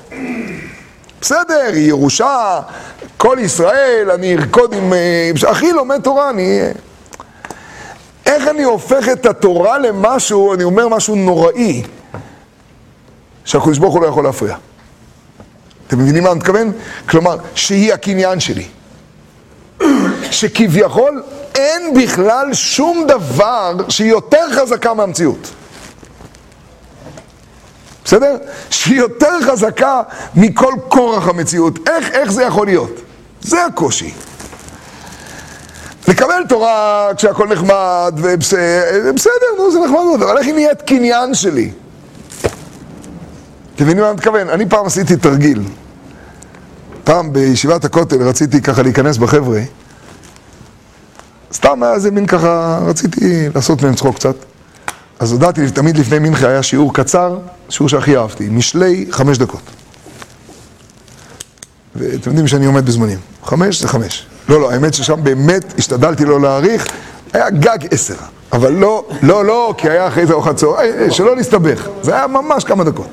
בסדר, 1.20 1.70
היא 1.72 1.88
ירושה, 1.88 2.60
כל 3.16 3.36
ישראל, 3.40 4.10
אני 4.14 4.36
ארקוד 4.36 4.74
עם... 4.74 4.92
אה, 4.92 5.30
אחי 5.50 5.72
לומד 5.72 6.00
תורה, 6.00 6.30
אני... 6.30 6.60
איך 8.26 8.48
אני 8.48 8.62
הופך 8.62 9.08
את 9.12 9.26
התורה 9.26 9.78
למשהו, 9.78 10.54
אני 10.54 10.64
אומר 10.64 10.88
משהו 10.88 11.14
נוראי, 11.14 11.82
שהקדוש 13.44 13.78
ברוך 13.78 13.94
הוא 13.94 14.02
לא 14.02 14.06
יכול 14.06 14.24
להפריע. 14.24 14.56
אתם 15.86 15.98
מבינים 15.98 16.22
מה 16.22 16.30
אני 16.30 16.38
מתכוון? 16.38 16.72
כלומר, 17.08 17.36
שהיא 17.54 17.92
הקניין 17.92 18.40
שלי. 18.40 18.66
שכביכול 20.30 21.22
אין 21.54 21.94
בכלל 21.94 22.54
שום 22.54 23.04
דבר 23.08 23.76
שהיא 23.88 24.10
יותר 24.10 24.52
חזקה 24.52 24.94
מהמציאות. 24.94 25.50
בסדר? 28.04 28.36
שהיא 28.70 28.98
יותר 28.98 29.42
חזקה 29.42 30.02
מכל 30.34 30.74
כורח 30.88 31.28
המציאות. 31.28 31.88
איך, 31.88 32.10
איך 32.10 32.32
זה 32.32 32.42
יכול 32.42 32.66
להיות? 32.66 33.00
זה 33.40 33.64
הקושי. 33.64 34.14
לקבל 36.08 36.42
תורה 36.48 37.08
כשהכול 37.16 37.48
נחמד 37.48 38.14
ובסדר, 38.16 39.32
נו, 39.58 39.72
זה 39.72 39.78
נחמד 39.78 40.00
מאוד, 40.04 40.22
אבל 40.22 40.38
איך 40.38 40.46
היא 40.46 40.54
נהיית 40.54 40.82
קניין 40.82 41.34
שלי? 41.34 41.70
אתם 43.74 43.84
מבינים 43.84 44.02
מה 44.02 44.08
אני 44.08 44.16
מתכוון? 44.16 44.48
אני 44.48 44.68
פעם 44.68 44.86
עשיתי 44.86 45.16
תרגיל. 45.16 45.62
פעם 47.04 47.32
בישיבת 47.32 47.84
הכותל 47.84 48.22
רציתי 48.22 48.62
ככה 48.62 48.82
להיכנס 48.82 49.16
בחבר'ה. 49.16 49.60
סתם 51.52 51.82
היה 51.82 51.94
איזה 51.94 52.10
מין 52.10 52.26
ככה, 52.26 52.80
רציתי 52.86 53.48
לעשות 53.54 53.82
מהם 53.82 53.94
צחוק 53.94 54.16
קצת. 54.16 54.34
אז 55.18 55.32
הודעתי, 55.32 55.70
תמיד 55.70 55.98
לפני 55.98 56.18
מנחה 56.18 56.48
היה 56.48 56.62
שיעור 56.62 56.94
קצר, 56.94 57.38
שיעור 57.68 57.88
שהכי 57.88 58.16
אהבתי, 58.16 58.48
משלי 58.48 59.06
חמש 59.10 59.38
דקות. 59.38 59.62
ואתם 61.94 62.30
יודעים 62.30 62.48
שאני 62.48 62.66
עומד 62.66 62.86
בזמנים. 62.86 63.18
חמש 63.44 63.82
זה 63.82 63.88
חמש. 63.88 64.26
לא, 64.52 64.60
לא, 64.60 64.72
האמת 64.72 64.94
ששם 64.94 65.24
באמת 65.24 65.74
השתדלתי 65.78 66.24
לא 66.24 66.40
להאריך, 66.40 66.86
היה 67.32 67.50
גג 67.50 67.78
עשר. 67.90 68.14
אבל 68.52 68.72
לא, 68.72 69.04
לא, 69.22 69.44
לא, 69.44 69.74
כי 69.78 69.90
היה 69.90 70.08
אחרי 70.08 70.26
זה 70.26 70.32
ארוחת 70.32 70.56
צהריים, 70.56 70.94
אה, 70.98 71.10
שלא 71.10 71.36
נסתבך. 71.36 71.88
זה 72.02 72.14
היה 72.14 72.26
ממש 72.26 72.64
כמה 72.64 72.84
דקות. 72.84 73.08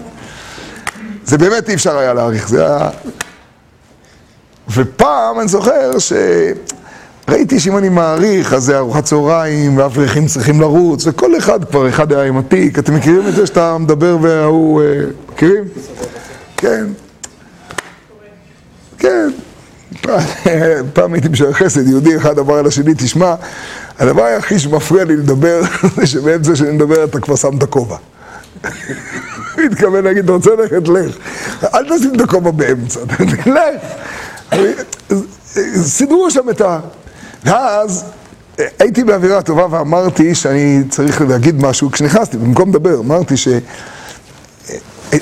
זה 1.25 1.37
באמת 1.37 1.69
אי 1.69 1.73
אפשר 1.73 1.97
היה 1.97 2.13
להאריך, 2.13 2.49
זה 2.49 2.65
היה... 2.65 2.89
ופעם 4.73 5.39
אני 5.39 5.47
זוכר 5.47 5.99
ש... 5.99 6.13
ראיתי 7.29 7.59
שאם 7.59 7.77
אני 7.77 7.89
מעריך, 7.89 8.53
אז 8.53 8.63
זה 8.63 8.77
ארוחת 8.77 9.03
צהריים, 9.03 9.77
ואברכים 9.77 10.27
צריכים 10.27 10.61
לרוץ, 10.61 11.07
וכל 11.07 11.37
אחד 11.37 11.63
כבר, 11.63 11.89
אחד 11.89 12.13
היה 12.13 12.23
עם 12.23 12.37
התיק. 12.37 12.79
אתם 12.79 12.95
מכירים 12.95 13.27
את 13.27 13.35
זה 13.35 13.47
שאתה 13.47 13.77
מדבר 13.77 14.17
וההוא... 14.21 14.81
אה, 14.81 15.01
מכירים? 15.33 15.63
כן. 16.57 16.85
כן. 18.97 19.29
פעם 20.93 21.13
הייתי 21.13 21.29
בשביל 21.29 21.53
חסד, 21.53 21.87
יהודי 21.87 22.17
אחד 22.17 22.39
אמר 22.39 22.53
על 22.53 22.67
השני, 22.67 22.93
תשמע, 22.97 23.35
הדבר 23.99 24.23
היחיד 24.23 24.59
שמפריע 24.59 25.03
לי 25.03 25.15
לדבר, 25.15 25.61
זה 25.95 26.07
שבאמצע 26.07 26.55
שאני 26.55 26.71
מדבר 26.71 27.03
אתה 27.03 27.19
כבר 27.19 27.35
שם 27.35 27.57
את 27.57 27.63
הכובע. 27.63 27.97
הוא 29.55 29.63
התכוון 29.71 30.03
להגיד, 30.03 30.23
אתה 30.23 30.31
רוצה 30.31 30.49
ללכת, 30.49 30.87
לך. 30.87 31.15
אל 31.73 31.97
תשים 31.97 32.15
את 32.15 32.21
הכובע 32.21 32.51
באמצע, 32.51 32.99
לך. 33.45 34.59
סידרו 35.83 36.31
שם 36.31 36.49
את 36.49 36.61
ה... 36.61 36.79
ואז 37.43 38.05
הייתי 38.79 39.03
באווירה 39.03 39.41
טובה 39.41 39.67
ואמרתי 39.69 40.35
שאני 40.35 40.83
צריך 40.89 41.21
להגיד 41.21 41.63
משהו, 41.63 41.91
כשנכנסתי, 41.91 42.37
במקום 42.37 42.69
לדבר, 42.69 42.99
אמרתי 42.99 43.37
ש... 43.37 43.47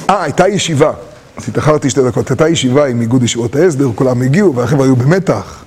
אה, 0.10 0.24
הייתה 0.24 0.48
ישיבה, 0.48 0.92
אז 1.38 1.50
התאחרתי 1.50 1.90
שתי 1.90 2.02
דקות, 2.04 2.30
הייתה 2.30 2.50
ישיבה 2.50 2.86
עם 2.86 3.02
איגוד 3.02 3.24
ישיבות 3.24 3.56
ההסדר, 3.56 3.90
כולם 3.96 4.22
הגיעו 4.22 4.56
והחבר'ה 4.56 4.86
היו 4.86 4.96
במתח. 4.96 5.64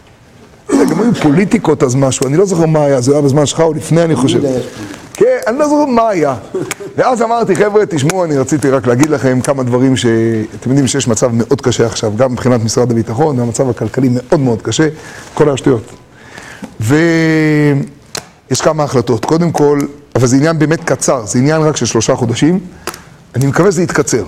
גם 0.70 1.00
היו 1.00 1.14
פוליטיקות 1.14 1.82
אז 1.82 1.94
משהו, 1.94 2.26
אני 2.26 2.36
לא 2.36 2.44
זוכר 2.44 2.66
מה 2.66 2.84
היה, 2.84 3.00
זה 3.00 3.12
היה 3.12 3.22
בזמן 3.22 3.46
שלך 3.46 3.60
או 3.60 3.72
לפני 3.72 4.02
אני 4.02 4.16
חושב. 4.16 4.40
כן, 5.12 5.36
אני 5.46 5.58
לא 5.58 5.68
זוכר 5.68 5.84
מה 5.86 6.08
היה. 6.08 6.34
ואז 6.96 7.22
אמרתי, 7.22 7.56
חבר'ה, 7.56 7.86
תשמעו, 7.86 8.24
אני 8.24 8.38
רציתי 8.38 8.70
רק 8.70 8.86
להגיד 8.86 9.10
לכם 9.10 9.40
כמה 9.40 9.62
דברים 9.62 9.96
שאתם 9.96 10.70
יודעים 10.70 10.86
שיש 10.86 11.08
מצב 11.08 11.30
מאוד 11.32 11.60
קשה 11.60 11.86
עכשיו, 11.86 12.12
גם 12.16 12.32
מבחינת 12.32 12.64
משרד 12.64 12.90
הביטחון, 12.90 13.40
המצב 13.40 13.70
הכלכלי 13.70 14.08
מאוד 14.12 14.40
מאוד 14.40 14.62
קשה, 14.62 14.88
כל 15.34 15.50
השטויות. 15.50 15.92
ויש 16.80 18.60
כמה 18.60 18.82
החלטות. 18.82 19.24
קודם 19.24 19.52
כל, 19.52 19.80
אבל 20.14 20.26
זה 20.26 20.36
עניין 20.36 20.58
באמת 20.58 20.84
קצר, 20.84 21.26
זה 21.26 21.38
עניין 21.38 21.62
רק 21.62 21.76
של 21.76 21.86
שלושה 21.86 22.16
חודשים. 22.16 22.60
אני 23.36 23.46
מקווה 23.46 23.72
שזה 23.72 23.82
יתקצר. 23.82 24.24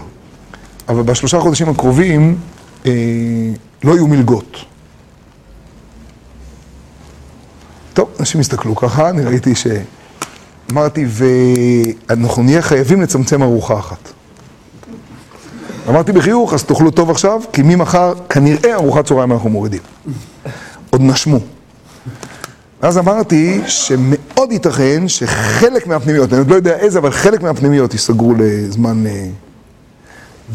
אבל 0.92 1.02
בשלושה 1.02 1.40
חודשים 1.40 1.68
הקרובים 1.68 2.38
אה, 2.86 2.92
לא 3.84 3.92
יהיו 3.92 4.06
מלגות. 4.06 4.56
טוב, 7.94 8.08
אנשים 8.20 8.40
הסתכלו 8.40 8.76
ככה, 8.76 9.10
אני 9.10 9.24
ראיתי 9.24 9.54
ש... 9.54 9.66
אמרתי, 10.72 11.06
ואנחנו 11.08 12.42
נהיה 12.42 12.62
חייבים 12.62 13.02
לצמצם 13.02 13.42
ארוחה 13.42 13.78
אחת. 13.78 14.12
אמרתי 15.88 16.12
בחיוך, 16.12 16.54
אז 16.54 16.64
תאכלו 16.64 16.90
טוב 16.90 17.10
עכשיו, 17.10 17.40
כי 17.52 17.62
ממחר 17.62 18.12
כנראה 18.28 18.74
ארוחת 18.74 19.06
צהריים 19.06 19.32
אנחנו 19.32 19.50
מורידים. 19.50 19.80
עוד 20.90 21.00
נשמו. 21.00 21.40
ואז 22.82 22.98
אמרתי 22.98 23.60
שמאוד 23.66 24.52
ייתכן 24.52 25.08
שחלק 25.08 25.86
מהפנימיות, 25.86 26.32
אני 26.32 26.38
עוד 26.38 26.50
לא 26.50 26.54
יודע 26.54 26.76
איזה, 26.76 26.98
אבל 26.98 27.10
חלק 27.10 27.42
מהפנימיות 27.42 27.92
ייסגרו 27.92 28.34
לזמן... 28.38 29.04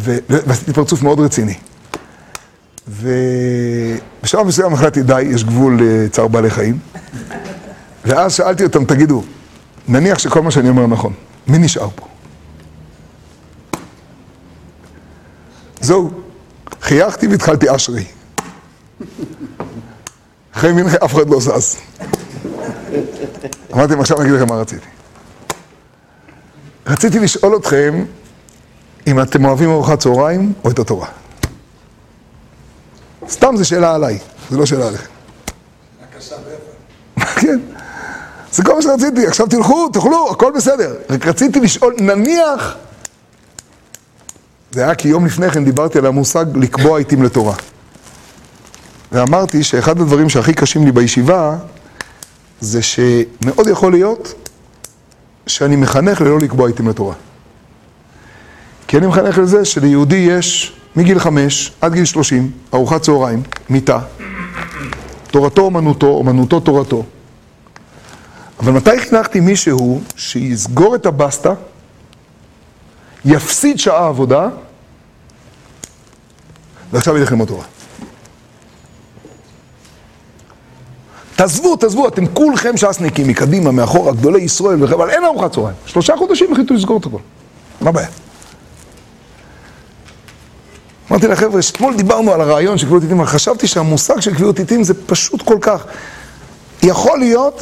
אה, 0.08 0.18
ועשיתי 0.30 0.74
פרצוף 0.74 1.04
מאוד 1.04 1.20
רציני. 1.20 1.54
ובשלב 2.88 4.48
מסוים 4.48 4.74
החלטתי, 4.74 5.04
די, 5.04 5.22
יש 5.22 5.44
גבול 5.44 5.80
לצער 5.82 6.28
בעלי 6.28 6.50
חיים. 6.50 6.80
ואז 8.06 8.34
שאלתי 8.34 8.64
אותם, 8.64 8.86
תגידו, 8.86 9.24
נניח 9.88 10.20
שכל 10.20 10.42
מה 10.42 10.52
שאני 10.52 10.70
אומר 10.70 10.88
נכון, 10.88 11.14
מי 11.48 11.58
נשאר 11.58 11.90
פה? 11.96 12.08
זהו, 15.82 16.12
חייכתי 16.82 17.28
והתחלתי 17.28 17.76
אשרי. 17.76 18.06
אחרי 20.52 20.72
מנחה 20.72 20.98
אף 21.06 21.14
אחד 21.14 21.30
לא 21.30 21.40
זז. 21.40 21.78
אמרתי 23.74 23.92
להם, 23.92 24.00
עכשיו 24.00 24.22
אני 24.22 24.30
אגיד 24.30 24.42
לכם 24.42 24.50
מה 24.50 24.56
רציתי. 24.56 24.86
רציתי 26.88 27.20
לשאול 27.20 27.56
אתכם 27.56 28.06
אם 29.08 29.22
אתם 29.22 29.46
אוהבים 29.46 29.70
ארוחת 29.70 30.00
צהריים 30.00 30.54
או 30.64 30.70
את 30.70 30.80
התורה. 30.80 31.08
סתם 33.30 33.58
זו 33.58 33.66
שאלה 33.66 33.96
עליי, 33.96 34.20
זו 34.50 34.58
לא 34.58 34.66
שאלה 34.66 34.88
עליכם. 34.88 35.10
כן, 37.42 37.60
זה 38.52 38.64
כל 38.64 38.76
מה 38.76 38.82
שרציתי, 38.82 39.28
עכשיו 39.28 39.48
תלכו, 39.48 39.90
תאכלו, 39.90 40.32
הכל 40.32 40.52
בסדר. 40.56 40.96
רק 41.10 41.28
רציתי 41.28 41.60
לשאול, 41.60 41.96
נניח... 42.00 42.76
זה 44.72 44.84
היה 44.84 44.96
כי 44.96 45.08
יום 45.08 45.26
לפני 45.26 45.52
כן 45.52 45.66
דיברתי 45.66 45.98
על 45.98 46.06
המושג 46.06 46.46
לקבוע 46.56 46.98
עיתים 46.98 47.24
לתורה. 47.24 47.56
ואמרתי 49.12 49.64
שאחד 49.64 50.02
הדברים 50.02 50.30
שהכי 50.30 50.54
קשים 50.54 50.86
לי 50.86 50.92
בישיבה 50.92 51.56
זה 52.60 52.82
שמאוד 52.82 53.68
יכול 53.68 53.92
להיות 53.92 54.34
שאני 55.48 55.76
מחנך 55.76 56.22
ללא 56.22 56.40
לקבוע 56.40 56.68
עיתים 56.68 56.88
לתורה. 56.88 57.14
כי 58.88 58.98
אני 58.98 59.08
מחנך 59.08 59.38
לזה 59.38 59.66
שליהודי 59.66 60.16
יש 60.16 60.74
מגיל 60.96 61.20
חמש 61.20 61.72
עד 61.82 61.94
גיל 61.94 62.06
שלושים, 62.06 62.52
ארוחת 62.74 63.02
צהריים, 63.02 63.44
מיטה, 63.70 64.00
תורתו 65.32 65.62
אומנותו, 65.62 66.08
אומנותו 66.08 66.60
תורתו. 66.60 67.04
אבל 68.60 68.72
מתי 68.72 69.00
חינכתי 69.00 69.40
מישהו 69.40 70.02
שיסגור 70.16 70.96
את 70.96 71.06
הבסטה, 71.06 71.54
יפסיד 73.26 73.80
שעה 73.80 74.08
עבודה, 74.08 74.48
ועכשיו 76.92 77.18
ילך 77.18 77.32
ללמוד 77.32 77.48
תורה. 77.48 77.66
תעזבו, 81.36 81.76
תעזבו, 81.76 82.08
אתם 82.08 82.28
כולכם 82.28 82.78
ש"סניקים, 82.78 83.28
מקדימה, 83.28 83.72
מאחורה, 83.72 84.14
גדולי 84.14 84.42
ישראל, 84.42 84.84
אבל 84.84 85.10
אין 85.10 85.26
ארוחת 85.26 85.54
צהריים. 85.54 85.76
שלושה 85.86 86.14
חודשים 86.18 86.52
החליטו 86.52 86.74
לסגור 86.74 86.98
את 86.98 87.06
הכל. 87.06 87.18
מה 87.82 87.90
הבעיה? 87.90 88.08
אמרתי 91.12 91.28
לחבר'ה, 91.28 91.60
אתמול 91.72 91.96
דיברנו 91.96 92.34
על 92.34 92.42
הרעיון 92.42 92.78
של 92.78 92.86
קביעות 92.86 93.04
עיתים, 93.04 93.20
אבל 93.20 93.28
חשבתי 93.28 93.68
שהמושג 93.68 94.20
של 94.20 94.34
קביעות 94.34 94.60
עיתים 94.60 94.84
זה 94.84 94.94
פשוט 95.06 95.42
כל 95.42 95.58
כך. 95.62 95.86
יכול 96.84 97.20
להיות 97.20 97.62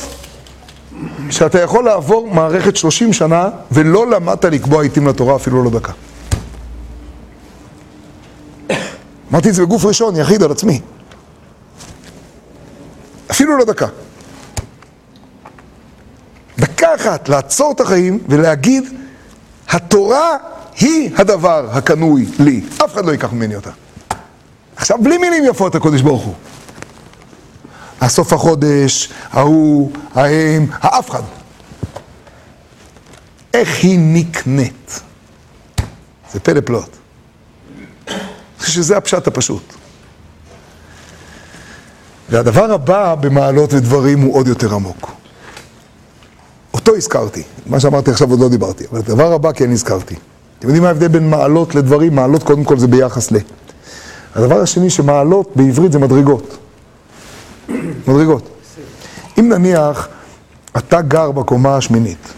שאתה 1.29 1.61
יכול 1.61 1.85
לעבור 1.85 2.27
מערכת 2.33 2.75
30 2.75 3.13
שנה 3.13 3.49
ולא 3.71 4.09
למדת 4.09 4.45
לקבוע 4.45 4.83
עיתים 4.83 5.07
לתורה 5.07 5.35
אפילו 5.35 5.63
לא 5.63 5.69
דקה. 5.69 5.91
אמרתי 9.31 9.49
את 9.49 9.53
זה 9.53 9.61
בגוף 9.61 9.85
ראשון, 9.85 10.15
יחיד 10.15 10.43
על 10.43 10.51
עצמי. 10.51 10.81
אפילו 13.31 13.57
לא 13.57 13.65
דקה. 13.65 13.87
דקה 16.57 16.95
אחת 16.95 17.29
לעצור 17.29 17.71
את 17.71 17.81
החיים 17.81 18.19
ולהגיד, 18.29 18.83
התורה 19.69 20.37
היא 20.79 21.11
הדבר 21.17 21.69
הקנוי 21.71 22.25
לי. 22.39 22.61
אף 22.85 22.93
אחד 22.93 23.05
לא 23.05 23.11
ייקח 23.11 23.33
ממני 23.33 23.55
אותה. 23.55 23.69
עכשיו, 24.75 24.97
בלי 25.01 25.17
מילים 25.17 25.43
יפות, 25.45 25.75
הקודש 25.75 26.01
ברוך 26.01 26.23
הוא. 26.23 26.33
הסוף 28.01 28.33
החודש, 28.33 29.09
ההוא, 29.31 29.91
ההם, 30.13 30.67
האף 30.71 31.09
אחד. 31.09 31.21
איך 33.53 33.83
היא 33.83 33.99
נקנית? 33.99 35.01
זה 36.33 36.39
פלא 36.39 36.81
חושב 38.59 38.71
שזה 38.71 38.97
הפשט 38.97 39.27
הפשוט. 39.27 39.73
והדבר 42.29 42.73
הבא 42.73 43.15
במעלות 43.15 43.73
ודברים 43.73 44.19
הוא 44.21 44.35
עוד 44.35 44.47
יותר 44.47 44.73
עמוק. 44.73 45.11
אותו 46.73 46.95
הזכרתי, 46.95 47.43
מה 47.65 47.79
שאמרתי 47.79 48.11
עכשיו 48.11 48.29
עוד 48.29 48.39
לא 48.39 48.49
דיברתי, 48.49 48.83
אבל 48.91 48.99
הדבר 48.99 49.33
הבא 49.33 49.51
כן 49.51 49.71
הזכרתי. 49.71 50.15
אתם 50.59 50.67
יודעים 50.67 50.83
מה 50.83 50.87
ההבדל 50.89 51.07
בין 51.07 51.29
מעלות 51.29 51.75
לדברים? 51.75 52.15
מעלות 52.15 52.43
קודם 52.43 52.63
כל 52.63 52.79
זה 52.79 52.87
ביחס 52.87 53.31
ל... 53.31 53.35
הדבר 54.35 54.61
השני 54.61 54.89
שמעלות 54.89 55.51
בעברית 55.55 55.91
זה 55.91 55.99
מדרגות. 55.99 56.57
מדרגות. 58.07 58.49
אם 59.39 59.49
נניח 59.49 60.07
אתה 60.77 61.01
גר 61.01 61.31
בקומה 61.31 61.77
השמינית, 61.77 62.33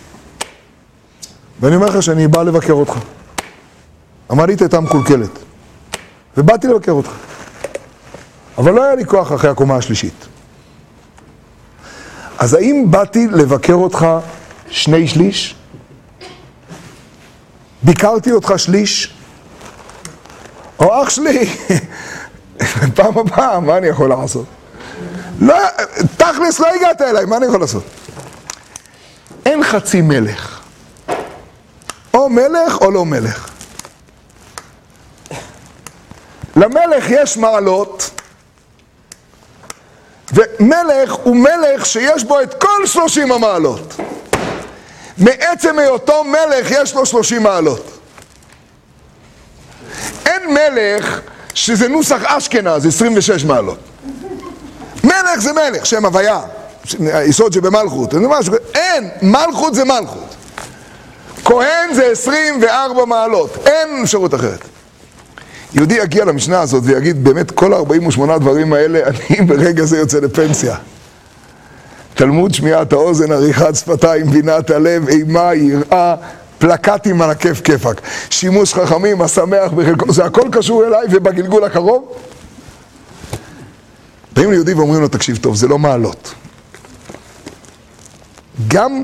ואני 1.61 1.75
אומר 1.75 1.87
לך 1.87 2.03
שאני 2.03 2.27
בא 2.27 2.43
לבקר 2.43 2.73
אותך, 2.73 2.93
המעלית 4.29 4.61
הייתה 4.61 4.79
מקולקלת, 4.79 5.29
ובאתי 6.37 6.67
לבקר 6.67 6.91
אותך, 6.91 7.09
אבל 8.57 8.73
לא 8.73 8.83
היה 8.83 8.95
לי 8.95 9.05
כוח 9.05 9.33
אחרי 9.33 9.49
הקומה 9.49 9.75
השלישית. 9.75 10.27
אז 12.37 12.53
האם 12.53 12.85
באתי 12.89 13.27
לבקר 13.27 13.73
אותך 13.73 14.07
שני 14.69 15.07
שליש? 15.07 15.56
ביקרתי 17.83 18.31
אותך 18.31 18.53
שליש? 18.57 19.13
או 20.79 21.03
אח 21.03 21.09
שלי, 21.09 21.49
פעם 22.95 23.17
הבאה, 23.17 23.59
מה 23.59 23.77
אני 23.77 23.87
יכול 23.87 24.09
לעשות? 24.09 24.45
לא, 25.39 25.55
תכלס 26.17 26.59
לא 26.59 26.67
הגעת 26.75 27.01
אליי, 27.01 27.25
מה 27.25 27.37
אני 27.37 27.45
יכול 27.45 27.59
לעשות? 27.59 27.83
אין 29.45 29.63
חצי 29.63 30.01
מלך. 30.01 30.61
או 32.13 32.29
מלך 32.29 32.81
או 32.81 32.91
לא 32.91 33.05
מלך. 33.05 33.49
למלך 36.55 37.05
יש 37.09 37.37
מעלות, 37.37 38.09
ומלך 40.33 41.13
הוא 41.13 41.35
מלך 41.35 41.85
שיש 41.85 42.23
בו 42.23 42.41
את 42.41 42.61
כל 42.61 42.85
שלושים 42.85 43.31
המעלות. 43.31 43.95
מעצם 45.17 45.79
היותו 45.79 46.23
מלך 46.23 46.71
יש 46.71 46.93
לו 46.93 47.05
שלושים 47.05 47.43
מעלות. 47.43 47.99
אין 50.25 50.41
מלך 50.53 51.19
שזה 51.53 51.87
נוסח 51.87 52.23
אשכנז, 52.25 52.85
26 52.85 53.45
מעלות. 53.45 53.79
מלך 55.03 55.39
זה 55.39 55.53
מלך, 55.53 55.85
שם 55.85 56.05
הוויה, 56.05 56.41
יסוד 57.25 57.53
שבמלכות, 57.53 58.13
אין, 58.75 59.09
מלכות 59.21 59.75
זה 59.75 59.85
מלכות. 59.85 60.35
כהן 61.45 61.93
זה 61.93 62.05
24 62.05 63.05
מעלות, 63.05 63.57
אין 63.65 64.03
אפשרות 64.03 64.33
אחרת. 64.33 64.59
יהודי 65.73 65.95
יגיע 65.95 66.25
למשנה 66.25 66.61
הזאת 66.61 66.83
ויגיד, 66.85 67.23
באמת 67.23 67.51
כל 67.51 67.73
ה-48 67.73 68.39
דברים 68.39 68.73
האלה, 68.73 68.99
אני 69.07 69.41
ברגע 69.41 69.83
זה 69.85 69.97
יוצא 69.97 70.19
לפנסיה. 70.19 70.75
תלמוד 72.17 72.53
שמיעת 72.53 72.93
האוזן, 72.93 73.31
עריכת 73.31 73.75
שפתיים, 73.75 74.25
בינת 74.25 74.69
הלב, 74.69 75.07
אימה, 75.07 75.53
יראה, 75.53 76.15
פלקטים 76.57 77.21
על 77.21 77.29
הכיף 77.29 77.61
כיפק. 77.61 78.01
שימוש 78.29 78.73
חכמים, 78.73 79.21
השמח 79.21 79.71
בחלקו, 79.71 80.13
זה 80.13 80.25
הכל 80.25 80.49
קשור 80.51 80.85
אליי 80.85 81.07
ובגלגול 81.11 81.63
הקרוב. 81.63 82.13
באים 84.35 84.51
ליהודי 84.51 84.73
ואומרים 84.73 85.01
לו, 85.01 85.07
תקשיב 85.07 85.37
טוב, 85.37 85.55
זה 85.55 85.67
לא 85.67 85.79
מעלות. 85.79 86.33
גם 88.67 89.03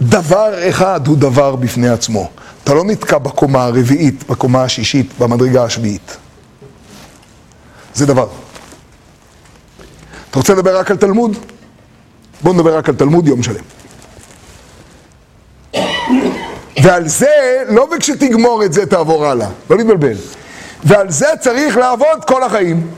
דבר 0.00 0.68
אחד 0.68 1.06
הוא 1.06 1.16
דבר 1.16 1.56
בפני 1.56 1.88
עצמו. 1.88 2.30
אתה 2.64 2.74
לא 2.74 2.84
נתקע 2.84 3.18
בקומה 3.18 3.64
הרביעית, 3.64 4.24
בקומה 4.30 4.62
השישית, 4.62 5.18
במדרגה 5.18 5.64
השביעית. 5.64 6.16
זה 7.94 8.06
דבר. 8.06 8.28
אתה 10.30 10.38
רוצה 10.38 10.54
לדבר 10.54 10.78
רק 10.78 10.90
על 10.90 10.96
תלמוד? 10.96 11.36
בוא 12.42 12.54
נדבר 12.54 12.76
רק 12.76 12.88
על 12.88 12.94
תלמוד 12.94 13.28
יום 13.28 13.42
שלם. 13.42 13.64
ועל 16.82 17.08
זה, 17.08 17.62
לא 17.68 17.88
וכשתגמור 17.96 18.64
את 18.64 18.72
זה 18.72 18.86
תעבור 18.86 19.26
הלאה, 19.26 19.48
לא 19.70 19.76
להתבלבל. 19.76 20.16
ועל 20.84 21.10
זה 21.10 21.26
צריך 21.40 21.76
לעבוד 21.76 22.24
כל 22.26 22.42
החיים. 22.42 22.90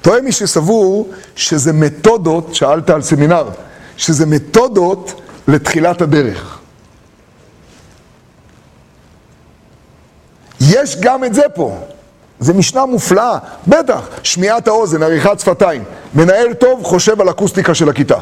טועה 0.00 0.20
מי 0.20 0.32
שסבור 0.32 1.08
שזה 1.36 1.72
מתודות, 1.72 2.54
שאלת 2.54 2.90
על 2.90 3.02
סמינר, 3.02 3.48
שזה 3.96 4.26
מתודות 4.26 5.20
לתחילת 5.48 6.02
הדרך. 6.02 6.58
יש 10.60 10.96
גם 11.00 11.24
את 11.24 11.34
זה 11.34 11.42
פה. 11.54 11.78
זה 12.40 12.52
משנה 12.52 12.86
מופלאה, 12.86 13.38
בטח, 13.66 14.00
שמיעת 14.22 14.68
האוזן, 14.68 15.02
עריכת 15.02 15.40
שפתיים. 15.40 15.84
מנהל 16.14 16.54
טוב 16.54 16.82
חושב 16.82 17.20
על 17.20 17.30
אקוסטיקה 17.30 17.74
של 17.74 17.88
הכיתה. 17.88 18.18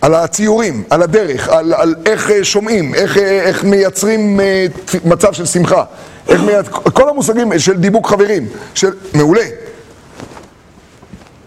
על 0.00 0.14
הציורים, 0.14 0.84
על 0.90 1.02
הדרך, 1.02 1.48
על, 1.48 1.74
על 1.74 1.94
איך 2.06 2.30
אה, 2.30 2.44
שומעים, 2.44 2.94
איך, 2.94 3.18
אה, 3.18 3.40
איך 3.40 3.64
מייצרים 3.64 4.40
אה, 4.40 4.66
מצב 5.04 5.32
של 5.32 5.46
שמחה, 5.46 5.84
איך 6.28 6.40
מייצ... 6.42 6.66
כל 6.68 7.08
המושגים 7.08 7.58
של 7.58 7.76
דיבוק 7.76 8.08
חברים, 8.08 8.48
של... 8.74 8.90
מעולה. 9.14 9.44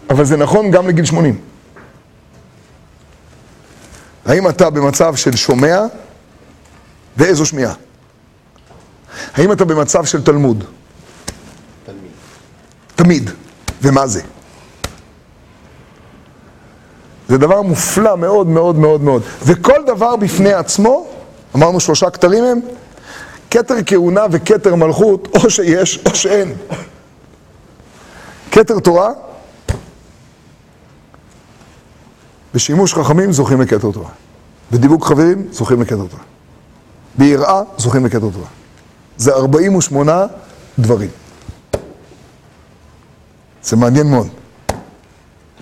אבל 0.10 0.26
זה 0.26 0.38
נכון 0.38 0.72
גם 0.72 0.88
לגיל 0.88 1.06
80. 1.06 1.40
האם 4.26 4.50
אתה 4.50 4.70
במצב 4.70 5.16
של 5.16 5.36
שומע 5.36 5.82
ואיזו 7.18 7.46
שמיעה? 7.46 7.74
האם 9.34 9.52
אתה 9.52 9.66
במצב 9.66 10.06
של 10.06 10.24
תלמוד? 10.24 10.64
תמיד. 13.04 13.30
ומה 13.82 14.08
זה? 14.08 14.22
זה 17.28 17.38
דבר 17.38 17.62
מופלא 17.62 18.18
מאוד 18.18 18.48
מאוד 18.48 18.76
מאוד 18.76 19.02
מאוד. 19.02 19.22
וכל 19.46 19.84
דבר 19.88 20.16
בפני 20.16 20.54
עצמו, 20.54 21.08
אמרנו 21.56 21.80
שלושה 21.80 22.10
כתרים 22.10 22.44
הם, 22.44 22.60
כתר 23.52 23.76
כהונה 23.86 24.26
וכתר 24.32 24.76
מלכות, 24.76 25.28
או 25.34 25.50
שיש 25.50 26.00
או 26.06 26.16
שאין. 26.16 26.54
כתר 28.52 28.80
תורה, 28.80 29.10
בשימוש 32.54 32.94
חכמים 32.94 33.32
זוכים 33.32 33.62
לכתר 33.62 33.92
תורה. 33.92 34.10
בדיבוק 34.72 35.06
חברים 35.06 35.48
זוכים 35.52 35.82
לכתר 35.82 35.96
תורה. 35.96 36.24
ביראה 37.18 37.62
זוכים 37.78 38.06
לכתר 38.06 38.20
תורה. 38.20 38.48
זה 39.18 39.34
48 39.34 40.26
דברים. 40.80 41.10
זה 43.64 43.76
מעניין 43.76 44.08
מאוד. 44.08 44.28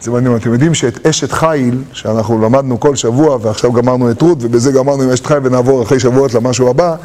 זה 0.02 0.12
מעניין. 0.12 0.36
אתם 0.36 0.54
יודעים 0.54 0.74
שאת 0.74 1.08
אשת 1.08 1.32
חיל, 1.32 1.84
שאנחנו 1.94 2.42
למדנו 2.42 2.80
כל 2.80 2.96
שבוע, 2.96 3.38
ועכשיו 3.42 3.74
גמרנו 3.74 4.12
את 4.12 4.22
רות, 4.22 4.38
ובזה 4.42 4.72
גמרנו 4.72 5.04
עם 5.04 5.10
אשת 5.10 5.26
חיל 5.26 5.38
ונעבור 5.44 5.84
אחרי 5.84 6.00
שבועות 6.00 6.34
למשהו 6.34 6.70
הבא, 6.70 6.96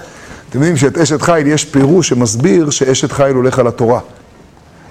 אתם 0.50 0.58
יודעים 0.58 0.76
שאת 0.76 0.98
אשת 0.98 1.22
חיל 1.22 1.46
יש 1.46 1.64
פירוש 1.64 2.08
שמסביר 2.08 2.70
שאשת 2.70 3.12
חיל 3.12 3.36
הולך 3.36 3.58
על 3.58 3.66
התורה. 3.66 4.00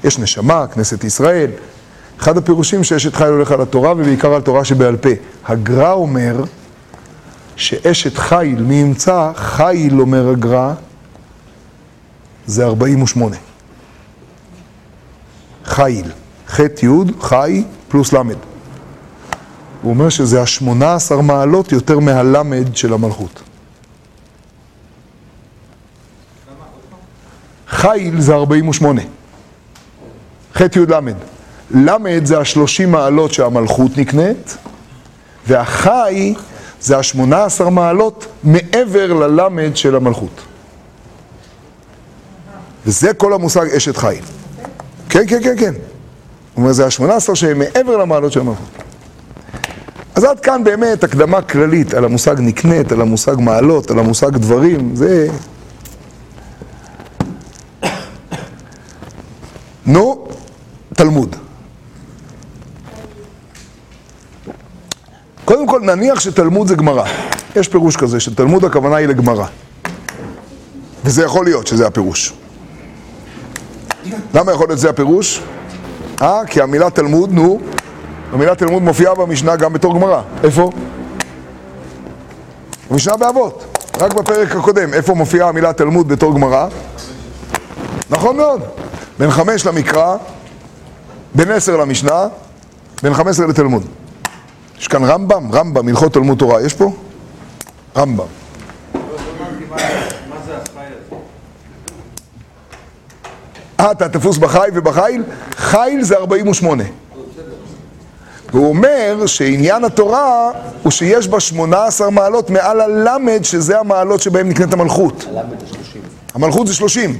יש 0.03 0.19
נשמה, 0.19 0.67
כנסת 0.67 1.03
ישראל. 1.03 1.51
אחד 2.19 2.37
הפירושים 2.37 2.83
שאשת 2.83 3.15
חיל 3.15 3.27
הולך 3.27 3.51
על 3.51 3.61
התורה, 3.61 3.91
ובעיקר 3.91 4.33
על 4.33 4.41
תורה 4.41 4.65
שבעל 4.65 4.97
פה. 4.97 5.09
הגר"א 5.45 5.91
אומר 5.91 6.43
שאשת 7.55 8.17
חיל, 8.17 8.61
מי 8.61 8.75
ימצא? 8.75 9.31
חיל, 9.35 10.01
אומר 10.01 10.29
הגר"א, 10.29 10.73
זה 12.47 12.65
48. 12.65 13.35
חיל. 15.73 16.11
ח' 16.47 16.59
י', 16.59 16.87
חי, 17.21 17.63
פלוס 17.87 18.13
ל'. 18.13 18.17
הוא 19.81 19.91
אומר 19.91 20.09
שזה 20.09 20.41
השמונה 20.41 20.93
עשר 20.93 21.21
מעלות 21.21 21.71
יותר 21.71 21.99
מהלמד 21.99 22.75
של 22.75 22.93
המלכות. 22.93 23.41
חיל 27.67 28.21
זה 28.21 28.33
48. 28.33 29.01
ח' 30.55 30.61
י' 30.61 30.79
ל'. 30.89 30.99
ל' 31.71 32.25
זה 32.25 32.39
השלושים 32.39 32.91
מעלות 32.91 33.33
שהמלכות 33.33 33.97
נקנית, 33.97 34.57
והחי 35.47 36.33
זה 36.81 36.97
השמונה 36.97 37.43
עשר 37.43 37.69
מעלות 37.69 38.27
מעבר 38.43 39.13
ללמד 39.13 39.75
של 39.75 39.95
המלכות. 39.95 40.41
וזה 42.85 43.13
כל 43.13 43.33
המושג 43.33 43.65
אשת 43.77 43.97
חיל. 43.97 44.23
כן, 45.13 45.23
כן, 45.27 45.43
כן, 45.43 45.55
כן. 45.57 45.73
הוא 45.73 46.61
אומר, 46.61 46.71
זה 46.71 46.85
השמונה 46.85 47.15
עשר 47.15 47.33
שהם 47.33 47.59
מעבר 47.59 47.97
למעלות 47.97 48.31
של 48.31 48.39
המלכות. 48.39 48.69
אז 50.15 50.23
עד 50.23 50.39
כאן 50.39 50.63
באמת 50.63 51.03
הקדמה 51.03 51.41
כללית 51.41 51.93
על 51.93 52.05
המושג 52.05 52.35
נקנית, 52.39 52.91
על 52.91 53.01
המושג 53.01 53.35
מעלות, 53.39 53.91
על 53.91 53.99
המושג 53.99 54.37
דברים, 54.37 54.95
זה... 54.95 55.27
נו, 59.85 60.27
תלמוד. 60.93 61.35
קודם 65.45 65.67
כל 65.67 65.81
נניח 65.81 66.19
שתלמוד 66.19 66.67
זה 66.67 66.75
גמרא. 66.75 67.03
יש 67.55 67.67
פירוש 67.67 67.95
כזה, 67.95 68.19
שתלמוד 68.19 68.65
הכוונה 68.65 68.95
היא 68.95 69.07
לגמרא. 69.07 69.45
וזה 71.05 71.23
יכול 71.23 71.45
להיות 71.45 71.67
שזה 71.67 71.87
הפירוש. 71.87 72.33
למה 74.33 74.51
יכול 74.51 74.67
להיות 74.67 74.79
זה 74.79 74.89
הפירוש? 74.89 75.43
אה, 76.21 76.41
כי 76.47 76.61
המילה 76.61 76.89
תלמוד, 76.89 77.31
נו, 77.31 77.59
המילה 78.31 78.55
תלמוד 78.55 78.83
מופיעה 78.83 79.15
במשנה 79.15 79.55
גם 79.55 79.73
בתור 79.73 79.93
גמרא. 79.93 80.21
איפה? 80.43 80.69
במשנה 82.91 83.17
באבות. 83.17 83.63
רק 83.99 84.13
בפרק 84.13 84.55
הקודם. 84.55 84.93
איפה 84.93 85.13
מופיעה 85.13 85.49
המילה 85.49 85.73
תלמוד 85.73 86.07
בתור 86.07 86.33
גמרא? 86.33 86.67
נכון 88.09 88.37
מאוד. 88.37 88.61
בין 89.19 89.31
חמש 89.31 89.65
למקרא, 89.65 90.15
בין 91.35 91.51
עשר 91.51 91.77
למשנה, 91.77 92.27
בין 93.03 93.13
חמש 93.13 93.27
עשרה 93.27 93.47
לתלמוד. 93.47 93.83
יש 94.79 94.87
כאן 94.87 95.03
רמב"ם, 95.03 95.51
רמב"ם, 95.51 95.87
הלכות 95.87 96.13
תלמוד 96.13 96.37
תורה, 96.37 96.61
יש 96.61 96.73
פה? 96.73 96.91
רמב"ם. 97.97 98.42
אה, 103.83 103.91
אתה 103.91 104.09
תפוס 104.09 104.37
בחי 104.37 104.67
ובחיל? 104.73 105.23
חיל 105.55 106.03
זה 106.03 106.15
48. 106.15 106.83
והוא 108.53 108.69
אומר 108.69 109.25
שעניין 109.25 109.83
התורה 109.83 110.51
הוא 110.83 110.91
שיש 110.91 111.27
בה 111.27 111.39
18 111.39 112.09
מעלות 112.09 112.49
מעל 112.49 112.81
הלמד, 112.81 113.39
שזה 113.43 113.79
המעלות 113.79 114.21
שבהם 114.21 114.49
נקנית 114.49 114.73
המלכות. 114.73 115.25
הלמד 115.29 115.59
זה 115.59 115.67
30. 115.67 116.01
המלכות 116.33 116.67
זה 116.67 116.73
30. 116.73 117.17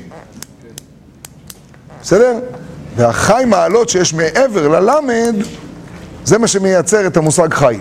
בסדר? 2.01 2.39
והחי 2.95 3.43
מעלות 3.47 3.89
שיש 3.89 4.13
מעבר 4.13 4.67
ללמד, 4.67 5.35
זה 6.25 6.37
מה 6.37 6.47
שמייצר 6.47 7.07
את 7.07 7.17
המושג 7.17 7.53
חיל. 7.53 7.79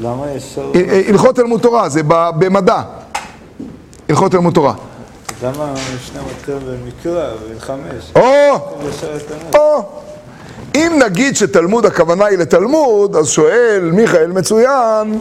למה 0.00 0.30
יש? 0.30 0.58
הלכות 1.08 1.36
תלמוד 1.36 1.60
תורה, 1.60 1.88
זה 1.88 2.02
במדע. 2.38 2.82
הלכות 4.08 4.32
תלמוד 4.32 4.54
תורה. 4.54 4.74
למה 5.42 5.64
המשנה 5.64 6.22
מתחיל 6.30 6.54
במקרא, 6.54 7.30
בחמש? 7.56 8.12
או! 8.16 8.54
או! 9.54 9.82
אם 10.74 11.00
נגיד 11.04 11.36
שתלמוד 11.36 11.86
הכוונה 11.86 12.24
היא 12.24 12.38
לתלמוד, 12.38 13.16
אז 13.16 13.28
שואל 13.28 13.90
מיכאל 13.92 14.32
מצוין, 14.32 15.18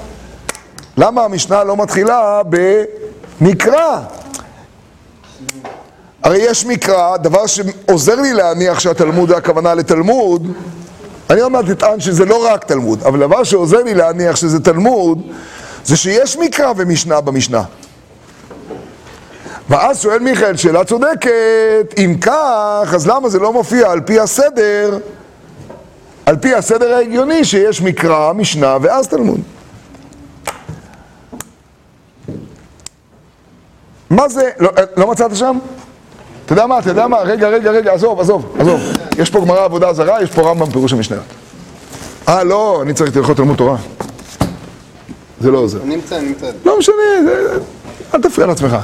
למה 0.98 1.24
המשנה 1.24 1.64
לא 1.64 1.78
מתחילה 1.78 2.42
במקרא? 3.42 4.02
הרי 6.24 6.38
יש 6.38 6.66
מקרא, 6.66 7.18
דבר 7.18 7.48
שעוזר 7.48 8.16
לי 8.16 8.34
להניח 8.34 8.80
שהתלמוד 8.80 9.30
זה 9.30 9.38
הכוונה 9.38 9.74
לתלמוד, 9.74 10.48
אני 11.30 11.42
עוד 11.42 11.52
מעט 11.52 11.70
אטען 11.70 12.00
שזה 12.00 12.26
לא 12.26 12.46
רק 12.46 12.64
תלמוד, 12.64 13.04
אבל 13.04 13.20
דבר 13.20 13.44
שעוזר 13.44 13.84
לי 13.84 13.94
להניח 13.94 14.36
שזה 14.36 14.60
תלמוד, 14.60 15.22
זה 15.86 15.98
שיש 15.98 16.38
מקרא 16.38 16.74
ומשנה 16.78 17.22
במשנה. 17.22 17.64
ואז 19.70 20.02
שואל 20.02 20.20
מיכאל, 20.20 20.58
שאלה 20.58 20.84
צודקת, 20.84 21.94
אם 21.98 22.16
כך, 22.22 22.92
אז 22.96 23.08
למה 23.08 23.30
זה 23.30 23.40
לא 23.40 23.54
מופיע 23.54 23.92
על 23.92 24.02
פי 24.02 24.20
הסדר, 24.20 24.98
על 26.26 26.38
פי 26.38 26.56
הסדר 26.56 26.94
ההגיוני 26.94 27.46
שיש 27.46 27.82
מקרא, 27.82 28.34
משנה 28.34 28.78
ואז 28.82 29.08
תלמוד? 29.08 29.40
מה 34.10 34.30
זה, 34.30 34.50
לא, 34.60 34.70
לא 34.98 35.08
מצאת 35.08 35.36
שם? 35.36 35.58
אתה 36.46 36.54
יודע 36.54 36.66
מה, 36.66 36.80
אתה 36.80 36.90
יודע 36.90 37.08
מה, 37.08 37.18
רגע, 37.18 37.50
רגע, 37.50 37.72
רגע, 37.72 37.94
עזוב, 37.94 38.20
עזוב, 38.20 38.56
עזוב. 38.60 38.82
יש 39.18 39.30
פה 39.30 39.40
גמרא 39.40 39.64
עבודה 39.64 39.94
זרה, 39.94 40.24
יש 40.24 40.32
פה 40.32 40.42
רמב"ם 40.42 40.72
פירוש 40.72 40.94
המשניות. 40.94 41.24
אה, 42.30 42.44
לא, 42.44 42.80
אני 42.82 42.94
צריך 42.94 43.18
הלכות 43.18 43.38
תלמוד 43.38 43.58
תורה. 43.58 43.78
זה 45.42 45.52
לא 45.52 45.58
עוזר. 45.58 45.80
נמצא, 45.84 46.20
נמצא. 46.20 46.52
לא 46.66 46.80
משנה, 46.80 46.96
זה, 47.26 47.60
אל 48.14 48.22
תפריע 48.22 48.48
לעצמך. 48.48 48.78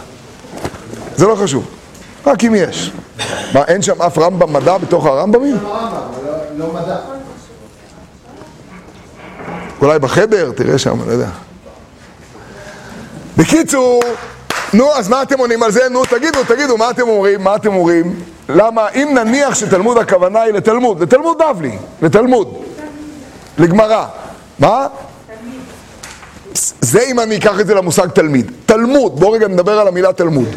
זה 1.17 1.27
לא 1.27 1.35
חשוב. 1.35 1.65
רק 2.25 2.43
אם 2.43 2.55
יש. 2.55 2.91
מה, 3.53 3.63
אין 3.67 3.81
שם 3.81 4.01
אף 4.01 4.17
רמב"ם 4.17 4.53
מדע 4.53 4.77
בתוך 4.77 5.05
הרמב"מים? 5.05 5.57
לא 6.57 6.73
מדע. 6.73 6.97
אולי 9.81 9.99
בחדר, 9.99 10.51
תראה 10.51 10.77
שם, 10.77 11.07
לא 11.07 11.11
יודע. 11.11 11.29
בקיצור, 13.37 14.01
נו, 14.73 14.93
אז 14.93 15.09
מה 15.09 15.21
אתם 15.21 15.39
עונים 15.39 15.63
על 15.63 15.71
זה? 15.71 15.89
נו, 15.89 16.05
תגידו, 16.05 16.43
תגידו, 16.43 16.77
מה 16.77 16.89
אתם 16.89 17.09
אומרים? 17.09 17.43
מה 17.43 17.55
אתם 17.55 17.75
אומרים? 17.75 18.19
למה, 18.49 18.89
אם 18.89 19.09
נניח 19.13 19.55
שתלמוד 19.55 19.97
הכוונה 19.97 20.41
היא 20.41 20.53
לתלמוד, 20.53 21.03
לתלמוד 21.03 21.37
בבלי, 21.37 21.77
לתלמוד, 22.01 22.63
לגמרא, 23.57 24.05
מה? 24.59 24.87
זה 26.81 26.99
אם 27.11 27.19
אני 27.19 27.37
אקח 27.37 27.59
את 27.59 27.67
זה 27.67 27.73
למושג 27.73 28.07
תלמיד. 28.07 28.51
תלמוד, 28.65 29.19
בואו 29.19 29.31
רגע 29.31 29.47
נדבר 29.47 29.79
על 29.79 29.87
המילה 29.87 30.13
תלמוד. 30.13 30.47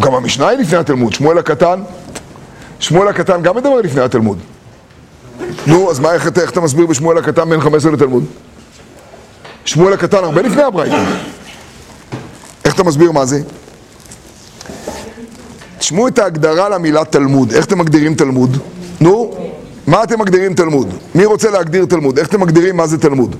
גם 0.00 0.14
המשנה 0.14 0.48
היא 0.48 0.58
לפני 0.58 0.78
התלמוד, 0.78 1.12
שמואל 1.12 1.38
הקטן. 1.38 1.82
שמואל 2.80 3.08
הקטן 3.08 3.42
גם 3.42 3.56
מדבר 3.56 3.80
לפני 3.80 4.00
התלמוד. 4.00 4.38
נו, 5.66 5.90
אז 5.90 5.98
מה, 5.98 6.12
איך, 6.12 6.28
איך 6.38 6.50
אתה 6.50 6.60
מסביר 6.60 6.86
בשמואל 6.86 7.18
הקטן 7.18 7.50
בין 7.50 7.60
15 7.60 7.92
לתלמוד? 7.92 8.24
שמואל 9.64 9.92
הקטן 9.92 10.24
הרבה 10.24 10.42
לפני 10.42 10.62
הברייתא. 10.62 11.04
איך 12.64 12.74
אתה 12.74 12.84
מסביר 12.84 13.12
מה 13.12 13.26
זה? 13.26 13.40
תשמעו 15.78 16.08
את 16.08 16.18
ההגדרה 16.18 16.68
למילה 16.68 17.04
תלמוד. 17.04 17.52
איך 17.52 17.64
אתם 17.64 17.78
מגדירים 17.78 18.14
תלמוד? 18.14 18.56
נו, 19.00 19.34
מה 19.90 20.02
אתם 20.02 20.20
מגדירים 20.20 20.54
תלמוד? 20.54 20.94
מי 21.14 21.24
רוצה 21.24 21.50
להגדיר 21.50 21.84
תלמוד? 21.84 22.18
איך 22.18 22.28
אתם 22.28 22.40
מגדירים 22.40 22.76
מה 22.76 22.86
זה 22.86 22.98
תלמוד? 22.98 23.36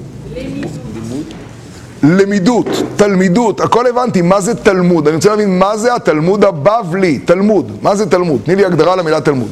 למידות, 2.02 2.66
תלמידות, 2.96 3.60
הכל 3.60 3.86
הבנתי, 3.86 4.22
מה 4.22 4.40
זה 4.40 4.54
תלמוד? 4.54 5.06
אני 5.06 5.16
רוצה 5.16 5.30
להבין 5.30 5.58
מה 5.58 5.76
זה 5.76 5.94
התלמוד 5.94 6.44
הבבלי, 6.44 7.18
תלמוד, 7.18 7.78
מה 7.82 7.96
זה 7.96 8.10
תלמוד? 8.10 8.40
תני 8.44 8.56
לי 8.56 8.64
הגדרה 8.64 8.96
למילה 8.96 9.20
תלמוד. 9.20 9.50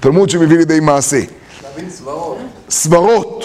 תלמוד 0.00 0.30
שמביא 0.30 0.58
לידי 0.58 0.80
מעשה. 0.80 1.20
סברות. 2.70 3.44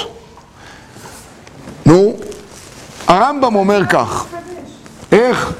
נו, 1.85 2.17
הרמב"ם 3.07 3.55
אומר 3.55 3.85
כך, 3.89 4.25
איך? 5.11 5.53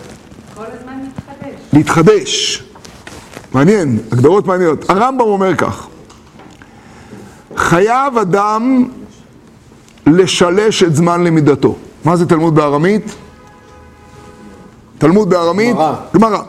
כל 0.56 0.64
הזמן 0.64 0.94
מתחדש. 1.08 1.60
להתחדש. 1.74 2.64
מעניין, 3.54 4.00
הגדרות 4.12 4.48
מעניינות. 4.48 4.90
הרמב"ם 4.90 5.22
אומר 5.22 5.56
כך, 5.56 5.88
חייב 7.58 8.18
אדם 8.18 8.88
לשלש 10.08 10.84
את 10.84 10.96
זמן 10.96 11.24
למידתו. 11.24 11.76
מה 12.06 12.16
זה 12.16 12.26
תלמוד 12.26 12.56
בארמית? 12.56 13.16
תלמוד 14.98 15.30
בארמית? 15.30 15.76
גמרא. 16.16 16.42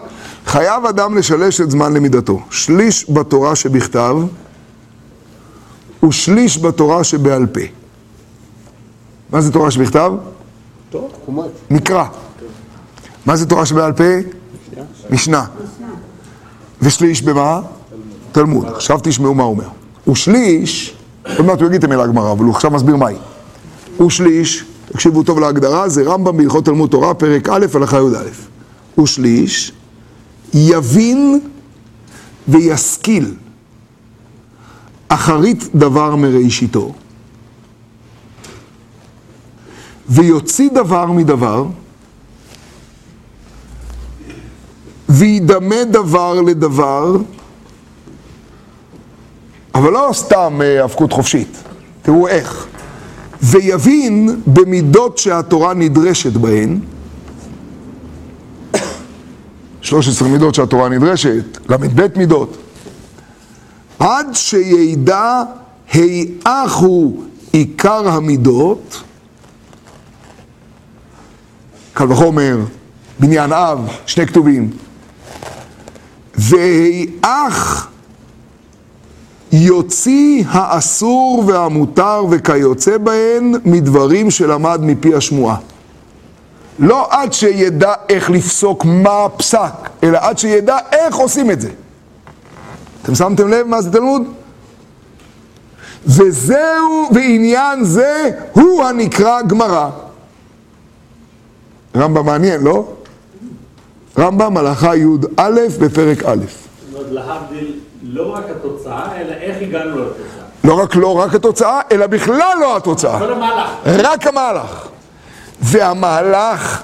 חייב 0.46 0.86
אדם 0.86 1.18
לשלש 1.18 1.60
את 1.60 1.70
זמן 1.70 1.94
למידתו. 1.94 2.40
שליש 2.50 3.10
בתורה 3.10 3.56
שבכתב 3.56 4.16
ושליש 6.08 6.58
בתורה 6.58 7.04
שבעל 7.04 7.46
פה. 7.46 7.60
מה 9.30 9.40
זה 9.40 9.52
תורה 9.52 9.70
שבכתב? 9.70 10.12
מקרא. 11.70 12.04
מה 13.26 13.36
זה 13.36 13.46
תורה 13.46 13.66
שבעל 13.66 13.92
פה? 13.92 14.04
משנה. 15.10 15.44
ושליש 16.82 17.22
במה? 17.22 17.60
תלמוד. 18.32 18.66
עכשיו 18.66 18.98
תשמעו 19.02 19.34
מה 19.34 19.42
הוא 19.42 19.50
אומר. 19.50 19.68
ושליש, 20.08 20.95
עוד 21.36 21.46
מעט 21.46 21.60
הוא 21.60 21.68
יגיד 21.68 21.78
את 21.78 21.84
המילה 21.84 22.06
גמרא, 22.06 22.32
אבל 22.32 22.44
הוא 22.44 22.54
עכשיו 22.54 22.70
מסביר 22.70 22.96
מהי. 22.96 23.16
ושליש, 24.06 24.64
תקשיבו 24.92 25.22
טוב 25.22 25.38
להגדרה, 25.38 25.88
זה 25.88 26.02
רמב"ם 26.02 26.36
בהלכות 26.36 26.64
תלמוד 26.64 26.90
תורה, 26.90 27.14
פרק 27.14 27.48
א', 27.48 27.66
הלכה 27.74 27.96
י"א. 27.96 29.00
ושליש, 29.00 29.72
יבין 30.54 31.40
וישכיל 32.48 33.34
אחרית 35.08 35.68
דבר 35.74 36.16
מראשיתו, 36.16 36.92
ויוציא 40.08 40.70
דבר 40.74 41.06
מדבר, 41.06 41.64
וידמה 45.08 45.84
דבר 45.84 46.40
לדבר, 46.40 47.16
אבל 49.76 49.92
לא 49.92 50.10
סתם 50.12 50.60
אה, 50.64 50.82
האבקות 50.82 51.12
חופשית, 51.12 51.62
תראו 52.02 52.28
איך. 52.28 52.66
ויבין 53.42 54.40
במידות 54.46 55.18
שהתורה 55.18 55.74
נדרשת 55.74 56.32
בהן, 56.32 56.78
13 59.80 60.28
מידות 60.28 60.54
שהתורה 60.54 60.88
נדרשת, 60.88 61.58
ל"ב 61.68 62.18
מידות, 62.18 62.56
עד 63.98 64.26
שידע 64.32 65.42
היאך 65.92 66.76
הוא 66.76 67.24
עיקר 67.52 68.08
המידות, 68.08 69.02
קל 71.92 72.12
וחומר, 72.12 72.58
בניין 73.20 73.52
אב, 73.52 73.88
שני 74.06 74.26
כתובים, 74.26 74.70
והיאך 76.34 77.88
יוציא 79.52 80.44
האסור 80.48 81.44
והמותר 81.46 82.24
וכיוצא 82.30 82.98
בהן 82.98 83.52
מדברים 83.64 84.30
שלמד 84.30 84.80
מפי 84.82 85.14
השמועה. 85.14 85.56
לא 86.78 87.06
עד 87.10 87.32
שידע 87.32 87.92
איך 88.08 88.30
לפסוק 88.30 88.84
מה 88.84 89.24
הפסק, 89.24 89.72
אלא 90.02 90.18
עד 90.22 90.38
שידע 90.38 90.76
איך 90.92 91.16
עושים 91.16 91.50
את 91.50 91.60
זה. 91.60 91.70
אתם 93.02 93.14
שמתם 93.14 93.48
לב 93.48 93.66
מה 93.66 93.82
זה 93.82 93.92
תלמוד? 93.92 94.22
וזהו, 96.06 97.08
ועניין 97.14 97.84
זה 97.84 98.30
הוא 98.52 98.84
הנקרא 98.84 99.42
גמרא. 99.42 99.90
רמב"ם 101.96 102.26
מעניין, 102.26 102.62
לא? 102.62 102.92
רמב"ם 104.18 104.56
הלכה 104.56 104.96
י"א 104.96 105.50
בפרק 105.80 106.22
א'. 106.24 106.36
זאת 106.36 106.94
אומרת, 106.94 107.12
להבדיל 107.12 107.80
לא 108.08 108.34
רק 108.34 108.44
התוצאה, 108.50 109.20
אלא 109.20 109.32
איך 109.32 109.56
הגענו 109.62 109.98
לתוצאה. 109.98 110.44
לא 110.64 110.74
רק 110.74 110.94
לא 110.96 111.18
רק 111.18 111.34
התוצאה, 111.34 111.80
אלא 111.92 112.06
בכלל 112.06 112.56
לא 112.60 112.76
התוצאה. 112.76 113.18
כל 113.18 113.32
המהלך. 113.32 113.70
רק 113.86 114.26
המהלך. 114.26 114.88
והמהלך, 115.60 116.82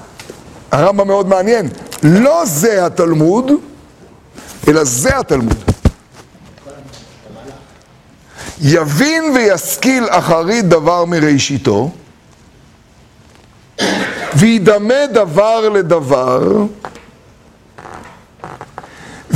הרמב"ם 0.73 1.07
מאוד 1.07 1.29
מעניין, 1.29 1.69
לא 2.03 2.43
זה 2.45 2.87
התלמוד, 2.87 3.53
אלא 4.69 4.85
זה 4.85 5.19
התלמוד. 5.19 5.65
יבין 8.61 9.25
וישכיל 9.35 10.05
אחרית 10.11 10.69
דבר 10.69 11.05
מראשיתו, 11.05 11.91
וידמה 14.37 15.07
דבר 15.13 15.69
לדבר, 15.69 16.43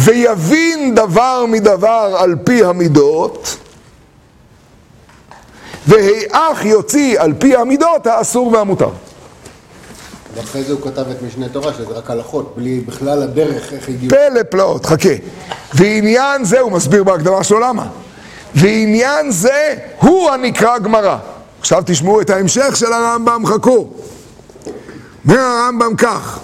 ויבין 0.06 0.94
דבר 0.94 1.44
מדבר 1.48 2.16
על 2.18 2.34
פי 2.44 2.64
המידות, 2.64 3.56
והיאך 5.86 6.64
יוציא 6.64 7.20
על 7.20 7.32
פי 7.38 7.56
המידות 7.56 8.06
האסור 8.06 8.52
והמותר. 8.52 8.90
ואחרי 10.34 10.62
זה 10.62 10.72
הוא 10.72 10.80
כתב 10.80 11.04
את 11.10 11.22
משנה 11.22 11.48
תורה, 11.48 11.72
שזה 11.74 11.84
רק 11.94 12.10
הלכות, 12.10 12.54
בלי 12.56 12.80
בכלל 12.80 13.22
הדרך 13.22 13.72
איך 13.72 13.88
הגיעו. 13.88 14.10
פלא 14.10 14.42
פלאות, 14.42 14.86
חכה. 14.86 15.08
ועניין 15.74 16.44
זה, 16.44 16.60
הוא 16.60 16.72
מסביר 16.72 17.04
בהקדמה 17.04 17.44
שלו 17.44 17.60
למה. 17.60 17.86
ועניין 18.54 19.30
זה 19.30 19.74
הוא 20.00 20.30
הנקרא 20.30 20.78
גמרא. 20.78 21.18
עכשיו 21.60 21.82
תשמעו 21.86 22.20
את 22.20 22.30
ההמשך 22.30 22.76
של 22.76 22.92
הרמב"ם, 22.92 23.46
חכו. 23.46 23.88
אומר 25.28 25.38
הרמב"ם 25.40 25.96
כך, 25.96 26.40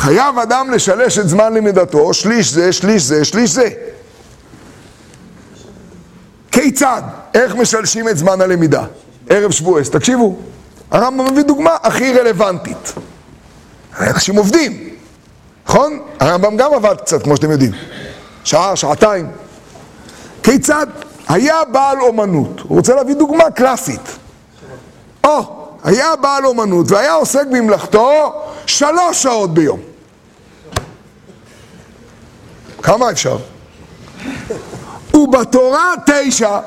חייב 0.00 0.38
אדם 0.38 0.70
לשלש 0.70 1.18
את 1.18 1.28
זמן 1.28 1.54
למידתו, 1.54 2.14
שליש 2.14 2.52
זה, 2.52 2.72
שליש 2.72 3.02
זה, 3.02 3.24
שליש 3.24 3.50
זה. 3.50 3.68
כיצד? 6.52 7.02
איך 7.34 7.54
משלשים 7.54 8.08
את 8.08 8.18
זמן 8.18 8.40
הלמידה? 8.40 8.84
ערב 9.28 9.50
שבועס, 9.50 9.90
תקשיבו, 9.90 10.36
הרמב"ם 10.90 11.32
מביא 11.32 11.42
דוגמה 11.42 11.76
הכי 11.82 12.12
רלוונטית. 12.12 12.92
אנשים 14.00 14.36
עובדים, 14.36 14.88
נכון? 15.66 15.98
הרמב"ם 16.20 16.56
גם 16.56 16.74
עבד 16.74 16.96
קצת, 17.00 17.22
כמו 17.22 17.36
שאתם 17.36 17.50
יודעים. 17.50 17.72
שעה, 18.44 18.76
שעתיים. 18.76 19.26
כיצד? 20.42 20.86
היה 21.28 21.56
בעל 21.72 22.00
אומנות, 22.00 22.60
הוא 22.60 22.76
רוצה 22.76 22.94
להביא 22.94 23.14
דוגמה 23.14 23.50
קלאסית. 23.50 24.16
או, 25.24 25.66
היה 25.84 26.16
בעל 26.16 26.46
אומנות 26.46 26.90
והיה 26.90 27.12
עוסק 27.12 27.46
במלאכתו 27.46 28.32
שלוש 28.66 29.22
שעות 29.22 29.54
ביום. 29.54 29.89
כמה 32.82 33.10
אפשר? 33.10 33.36
ובתורה 35.14 35.94
תשע. 36.06 36.58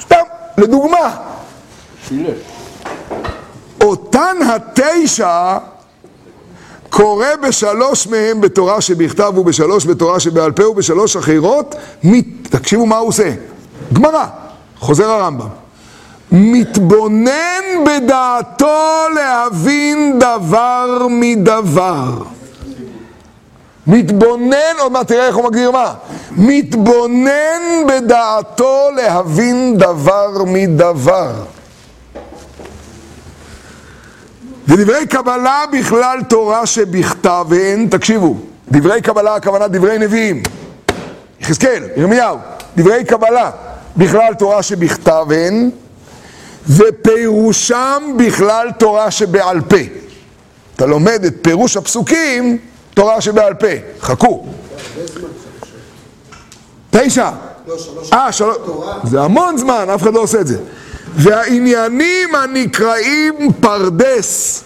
סתם, 0.00 0.16
לדוגמה. 0.58 1.16
אותן 3.80 4.36
התשע 4.48 5.58
קורא 6.90 7.26
בשלוש 7.42 8.06
מהם 8.06 8.40
בתורה 8.40 8.80
שבכתב 8.80 9.32
ובשלוש 9.36 9.86
בתורה 9.86 10.20
שבעל 10.20 10.52
פה 10.52 10.68
ובשלוש 10.68 11.16
אחרות, 11.16 11.74
מת... 12.04 12.24
תקשיבו 12.42 12.86
מה 12.86 12.96
הוא 12.96 13.08
עושה. 13.08 13.32
גמרא, 13.92 14.26
חוזר 14.78 15.10
הרמב"ם. 15.10 15.48
מתבונן 16.32 17.84
בדעתו 17.86 19.06
להבין 19.14 20.18
דבר 20.18 21.06
מדבר. 21.10 22.22
מתבונן, 23.86 24.76
עוד 24.78 24.92
מעט 24.92 25.08
תראה 25.08 25.26
איך 25.26 25.36
הוא 25.36 25.44
מגדיר 25.44 25.70
מה. 25.70 25.94
מתבונן 26.30 27.62
בדעתו 27.88 28.88
להבין 28.96 29.78
דבר 29.78 30.44
מדבר. 30.46 31.32
ודברי 34.68 35.06
קבלה 35.06 35.64
בכלל 35.72 36.18
תורה 36.28 36.66
שבכתב 36.66 37.46
הן, 37.50 37.86
תקשיבו, 37.90 38.36
דברי 38.70 39.02
קבלה, 39.02 39.34
הכוונה 39.34 39.68
דברי 39.68 39.98
נביאים. 39.98 40.42
יחזקאל, 41.40 41.84
ירמיהו, 41.96 42.36
דברי 42.76 43.04
קבלה, 43.04 43.50
בכלל 43.96 44.34
תורה 44.34 44.62
שבכתב 44.62 45.26
הן, 45.30 45.70
ופירושם 46.68 48.02
בכלל 48.16 48.70
תורה 48.78 49.10
שבעל 49.10 49.60
פה. 49.60 49.76
אתה 50.76 50.86
לומד 50.86 51.24
את 51.24 51.34
פירוש 51.42 51.76
הפסוקים, 51.76 52.58
תורה 52.94 53.20
שבעל 53.20 53.54
פה. 53.54 53.66
חכו. 54.00 54.46
תשע. 56.90 57.30
אה, 58.12 58.32
שלוש. 58.32 58.56
זה 59.04 59.20
המון 59.20 59.56
זמן, 59.56 59.86
אף 59.94 60.02
אחד 60.02 60.14
לא 60.14 60.20
עושה 60.20 60.40
את 60.40 60.46
זה. 60.46 60.58
והעניינים 61.14 62.34
הנקראים 62.34 63.52
פרדס, 63.60 64.64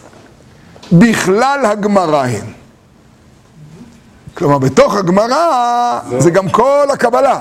בכלל 0.92 1.60
הגמרא 1.64 2.24
הם. 2.24 2.52
כלומר, 4.34 4.58
בתוך 4.58 4.96
הגמרא 4.96 5.98
זה 6.18 6.30
גם 6.30 6.48
כל 6.48 6.86
הקבלה. 6.92 7.40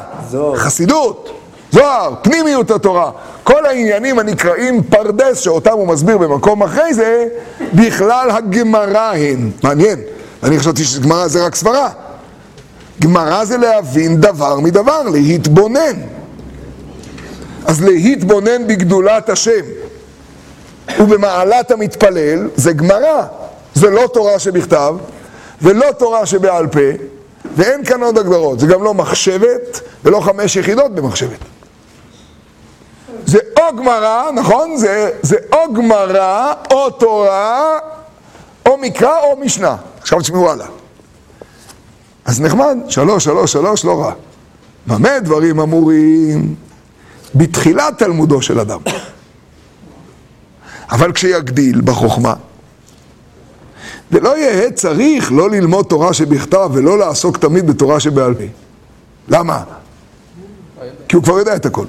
חסידות, 0.56 1.40
זוהר, 1.72 2.14
פנימיות 2.22 2.72
התורה. 2.72 3.12
כל 3.44 3.66
העניינים 3.66 4.20
הנקראים 4.20 4.84
פרדס, 4.84 5.40
שאותם 5.40 5.72
הוא 5.72 5.88
מסביר 5.88 6.18
במקום 6.18 6.64
אחרי 6.64 6.94
זה, 6.94 7.28
בכלל 7.74 8.32
הגמרא 8.32 9.14
הן. 9.14 9.52
מעניין. 9.64 10.00
אני 10.44 10.60
חשבתי 10.60 10.84
שגמרא 10.84 11.28
זה 11.28 11.46
רק 11.46 11.56
סברה. 11.56 11.90
גמרא 13.02 13.46
זה 13.46 13.58
להבין 13.58 14.22
דבר 14.22 14.60
מדבר, 14.60 15.02
להתבונן. 15.04 16.02
אז 17.66 17.82
להתבונן 17.84 18.68
בגדולת 18.68 19.30
השם 19.30 19.62
ובמעלת 21.00 21.72
המתפלל 21.72 22.50
זה 22.56 22.74
גמרא, 22.74 23.24
זה 23.74 23.90
לא 23.90 24.10
תורה 24.14 24.40
שבכתב 24.40 24.96
ולא 25.62 25.92
תורה 25.92 26.26
שבעל 26.26 26.68
פה 26.68 26.80
ואין 27.56 27.86
כאן 27.86 28.04
עוד 28.04 28.18
הגדרות, 28.18 28.60
זה 28.60 28.68
גם 28.68 28.84
לא 28.84 28.94
מחשבת 28.94 29.82
ולא 30.04 30.20
חמש 30.20 30.56
יחידות 30.56 30.96
במחשבת. 30.96 31.40
זה 33.26 33.40
או 33.60 33.78
גמרא, 33.78 34.32
נכון? 34.32 34.78
זה, 34.78 35.10
זה 35.22 35.36
או 35.54 35.74
גמרא 35.74 36.54
או 36.72 36.90
תורה 36.90 37.80
מקרא 38.84 39.20
או 39.24 39.40
משנה. 39.40 39.76
עכשיו 40.02 40.22
תשמעו 40.22 40.52
הלאה. 40.52 40.68
אז 42.26 42.42
נחמד, 42.42 42.78
שלוש, 42.88 43.24
שלוש, 43.24 43.52
שלוש, 43.52 43.86
לא 43.86 44.02
רע. 44.02 44.14
במה 44.88 45.20
דברים 45.20 45.60
אמורים? 45.60 46.56
בתחילת 47.36 47.98
תלמודו 47.98 48.42
של 48.42 48.60
אדם. 48.60 48.80
אבל 50.92 51.12
כשיגדיל 51.12 51.82
בחוכמה, 51.82 52.34
ולא 54.12 54.38
יהא 54.38 54.72
צריך 54.72 55.32
לא 55.32 55.50
ללמוד 55.50 55.86
תורה 55.86 56.14
שבכתב 56.14 56.70
ולא 56.74 56.98
לעסוק 56.98 57.38
תמיד 57.38 57.68
בתורה 57.68 58.00
שבעל 58.00 58.34
פה. 58.34 58.44
למה? 59.28 59.64
כי 61.08 61.16
הוא 61.16 61.24
כבר 61.24 61.40
יודע 61.40 61.56
את 61.56 61.66
הכל. 61.66 61.86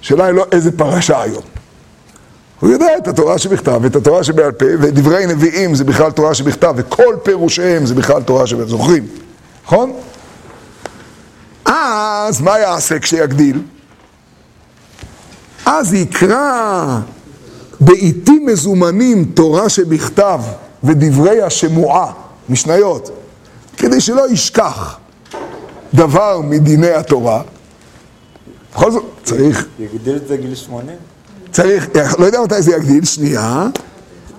השאלה 0.00 0.24
היא 0.24 0.34
לא 0.34 0.46
איזה 0.52 0.78
פרשה 0.78 1.22
היום. 1.22 1.42
הוא 2.60 2.70
יודע 2.70 2.98
את 2.98 3.08
התורה 3.08 3.38
שבכתב 3.38 3.78
ואת 3.82 3.96
התורה 3.96 4.24
שבעל 4.24 4.52
פה, 4.52 4.66
ודברי 4.80 5.26
נביאים 5.26 5.74
זה 5.74 5.84
בכלל 5.84 6.10
תורה 6.10 6.34
שבכתב, 6.34 6.74
וכל 6.76 7.16
פירושיהם 7.22 7.86
זה 7.86 7.94
בכלל 7.94 8.22
תורה 8.22 8.46
שבעל 8.46 8.68
זוכרים, 8.68 9.06
נכון? 9.64 9.92
אז 11.64 12.40
מה 12.40 12.58
יעשה 12.58 12.98
כשיגדיל? 12.98 13.62
אז 15.66 15.94
יקרא 15.94 16.98
בעיתים 17.80 18.46
מזומנים 18.46 19.24
תורה 19.24 19.68
שבכתב 19.68 20.40
ודברי 20.84 21.42
השמועה, 21.42 22.12
משניות, 22.48 23.10
כדי 23.76 24.00
שלא 24.00 24.30
ישכח 24.30 24.98
דבר 25.94 26.40
מדיני 26.40 26.90
התורה. 26.90 27.42
בכל 28.74 28.90
זאת, 28.90 29.04
צריך... 29.24 29.66
יגדיל 29.78 30.16
את 30.16 30.28
זה 30.28 30.36
גיל 30.36 30.54
80? 30.54 30.96
צריך, 31.58 31.88
לא 32.18 32.26
יודע 32.26 32.40
מתי 32.40 32.62
זה 32.62 32.76
יגדיל, 32.76 33.04
שנייה, 33.04 33.66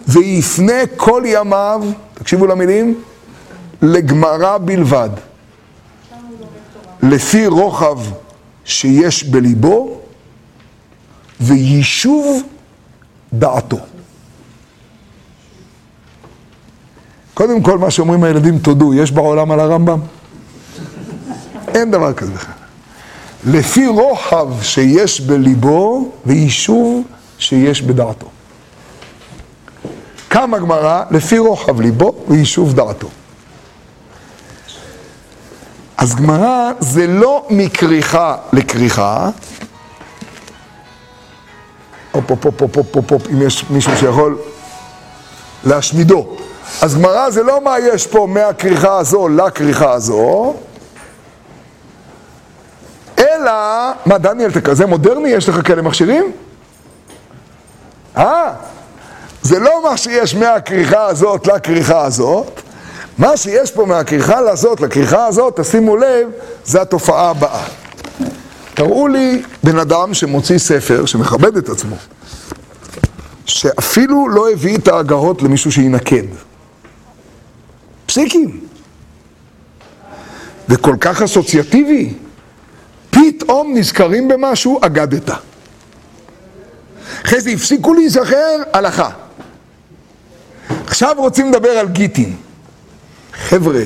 ויפנה 0.07 0.87
כל 0.95 1.23
ימיו, 1.25 1.83
תקשיבו 2.13 2.47
למילים, 2.47 3.01
לגמרא 3.81 4.57
בלבד. 4.57 5.09
לפי 7.03 7.47
רוחב 7.47 7.99
שיש 8.65 9.23
בליבו 9.23 10.01
ויישוב 11.41 12.43
דעתו. 13.33 13.79
קודם 17.33 17.61
כל, 17.61 17.77
מה 17.77 17.91
שאומרים 17.91 18.23
הילדים, 18.23 18.59
תודו, 18.59 18.93
יש 18.93 19.11
בעולם 19.11 19.51
על 19.51 19.59
הרמב"ם? 19.59 19.99
אין 21.67 21.91
דבר 21.91 22.13
כזה 22.13 22.31
בכלל. 22.31 22.53
לפי 23.45 23.87
רוחב 23.87 24.47
שיש 24.61 25.21
בליבו 25.21 26.11
ויישוב 26.25 27.03
שיש 27.39 27.81
בדעתו. 27.81 28.27
כמה 30.29 30.59
גמרא? 30.59 31.03
לפי 31.11 31.37
רוחב 31.37 31.81
ליבו 31.81 32.15
ויישוב 32.27 32.73
דעתו. 32.73 33.07
אז 35.97 36.15
גמרא 36.15 36.71
זה 36.79 37.07
לא 37.07 37.45
מכריכה 37.49 38.37
לכריכה. 38.53 39.29
הופ, 42.11 42.29
הופ, 42.29 42.45
הופ, 42.45 42.61
הופ, 42.61 42.75
הופ, 42.75 42.95
הופ, 42.95 43.11
הופ, 43.11 43.27
אם 43.31 43.41
יש 43.41 43.65
מישהו 43.69 43.97
שיכול 43.97 44.37
להשמידו. 45.63 46.35
אז 46.81 46.97
גמרא 46.97 47.29
זה 47.29 47.43
לא 47.43 47.63
מה 47.63 47.79
יש 47.79 48.07
פה 48.07 48.27
מהכריכה 48.29 48.97
הזו 48.97 49.27
לכריכה 49.27 49.91
הזו, 49.91 50.55
אלא, 53.19 53.51
מה 54.05 54.17
דניאל, 54.17 54.49
אתה 54.49 54.61
כזה 54.61 54.85
מודרני? 54.85 55.29
יש 55.29 55.49
לך 55.49 55.67
כאלה 55.67 55.81
מכשירים? 55.81 56.31
אה? 58.19 58.53
זה 59.41 59.59
לא 59.59 59.83
מה 59.83 59.97
שיש 59.97 60.35
מהכריכה 60.35 61.05
הזאת 61.05 61.47
לכריכה 61.47 62.05
הזאת, 62.05 62.61
מה 63.17 63.37
שיש 63.37 63.71
פה 63.71 63.85
מהכריכה 63.85 64.37
הזאת 64.37 64.81
לכריכה 64.81 65.25
הזאת, 65.25 65.59
תשימו 65.59 65.97
לב, 65.97 66.29
זה 66.65 66.81
התופעה 66.81 67.29
הבאה. 67.29 67.65
תראו 68.73 69.07
לי 69.07 69.41
בן 69.63 69.79
אדם 69.79 70.13
שמוציא 70.13 70.57
ספר, 70.57 71.05
שמכבד 71.05 71.57
את 71.57 71.69
עצמו, 71.69 71.95
שאפילו 73.45 74.29
לא 74.29 74.51
הביא 74.51 74.77
את 74.77 74.87
ההגהות 74.87 75.41
למישהו 75.41 75.71
שינקד. 75.71 76.23
פסיקים. 78.05 78.59
וכל 80.69 80.95
כך 80.99 81.21
אסוציאטיבי, 81.21 82.13
פתאום 83.09 83.73
נזכרים 83.77 84.27
במשהו, 84.27 84.79
אגדת. 84.81 85.29
אחרי 87.25 87.41
זה 87.41 87.49
הפסיקו 87.49 87.93
להיזכר, 87.93 88.57
הלכה. 88.73 89.09
עכשיו 90.87 91.15
רוצים 91.17 91.51
לדבר 91.51 91.69
על 91.69 91.87
גיטין. 91.87 92.35
חבר'ה, 93.33 93.81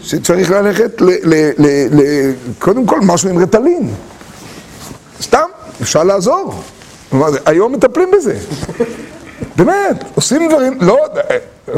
שצריך 0.00 0.50
ללכת 0.50 1.00
ל, 1.00 1.10
ל, 1.10 1.50
ל, 1.58 1.66
ל, 1.90 2.32
קודם 2.58 2.86
כל 2.86 3.00
משהו 3.00 3.28
עם 3.28 3.38
רטלין. 3.38 3.94
סתם, 5.22 5.46
אפשר 5.82 6.04
לעזור. 6.04 6.62
היום 7.46 7.72
מטפלים 7.72 8.10
בזה. 8.10 8.38
באמת, 9.56 10.04
עושים 10.14 10.48
דברים, 10.48 10.78
לא, 10.80 10.98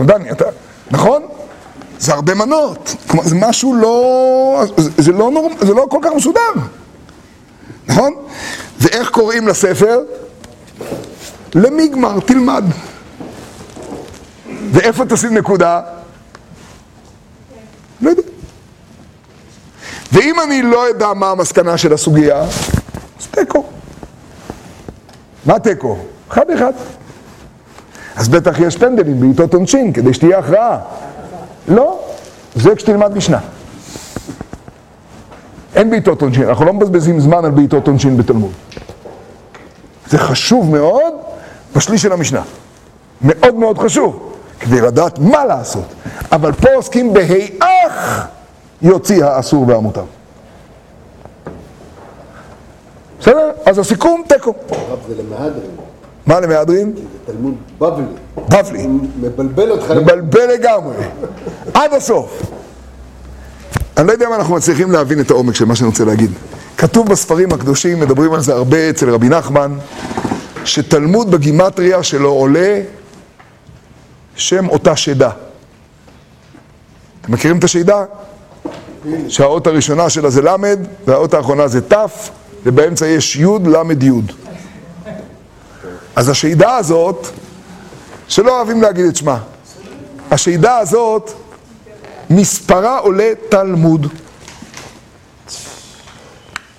דני, 0.05 0.31
אתה, 0.31 0.45
נכון? 0.91 1.23
זה 1.99 2.13
הרבה 2.13 2.35
מנות. 2.35 2.95
כלומר, 3.07 3.29
זה 3.29 3.35
משהו 3.35 3.75
לא, 3.75 4.65
זה 4.77 5.13
לא, 5.13 5.31
נורמ, 5.31 5.53
זה 5.61 5.75
לא 5.75 5.87
כל 5.91 5.99
כך 6.03 6.11
מסודר. 6.17 6.53
נכון? 7.89 8.15
ואיך 8.81 9.11
קוראים 9.11 9.49
לספר? 9.49 10.01
למיגמר, 11.55 12.21
תלמד. 12.21 12.65
ואיפה 14.73 15.05
תשים 15.07 15.35
נקודה? 15.35 15.81
לא 18.01 18.11
יודע. 18.11 18.23
ואם 20.13 20.35
אני 20.47 20.63
לא 20.63 20.91
אדע 20.91 21.13
מה 21.13 21.31
המסקנה 21.31 21.79
של 21.79 21.93
הסוגיה, 21.93 22.43
אז 22.43 23.27
תיקו. 23.31 23.65
מה 25.47 25.59
תיקו? 25.59 25.99
אחד 26.29 26.51
אחד. 26.51 26.73
אז 28.17 28.29
בטח 28.29 28.61
יש 28.61 28.77
פנדלים 28.77 29.21
בעיתות 29.21 29.55
עונשין 29.55 29.93
כדי 29.93 30.15
שתהיה 30.15 30.39
הכרעה. 30.39 30.79
לא, 31.69 32.01
זה 32.55 32.75
כשתלמד 32.75 33.17
משנה. 33.17 33.39
אין 35.75 35.91
בעיתות 35.91 36.23
עונשין, 36.23 36.49
אנחנו 36.49 36.65
לא 36.65 36.73
מבזבזים 36.73 37.21
זמן 37.21 37.45
על 37.45 37.51
בעיתות 37.51 37.89
עונשין 37.89 38.17
בתלמוד. 38.17 38.53
זה 40.11 40.19
חשוב 40.19 40.71
מאוד 40.71 41.13
בשליש 41.77 42.03
של 42.03 42.13
המשנה. 42.13 42.43
מאוד 43.23 43.55
מאוד 43.55 43.79
חשוב. 43.79 44.33
כדי 44.61 44.81
לדעת 44.81 45.19
מה 45.19 45.45
לעשות. 45.45 45.85
אבל 46.33 46.53
פה 46.53 46.69
עוסקים 46.75 47.13
בהיאך 47.13 48.27
יוציא 48.83 49.25
האסור 49.25 49.65
והמותר. 49.69 50.05
בסדר? 53.21 53.51
אז 53.67 53.79
הסיכום, 53.79 54.23
תיקו. 54.29 54.55
זה 55.09 55.15
למהדרין. 55.23 55.71
מה 56.27 56.41
למהדרין? 56.41 56.93
תלמוד 57.27 57.55
בבלי. 57.79 58.05
בבלי. 58.37 58.87
מבלבל 59.21 59.71
אותך. 59.71 59.91
מבלבל 59.91 60.47
לגמרי. 60.55 60.97
עד 61.75 61.93
הסוף. 61.93 62.43
אני 63.97 64.07
לא 64.07 64.13
יודע 64.13 64.27
אם 64.29 64.33
אנחנו 64.33 64.55
מצליחים 64.55 64.93
להבין 64.93 65.21
את 65.21 65.31
העומק 65.31 65.55
של 65.55 65.65
מה 65.65 65.77
שאני 65.77 65.89
רוצה 65.89 66.05
להגיד. 66.05 66.31
כתוב 66.77 67.09
בספרים 67.09 67.53
הקדושים, 67.53 68.01
מדברים 68.01 68.33
על 68.33 68.41
זה 68.41 68.55
הרבה 68.55 68.91
אצל 68.91 69.11
רבי 69.11 69.29
נחמן, 69.29 69.79
שתלמוד 70.65 71.31
בגימטריה 71.31 72.03
שלו 72.03 72.31
עולה 72.31 72.81
שם 74.37 74.69
אותה 74.69 74.97
שדה. 74.97 75.31
אתם 77.21 77.33
מכירים 77.33 77.59
את 77.59 77.65
השידה? 77.65 78.05
שהאות 79.29 79.67
הראשונה 79.67 80.11
שלה 80.11 80.31
זה 80.31 80.43
ל' 80.43 80.57
והאות 81.07 81.35
האחרונה 81.35 81.69
זה 81.69 81.81
ת' 81.81 81.95
ובאמצע 82.65 83.07
יש 83.07 83.37
י' 83.37 83.45
ל' 83.45 84.05
י'. 84.05 84.11
אז 86.17 86.29
השידה 86.29 86.77
הזאת, 86.77 87.27
שלא 88.29 88.57
אוהבים 88.57 88.83
להגיד 88.83 89.05
את 89.05 89.17
שמה, 89.17 89.39
השידה 90.31 90.79
הזאת, 90.79 91.33
מספרה 92.31 92.99
עולה 92.99 93.33
תלמוד. 93.49 94.07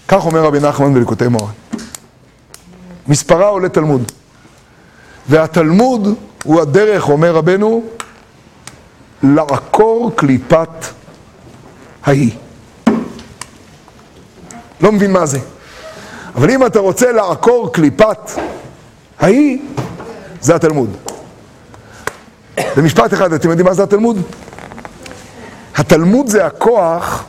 כך 0.07 0.25
אומר 0.25 0.43
רבי 0.43 0.59
נחמן 0.59 0.93
בליקוטי 0.93 1.27
מוהר"ן. 1.27 1.51
מספרה 3.07 3.47
עולה 3.47 3.69
תלמוד. 3.69 4.11
והתלמוד 5.29 6.07
הוא 6.43 6.61
הדרך, 6.61 7.09
אומר 7.09 7.35
רבנו, 7.35 7.83
לעקור 9.23 10.11
קליפת 10.15 10.69
ההיא. 12.03 12.31
לא 14.81 14.91
מבין 14.91 15.11
מה 15.11 15.25
זה. 15.25 15.39
אבל 16.35 16.49
אם 16.49 16.65
אתה 16.65 16.79
רוצה 16.79 17.11
לעקור 17.11 17.73
קליפת 17.73 18.31
ההיא, 19.19 19.59
זה 20.41 20.55
התלמוד. 20.55 20.97
במשפט 22.77 23.13
אחד, 23.13 23.33
אתם 23.33 23.49
יודעים 23.49 23.65
מה 23.65 23.73
זה 23.73 23.83
התלמוד? 23.83 24.17
התלמוד 25.75 26.27
זה 26.27 26.45
הכוח, 26.45 27.25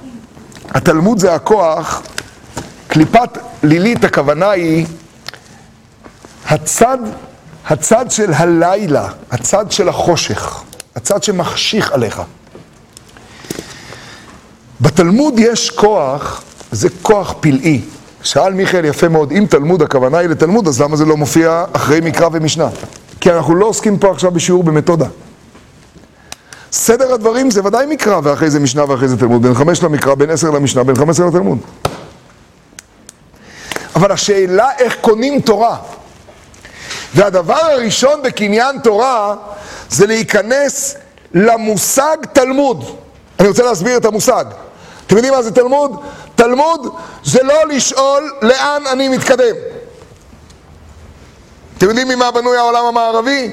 התלמוד 0.69 1.19
זה 1.19 1.35
הכוח, 1.35 2.03
קליפת 2.99 3.39
לילית 3.63 4.05
הכוונה 4.05 4.51
היא 4.51 4.87
הצד, 6.47 6.99
הצד 7.67 8.11
של 8.11 8.33
הלילה, 8.33 9.09
הצד 9.31 9.73
של 9.73 9.89
החושך, 9.89 10.63
הצד 10.97 11.23
שמחשיך 11.23 11.93
עליך. 11.93 12.23
בתלמוד 14.81 15.35
יש 15.39 15.71
כוח, 15.71 16.43
זה 16.73 16.89
כוח 17.03 17.35
פלאי. 17.41 17.81
שאל 18.23 18.55
מיכאל 18.55 18.85
יפה 18.85 19.09
מאוד, 19.09 19.33
אם 19.33 19.47
תלמוד 19.51 19.83
הכוונה 19.83 20.19
היא 20.19 20.29
לתלמוד, 20.29 20.69
אז 20.69 20.81
למה 20.81 20.97
זה 20.97 21.05
לא 21.05 21.17
מופיע 21.17 21.65
אחרי 21.73 22.01
מקרא 22.01 22.29
ומשנה? 22.33 22.69
כי 23.21 23.33
אנחנו 23.33 23.55
לא 23.55 23.67
עוסקים 23.67 23.99
פה 23.99 24.11
עכשיו 24.11 24.31
בשיעור 24.31 24.65
במתודה. 24.65 25.07
סדר 26.73 27.13
הדברים 27.13 27.51
זה 27.51 27.65
ודאי 27.65 27.87
מקרא, 27.87 28.21
ואחרי 28.23 28.51
זה 28.51 28.61
משנה 28.61 28.91
ואחרי 28.91 29.09
זה 29.09 29.17
תלמוד. 29.17 29.43
בין 29.43 29.55
חמש 29.55 29.83
למקרא, 29.83 30.15
בין 30.15 30.31
עשר 30.31 30.51
למשנה, 30.51 30.85
בין 30.85 30.97
חמש 30.97 31.11
עשר 31.11 31.27
לתלמוד. 31.27 31.59
אבל 33.99 34.13
השאלה 34.13 34.69
איך 34.79 34.97
קונים 35.01 35.41
תורה. 35.41 35.77
והדבר 37.15 37.55
הראשון 37.55 38.23
בקניין 38.23 38.79
תורה 38.79 39.35
זה 39.91 40.07
להיכנס 40.07 40.97
למושג 41.35 42.17
תלמוד. 42.33 42.99
אני 43.41 43.49
רוצה 43.49 43.63
להסביר 43.63 43.97
את 43.97 44.05
המושג. 44.05 44.45
אתם 45.07 45.17
יודעים 45.17 45.35
מה 45.35 45.43
זה 45.43 45.51
תלמוד? 45.51 46.03
תלמוד 46.35 46.95
זה 47.25 47.43
לא 47.43 47.69
לשאול 47.69 48.33
לאן 48.43 48.83
אני 48.93 49.09
מתקדם. 49.09 49.55
אתם 51.79 51.89
יודעים 51.89 52.09
ממה 52.09 52.31
בנוי 52.31 52.57
העולם 52.57 52.85
המערבי? 52.85 53.51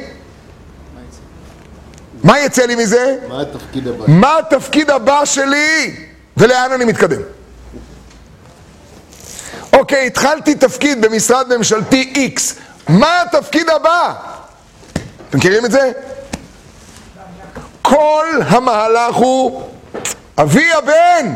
מה 2.24 2.40
יצא 2.40 2.66
לי 2.66 2.76
מזה? 2.76 3.16
מה 3.28 3.42
התפקיד 3.42 3.88
הבא? 3.88 4.04
מה 4.08 4.38
התפקיד 4.38 4.90
הבא 4.90 5.26
שלי 5.26 5.96
ולאן 6.38 6.72
אני 6.72 6.86
מתקדם? 6.86 7.22
אוקיי, 9.78 10.08
התחלתי 10.08 10.56
תפקיד 10.56 11.02
במשרד 11.02 11.58
ממשלתי 11.58 12.32
X, 12.36 12.42
מה 12.90 13.22
התפקיד 13.22 13.70
הבא? 13.70 14.14
אתם 15.30 15.38
מכירים 15.38 15.66
את 15.66 15.72
זה? 15.72 15.92
כל 17.82 18.26
המהלך 18.48 19.16
הוא 19.16 19.70
אבי 20.38 20.74
הבן, 20.74 21.34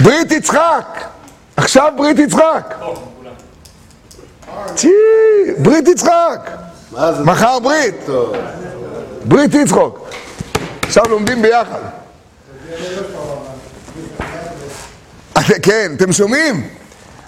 ברית 0.00 0.32
יצחק, 0.32 1.04
עכשיו 1.56 1.92
ברית 1.96 2.18
יצחק. 2.18 2.74
צ'י, 4.74 4.88
ברית 5.58 5.88
יצחק? 5.88 6.50
מחר 7.24 7.58
ברית. 7.58 7.94
ברית 9.24 9.54
יצחוק. 9.54 10.08
עכשיו 10.82 11.04
לומדים 11.08 11.42
ביחד. 11.42 11.80
כן, 15.62 15.92
אתם 15.96 16.12
שומעים? 16.12 16.68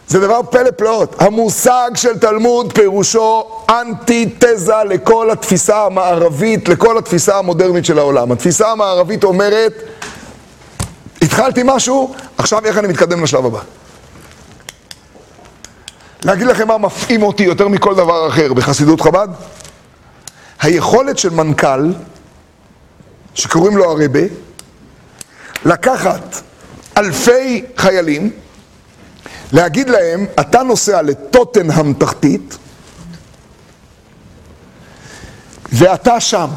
זה 0.06 0.20
דבר 0.20 0.40
פלא 0.50 0.70
פלאות. 0.70 1.22
המושג 1.22 1.90
של 1.94 2.18
תלמוד 2.18 2.72
פירושו 2.72 3.44
אנטי-תזה 3.70 4.74
לכל 4.88 5.30
התפיסה 5.30 5.84
המערבית, 5.84 6.68
לכל 6.68 6.98
התפיסה 6.98 7.38
המודרנית 7.38 7.84
של 7.84 7.98
העולם. 7.98 8.32
התפיסה 8.32 8.70
המערבית 8.70 9.24
אומרת, 9.24 9.72
התחלתי 11.22 11.60
משהו, 11.64 12.14
עכשיו 12.38 12.64
איך 12.64 12.78
אני 12.78 12.88
מתקדם 12.88 13.22
לשלב 13.22 13.46
הבא. 13.46 13.60
להגיד 16.24 16.46
לכם 16.46 16.68
מה 16.68 16.78
מפעים 16.78 17.22
אותי 17.22 17.42
יותר 17.42 17.68
מכל 17.68 17.94
דבר 17.94 18.28
אחר 18.28 18.52
בחסידות 18.52 19.00
חב"ד? 19.00 19.28
היכולת 20.62 21.18
של 21.18 21.30
מנכ"ל, 21.30 21.92
שקוראים 23.34 23.76
לו 23.76 23.90
הרבה, 23.90 24.20
לקחת 25.64 26.49
אלפי 27.00 27.64
חיילים, 27.76 28.30
להגיד 29.52 29.90
להם, 29.90 30.26
אתה 30.40 30.62
נוסע 30.62 31.02
לטוטנהאם 31.02 31.92
תחתית, 31.92 32.56
ואתה 35.72 36.20
שם. 36.20 36.48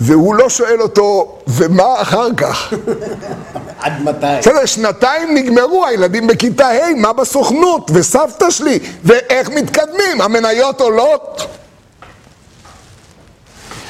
והוא 0.00 0.34
לא 0.34 0.48
שואל 0.48 0.82
אותו, 0.82 1.38
ומה 1.46 2.02
אחר 2.02 2.34
כך? 2.36 2.72
עד 3.80 3.92
מתי? 4.02 4.26
בסדר, 4.38 4.66
שנתיים 4.66 5.34
נגמרו, 5.34 5.86
הילדים 5.86 6.26
בכיתה 6.26 6.68
ה', 6.68 6.94
מה 6.96 7.12
בסוכנות? 7.12 7.90
וסבתא 7.94 8.50
שלי? 8.50 8.78
ואיך 9.04 9.48
מתקדמים? 9.48 10.20
המניות 10.20 10.80
עולות? 10.80 11.46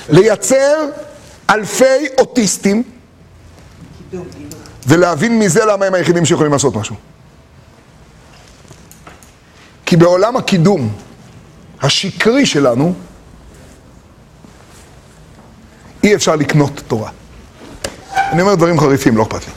לייצר 0.09 0.87
אלפי 1.51 2.07
אוטיסטים 2.19 2.83
ולהבין 4.89 5.39
מזה 5.39 5.65
למה 5.65 5.87
הם 5.87 5.95
היחידים 5.95 6.25
שיכולים 6.25 6.53
לעשות 6.53 6.77
משהו. 6.77 6.97
כי 9.87 9.97
בעולם 9.97 10.37
הקידום 10.37 10.97
השקרי 11.83 12.47
שלנו, 12.47 12.95
אי 16.05 16.15
אפשר 16.15 16.37
לקנות 16.37 16.83
תורה. 16.87 17.11
אני 18.15 18.43
אומר 18.43 18.55
דברים 18.55 18.81
חריפים, 18.81 19.17
לא 19.17 19.23
אכפת 19.23 19.47
לי. 19.47 19.53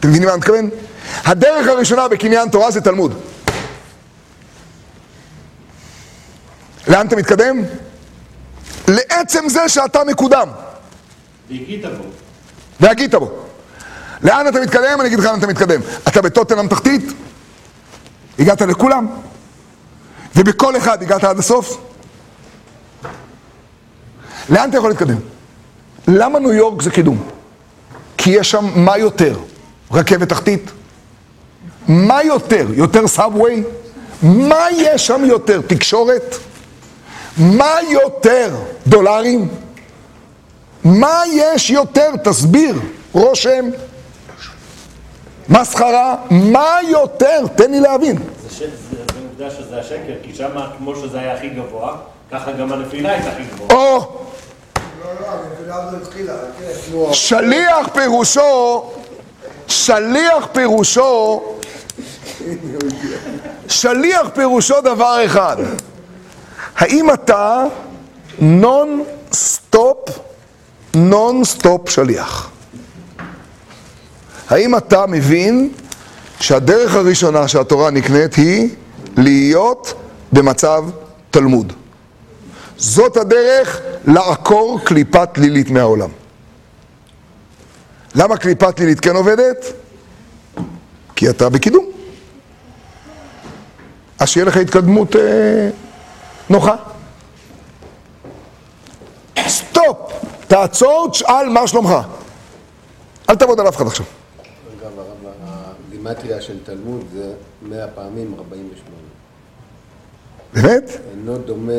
אתם 0.00 0.08
מבינים 0.08 0.28
מה 0.28 0.34
אני 0.34 0.38
מתכוון? 0.38 0.70
הדרך 1.24 1.68
הראשונה 1.68 2.08
בקניין 2.08 2.48
תורה 2.48 2.70
זה 2.70 2.80
תלמוד. 2.80 3.14
לאן 6.88 7.06
אתה 7.06 7.16
מתקדם? 7.16 7.62
לעצם 8.88 9.48
זה 9.48 9.68
שאתה 9.68 10.04
מקודם. 10.04 10.48
והגית 11.50 11.84
בו. 11.84 12.25
והגית 12.80 13.14
בו. 13.14 13.30
לאן 14.22 14.48
אתה 14.48 14.60
מתקדם? 14.60 15.00
אני 15.00 15.06
אגיד 15.08 15.18
לך 15.18 15.24
לאן 15.24 15.38
אתה 15.38 15.46
מתקדם. 15.46 15.80
אתה 16.08 16.22
בטוטנאם 16.22 16.68
תחתית? 16.68 17.02
הגעת 18.38 18.62
לכולם? 18.62 19.06
ובכל 20.36 20.76
אחד 20.76 21.02
הגעת 21.02 21.24
עד 21.24 21.38
הסוף? 21.38 21.78
לאן 24.48 24.68
אתה 24.68 24.76
יכול 24.76 24.90
להתקדם? 24.90 25.18
למה 26.08 26.38
ניו 26.38 26.52
יורק 26.52 26.82
זה 26.82 26.90
קידום? 26.90 27.28
כי 28.16 28.30
יש 28.30 28.50
שם 28.50 28.64
מה 28.74 28.98
יותר? 28.98 29.38
רכבת 29.92 30.28
תחתית? 30.28 30.70
מה 31.88 32.22
יותר? 32.22 32.66
יותר 32.72 33.08
סאבווי? 33.08 33.62
מה 34.22 34.64
יש 34.76 35.06
שם 35.06 35.24
יותר? 35.24 35.60
תקשורת? 35.66 36.36
מה 37.36 37.74
יותר? 37.90 38.56
דולרים? 38.86 39.48
מה 40.86 41.22
יש 41.32 41.70
יותר? 41.70 42.10
תסביר. 42.24 42.74
רושם? 43.12 43.70
מסחרה? 45.48 46.14
מה 46.30 46.76
יותר? 46.88 47.40
תן 47.56 47.70
לי 47.70 47.80
להבין. 47.80 48.16
זה 48.42 48.54
ש- 48.54 48.58
זה- 48.58 48.66
זה 48.90 49.18
עובדה 49.28 49.50
שזה 49.50 49.80
השקר, 49.80 50.12
כי 50.22 50.34
שם, 50.34 50.48
כמו 50.78 50.96
שזה 50.96 51.18
היה 51.20 51.34
הכי 51.34 51.48
גבוה, 51.48 51.96
ככה 52.32 52.52
גם 52.52 52.72
הנפילה 52.72 53.10
הייתה 53.12 53.28
הכי 53.30 53.42
גבוהה. 53.54 53.74
או, 53.74 53.98
לא, 55.04 55.10
לא, 55.20 55.86
כן. 56.58 57.12
שליח 57.12 57.88
פירושו, 57.92 58.82
שליח 59.68 60.48
פירושו 60.52 61.42
שליח 63.68 64.28
פירושו 64.34 64.80
דבר 64.80 65.24
אחד. 65.24 65.56
האם 66.76 67.10
אתה 67.10 67.64
non-stop, 68.38 69.98
non-stop 70.96 71.90
שליח? 71.90 72.50
האם 74.48 74.76
אתה 74.76 75.06
מבין 75.06 75.72
שהדרך 76.40 76.94
הראשונה 76.94 77.48
שהתורה 77.48 77.90
נקנית 77.90 78.34
היא 78.34 78.68
להיות 79.16 79.94
במצב 80.32 80.84
תלמוד? 81.30 81.72
זאת 82.76 83.16
הדרך 83.16 83.80
לעקור 84.06 84.80
קליפת 84.84 85.28
לילית 85.38 85.70
מהעולם. 85.70 86.10
למה 88.14 88.36
קליפת 88.36 88.80
לילית 88.80 89.00
כן 89.00 89.16
עובדת? 89.16 89.64
כי 91.16 91.30
אתה 91.30 91.48
בקידום. 91.48 91.84
אז 94.18 94.28
שיהיה 94.28 94.46
לך 94.46 94.56
התקדמות 94.56 95.16
אה, 95.16 95.68
נוחה. 96.50 96.74
סטופ! 99.48 100.25
תעצור, 100.48 101.08
תשאל 101.10 101.48
מה 101.48 101.66
שלומך. 101.66 101.90
אל 103.30 103.34
תעבוד 103.34 103.60
על 103.60 103.68
אף 103.68 103.76
אחד 103.76 103.86
עכשיו. 103.86 104.06
אגב, 104.80 104.98
הרב, 104.98 105.32
הגימטריה 105.88 106.40
של 106.40 106.56
תלמוד 106.64 107.04
זה 107.14 107.32
100 107.62 107.86
פעמים 107.94 108.34
48. 108.38 108.96
באמת? 110.54 110.90
אינו 111.12 111.38
דומה 111.38 111.72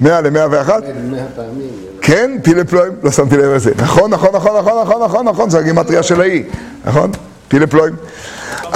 100 0.00 0.20
ל-101? 0.20 0.70
100 1.10 1.26
פעמים. 1.36 1.70
כן, 2.02 2.30
פילי 2.42 2.64
פלואים, 2.64 2.92
לא 3.02 3.10
שמתי 3.10 3.36
לב 3.36 3.44
לזה. 3.44 3.72
נכון, 3.76 4.10
נכון, 4.10 4.34
נכון, 4.34 4.56
נכון, 4.56 4.82
נכון, 4.82 5.02
נכון, 5.02 5.28
נכון, 5.28 5.50
זה 5.50 5.58
הגימטריה 5.58 6.02
של 6.02 6.20
האי, 6.20 6.44
נכון? 6.84 7.10
פילי 7.48 7.66
פלואים. 7.66 7.96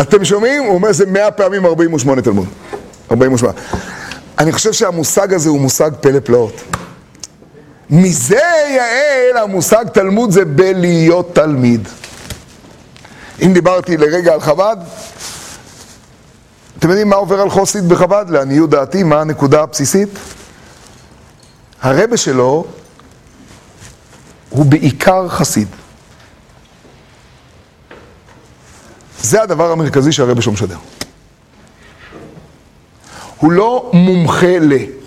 אתם 0.01 0.25
שומעים? 0.25 0.62
הוא 0.62 0.75
אומר 0.75 0.93
זה 0.93 1.07
100 1.07 1.31
פעמים 1.31 1.67
48 1.67 2.23
תלמוד. 2.23 2.47
48. 3.11 3.53
אני 4.39 4.53
חושב 4.53 4.73
שהמושג 4.73 5.35
הזה 5.35 5.49
הוא 5.49 5.61
מושג 5.61 5.91
פלא 6.01 6.21
פלאות. 6.21 6.62
מזה 7.91 8.41
יעל 8.69 9.37
המושג 9.43 9.85
תלמוד 9.89 10.31
זה 10.31 10.45
בלהיות 10.45 11.35
תלמיד. 11.35 11.89
אם 13.43 13.53
דיברתי 13.53 13.97
לרגע 13.97 14.33
על 14.33 14.41
חב"ד, 14.41 14.77
אתם 16.79 16.89
יודעים 16.89 17.09
מה 17.09 17.17
עובר 17.17 17.41
על 17.41 17.51
חוסית 17.51 17.85
בחב"ד? 17.85 18.25
לעניות 18.29 18.71
דעתי, 18.71 19.03
מה 19.03 19.21
הנקודה 19.21 19.62
הבסיסית? 19.62 20.09
הרבה 21.83 22.17
שלו 22.17 22.67
הוא 24.51 24.67
בעיקר 24.67 25.29
חסיד. 25.29 25.69
זה 29.23 29.43
הדבר 29.43 29.73
המרכזי 29.73 30.12
שהרבה 30.12 30.43
שלו 30.43 30.53
משדר. 30.53 30.77
הוא 33.39 33.53
לא 33.53 33.91
מומחה 33.95 34.59
ל... 34.61 35.00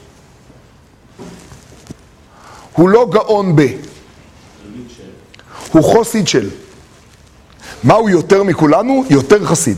הוא 2.73 2.89
לא 2.89 3.07
גאון 3.11 3.55
ב... 3.55 3.61
הוא 5.71 5.83
חוסיד 5.83 6.27
של. 6.27 6.49
מה 7.83 7.93
הוא 7.93 8.09
יותר 8.09 8.43
מכולנו? 8.43 9.03
יותר 9.09 9.45
חסיד. 9.45 9.77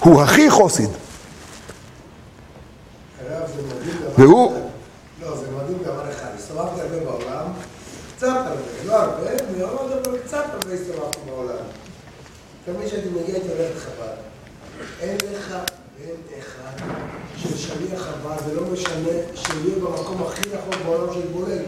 הוא 0.00 0.22
הכי 0.22 0.50
חוסיד. 0.50 0.90
והוא-. 4.18 4.54
לא, 5.22 5.36
קצת 8.16 8.28
הרבה, 8.28 8.50
לא 8.86 8.96
הרבה, 8.96 9.30
מאוד, 9.58 9.92
אבל 9.92 10.18
קצת 10.18 10.44
הרבה 10.52 10.74
הסתובבתי 10.74 11.18
בעולם. 11.26 11.64
תמיד 12.64 12.86
כשאני 12.88 13.10
מגיע 13.10 13.34
הייתי 13.34 13.48
הולך 13.48 13.76
לחב"ד. 13.76 14.16
אין 15.00 15.16
לך 15.32 15.54
בן 15.98 16.38
אחד 16.38 16.86
של 17.36 17.56
שליח 17.56 18.02
חב"ד, 18.02 18.36
זה 18.46 18.54
לא 18.54 18.62
משנה 18.72 19.10
שיהיה 19.34 19.76
במקום 19.80 20.22
הכי 20.22 20.48
רחוק 20.48 20.74
בעולם 20.86 21.14
של 21.14 21.28
בולל. 21.32 21.64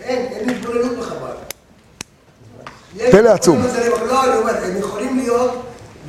אין, 0.00 0.32
אין 0.32 0.50
התבוללות 0.50 0.98
בחב"ד. 0.98 1.34
פלא 3.10 3.28
עצום. 3.30 3.62
לא, 4.06 4.24
אני 4.24 4.36
אומר, 4.36 4.64
הם 4.64 4.76
יכולים 4.76 5.16
להיות 5.16 5.50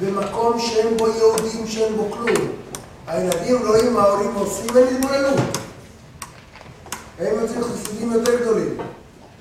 במקום 0.01 0.59
שאין 0.59 0.97
בו 0.97 1.07
יהודים, 1.07 1.67
שאין 1.67 1.95
בו 1.95 2.11
כלום. 2.11 2.51
הילדים 3.07 3.67
רואים 3.67 3.93
מה 3.93 4.01
ההורים 4.01 4.35
עושים, 4.35 4.69
הם 4.69 4.95
התבוללות. 4.95 5.39
הם 7.19 7.39
יוצאים 7.41 7.61
חסידים 7.63 8.11
יותר 8.11 8.41
גדולים. 8.41 8.77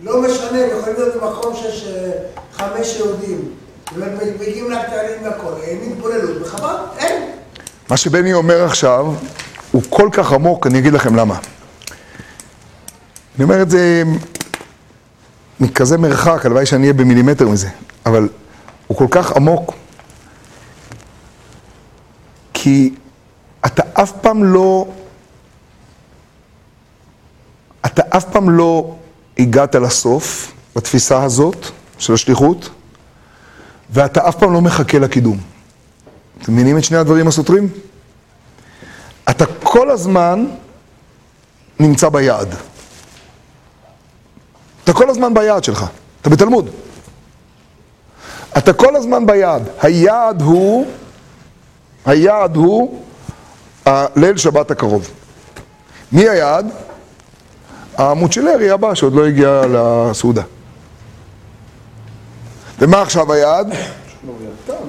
לא 0.00 0.22
משנה, 0.22 0.64
הם 0.64 0.78
יכולים 0.78 0.96
להיות 0.98 1.14
במקום 1.16 1.56
שיש 1.56 1.86
אה, 1.86 2.10
חמש 2.52 2.96
יהודים. 2.96 3.54
מגיעים 3.96 4.66
תארים 4.90 5.22
והכל. 5.24 5.52
הם 5.66 5.92
התבוללות 5.92 6.42
בחב"ד? 6.42 6.78
אין. 6.98 7.30
מה 7.90 7.96
שבני 7.96 8.32
אומר 8.32 8.64
עכשיו 8.64 9.06
הוא 9.72 9.82
כל 9.88 10.08
כך 10.12 10.32
עמוק, 10.32 10.66
אני 10.66 10.78
אגיד 10.78 10.92
לכם 10.92 11.16
למה. 11.16 11.38
אני 13.36 13.44
אומר 13.44 13.62
את 13.62 13.70
זה 13.70 14.02
מכזה 15.60 15.98
מרחק, 15.98 16.46
הלוואי 16.46 16.66
שאני 16.66 16.82
אהיה 16.82 16.92
במילימטר 16.92 17.48
מזה, 17.48 17.68
אבל 18.06 18.28
הוא 18.86 18.98
כל 18.98 19.06
כך 19.10 19.32
עמוק, 19.36 19.74
כי 22.54 22.94
אתה 23.66 23.82
אף 23.92 24.12
פעם 24.20 24.44
לא, 24.44 24.86
אתה 27.86 28.02
אף 28.08 28.24
פעם 28.24 28.50
לא 28.50 28.94
הגעת 29.38 29.74
לסוף 29.74 30.52
בתפיסה 30.76 31.22
הזאת 31.22 31.66
של 31.98 32.14
השליחות, 32.14 32.70
ואתה 33.92 34.28
אף 34.28 34.36
פעם 34.36 34.52
לא 34.52 34.60
מחכה 34.60 34.98
לקידום. 34.98 35.38
אתם 36.42 36.52
מבינים 36.52 36.78
את 36.78 36.84
שני 36.84 36.96
הדברים 36.96 37.28
הסותרים? 37.28 37.68
אתה 39.30 39.44
כל 39.62 39.90
הזמן 39.90 40.46
נמצא 41.80 42.08
ביעד. 42.08 42.54
אתה 44.84 44.92
כל 44.92 45.10
הזמן 45.10 45.34
ביעד 45.34 45.64
שלך, 45.64 45.86
אתה 46.22 46.30
בתלמוד. 46.30 46.70
אתה 48.58 48.72
כל 48.72 48.96
הזמן 48.96 49.26
ביעד. 49.26 49.68
היעד 49.82 50.42
הוא, 50.42 50.86
היעד 52.04 52.56
הוא 52.56 53.02
הליל 53.86 54.36
שבת 54.36 54.70
הקרוב. 54.70 55.10
מי 56.12 56.28
היעד? 56.28 56.66
המוצ'ילרי 57.96 58.70
הבא 58.70 58.94
שעוד 58.94 59.14
לא 59.14 59.26
הגיע 59.26 59.62
לסעודה. 59.68 60.42
ומה 62.80 63.02
עכשיו 63.02 63.32
היעד? 63.32 63.74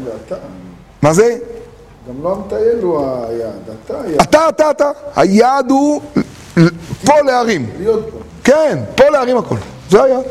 ואתה. 0.04 0.36
מה 1.02 1.14
זה? 1.14 1.38
גם 2.10 2.24
לא 2.24 2.36
המטייל 2.36 2.80
הוא 2.82 3.00
היעד, 3.28 3.54
אתה 3.86 4.02
היעד. 4.02 4.22
אתה, 4.22 4.50
אתה, 4.50 4.72
אתה. 4.72 4.92
היעד 5.16 5.70
הוא 5.70 6.02
פה 7.06 7.22
להרים. 7.26 7.70
להיות 7.80 8.10
פה. 8.12 8.18
כן, 8.44 8.80
פה 8.96 9.10
להרים 9.10 9.38
הכל. 9.38 9.56
זה 9.90 10.04
היעד. 10.04 10.24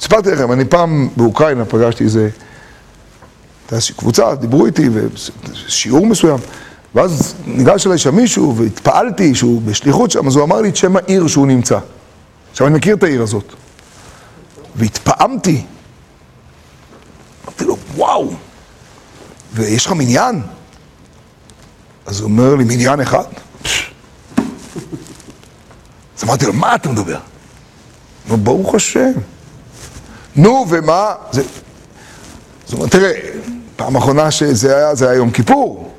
סיפרתי 0.00 0.30
לכם, 0.30 0.52
אני 0.52 0.64
פעם 0.64 1.08
באוקראינה 1.16 1.64
פגשתי 1.64 2.04
איזה... 2.04 2.20
הייתה 2.20 3.74
איזושהי 3.76 3.94
קבוצה, 3.94 4.34
דיברו 4.34 4.66
איתי, 4.66 4.88
ושיעור 4.92 6.06
מסוים. 6.06 6.38
ואז 6.94 7.34
ניגש 7.46 7.86
אליי 7.86 7.98
שם 7.98 8.14
מישהו, 8.14 8.56
והתפעלתי 8.56 9.34
שהוא 9.34 9.62
בשליחות 9.62 10.10
שם, 10.10 10.26
אז 10.26 10.36
הוא 10.36 10.44
אמר 10.44 10.60
לי 10.60 10.68
את 10.68 10.76
שם 10.76 10.96
העיר 10.96 11.26
שהוא 11.26 11.46
נמצא. 11.46 11.78
עכשיו, 12.52 12.66
אני 12.66 12.76
מכיר 12.76 12.96
את 12.96 13.02
העיר 13.02 13.22
הזאת. 13.22 13.44
והתפעמתי. 14.76 15.64
אמרתי 17.46 17.64
לו, 17.64 17.76
וואו, 17.94 18.30
ויש 19.54 19.86
לך 19.86 19.92
מניין? 19.92 20.42
אז 22.06 22.20
הוא 22.20 22.28
אומר 22.28 22.54
לי, 22.54 22.64
מניין 22.64 23.00
אחד? 23.00 23.24
אז 26.18 26.24
אמרתי 26.24 26.46
לו, 26.46 26.52
מה 26.52 26.74
אתה 26.74 26.88
מדבר? 26.88 27.18
נו, 28.28 28.36
ברוך 28.36 28.74
השם. 28.74 29.12
נו, 30.36 30.66
ומה? 30.68 31.14
זה... 31.32 31.42
זאת 32.64 32.72
אומרת, 32.72 32.90
תראה, 32.90 33.12
פעם 33.76 33.96
אחרונה 33.96 34.30
שזה 34.30 34.76
היה, 34.76 34.94
זה 34.94 35.08
היה 35.08 35.16
יום 35.16 35.30
כיפור. 35.30 35.92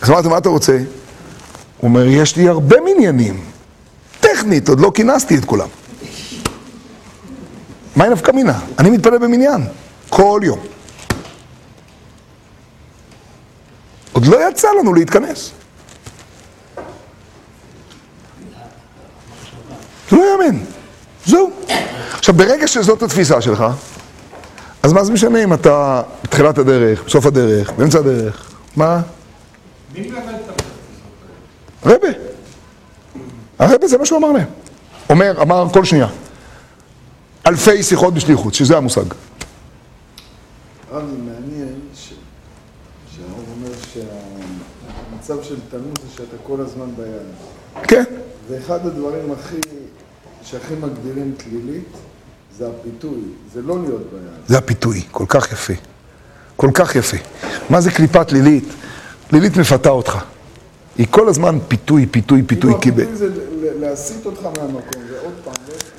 אז 0.00 0.10
אמרתי, 0.10 0.28
מה 0.28 0.38
אתה 0.38 0.48
רוצה? 0.48 0.72
הוא 0.72 1.88
אומר, 1.88 2.06
יש 2.06 2.36
לי 2.36 2.48
הרבה 2.48 2.76
מניינים. 2.80 3.44
טכנית, 4.20 4.68
עוד 4.68 4.80
לא 4.80 4.92
כינסתי 4.94 5.36
את 5.36 5.44
כולם. 5.44 5.68
מה 7.96 8.08
נפקא 8.08 8.30
מינה? 8.30 8.58
אני 8.78 8.90
מתפלל 8.90 9.18
במניין, 9.18 9.66
כל 10.08 10.40
יום. 10.44 10.58
עוד 14.12 14.26
לא 14.26 14.50
יצא 14.50 14.68
לנו 14.80 14.94
להתכנס. 14.94 15.50
זה 20.10 20.16
לא 20.16 20.22
יאמן. 20.32 20.58
זהו. 21.26 21.50
עכשיו, 22.12 22.34
ברגע 22.34 22.66
שזאת 22.66 23.02
התפיסה 23.02 23.40
שלך, 23.40 23.64
אז 24.82 24.92
מה 24.92 25.04
זה 25.04 25.12
משנה 25.12 25.44
אם 25.44 25.52
אתה 25.52 26.02
בתחילת 26.24 26.58
הדרך, 26.58 27.04
בסוף 27.04 27.26
הדרך, 27.26 27.70
באמצע 27.70 27.98
הדרך? 27.98 28.50
מה? 28.76 29.00
מי 29.94 30.10
הרבה. 31.82 32.08
הרבה 33.58 33.88
זה 33.88 33.98
מה 33.98 34.06
שהוא 34.06 34.18
אמר 34.18 34.32
להם. 34.32 34.46
אומר, 35.10 35.42
אמר 35.42 35.66
כל 35.72 35.84
שנייה. 35.84 36.06
אלפי 37.46 37.82
שיחות 37.82 38.14
בשליחות, 38.14 38.54
שזה 38.54 38.76
המושג. 38.76 39.04
הרב, 40.94 41.06
זה 41.10 41.16
מעניין 41.18 41.74
ש- 41.94 42.12
שהרב 43.16 43.44
אומר 43.56 43.70
שהמצב 43.92 45.42
של 45.42 45.54
תלמוד 45.70 45.98
זה 46.02 46.14
שאתה 46.16 46.36
כל 46.42 46.60
הזמן 46.60 46.86
ביד. 46.96 47.84
כן. 47.88 48.04
ואחד 48.48 48.86
הדברים 48.86 49.32
הכי, 49.32 49.56
שהכי 50.42 50.74
מגדירים 50.74 51.34
תלילית, 51.36 51.88
זה 52.58 52.68
הפיתוי, 52.68 53.20
זה 53.54 53.62
לא 53.62 53.82
להיות 53.82 54.02
ביד. 54.12 54.32
זה 54.48 54.58
הפיתוי, 54.58 55.02
כל 55.10 55.24
כך 55.28 55.52
יפה. 55.52 55.72
כל 56.56 56.70
כך 56.74 56.96
יפה. 56.96 57.16
מה 57.70 57.80
זה 57.80 57.90
קליפת 57.90 58.32
לילית? 58.32 58.64
לילית 59.32 59.56
מפתה 59.56 59.88
אותך. 59.88 60.18
היא 60.98 61.06
כל 61.10 61.28
הזמן 61.28 61.58
פיתוי, 61.68 62.06
פיתוי, 62.10 62.42
פיתוי, 62.46 62.72
כאילו. 62.80 62.96
הפיתוי 62.96 63.16
זה 63.16 63.28
להסיט 63.80 64.26
אותך 64.26 64.42
מהמקום, 64.42 65.02
ועוד 65.12 65.32
פעם, 65.44 65.54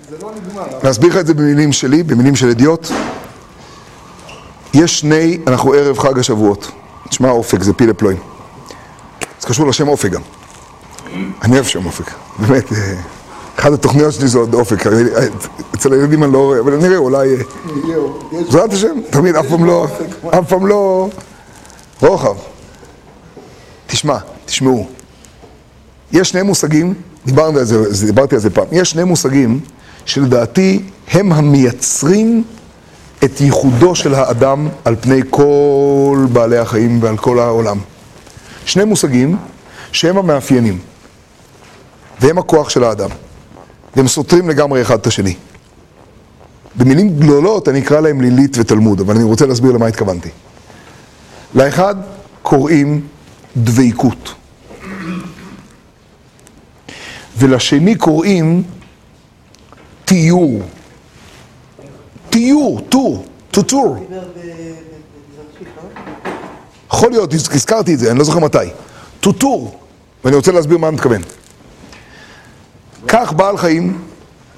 זה 0.09 0.15
לא 0.21 0.31
נגמר. 0.35 0.79
להסביר 0.83 1.09
לך 1.09 1.17
את 1.17 1.27
זה 1.27 1.33
במילים 1.33 1.71
שלי, 1.73 2.03
במילים 2.03 2.35
של 2.35 2.49
אדיוט. 2.49 2.87
יש 4.75 4.99
שני, 4.99 5.37
אנחנו 5.47 5.73
ערב 5.73 5.99
חג 5.99 6.19
השבועות. 6.19 6.71
תשמע 7.09 7.29
אופק, 7.29 7.63
זה 7.63 7.73
פילה 7.73 7.93
פלואים. 7.93 8.17
זה 9.39 9.47
קשור 9.47 9.67
לשם 9.67 9.87
אופק 9.87 10.11
גם. 10.11 10.21
אני 11.41 11.53
אוהב 11.53 11.65
שם 11.65 11.85
אופק, 11.85 12.11
באמת. 12.39 12.73
אה, 12.73 12.95
אחת 13.59 13.71
התוכניות 13.71 14.13
שלי 14.13 14.27
זה 14.27 14.37
עוד 14.37 14.53
אופק. 14.53 14.87
אה, 14.87 14.91
אצל 15.75 15.93
הילדים 15.93 16.23
אני 16.23 16.33
לא 16.33 16.37
רואה, 16.37 16.59
אבל 16.59 16.75
נראה, 16.75 16.97
אולי... 16.97 17.35
אה, 17.35 17.41
בעזרת 18.31 18.73
השם, 18.73 19.01
תמיד, 19.09 19.35
אף 19.35 19.45
פעם 19.49 19.65
לא, 19.65 19.87
אף 20.29 20.49
פעם 20.49 20.67
לא... 20.67 21.09
רוחב. 22.01 22.35
תשמע, 23.87 24.17
תשמעו. 24.45 24.87
יש 26.11 26.29
שני 26.29 26.41
מושגים, 26.41 26.93
דיברתי 27.25 28.35
על 28.35 28.41
זה 28.41 28.49
פעם, 28.49 28.65
יש 28.71 28.91
שני 28.91 29.03
מושגים 29.03 29.59
שלדעתי 30.05 30.81
הם 31.11 31.33
המייצרים 31.33 32.43
את 33.25 33.41
ייחודו 33.41 33.95
של 33.95 34.13
האדם 34.13 34.67
על 34.85 34.95
פני 34.95 35.21
כל 35.29 36.25
בעלי 36.33 36.57
החיים 36.57 37.03
ועל 37.03 37.17
כל 37.17 37.39
העולם. 37.39 37.79
שני 38.65 38.83
מושגים 38.83 39.37
שהם 39.91 40.17
המאפיינים, 40.17 40.79
והם 42.19 42.37
הכוח 42.37 42.69
של 42.69 42.83
האדם, 42.83 43.09
והם 43.95 44.07
סותרים 44.07 44.49
לגמרי 44.49 44.81
אחד 44.81 44.99
את 44.99 45.07
השני. 45.07 45.35
במילים 46.75 47.19
גדולות 47.19 47.69
אני 47.69 47.79
אקרא 47.79 47.99
להם 47.99 48.21
לילית 48.21 48.57
ותלמוד, 48.57 48.99
אבל 48.99 49.15
אני 49.15 49.23
רוצה 49.23 49.45
להסביר 49.45 49.71
למה 49.71 49.87
התכוונתי. 49.87 50.29
לאחד 51.55 51.95
קוראים 52.41 53.01
דביקות. 53.57 54.33
ולשני 57.37 57.95
קוראים 57.95 58.63
תיור. 60.05 60.61
תיור, 62.35 62.81
טור, 62.89 63.25
טוטור. 63.51 64.07
יכול 66.87 67.11
להיות, 67.11 67.33
הזכרתי 67.33 67.93
את 67.93 67.99
זה, 67.99 68.11
אני 68.11 68.19
לא 68.19 68.25
זוכר 68.25 68.39
מתי. 68.39 68.57
טוטור, 69.19 69.79
ואני 70.23 70.35
רוצה 70.35 70.51
להסביר 70.51 70.77
מה 70.77 70.87
אני 70.87 70.95
מתכוון. 70.95 71.21
קח 73.05 73.33
בעל 73.35 73.57
חיים 73.57 74.01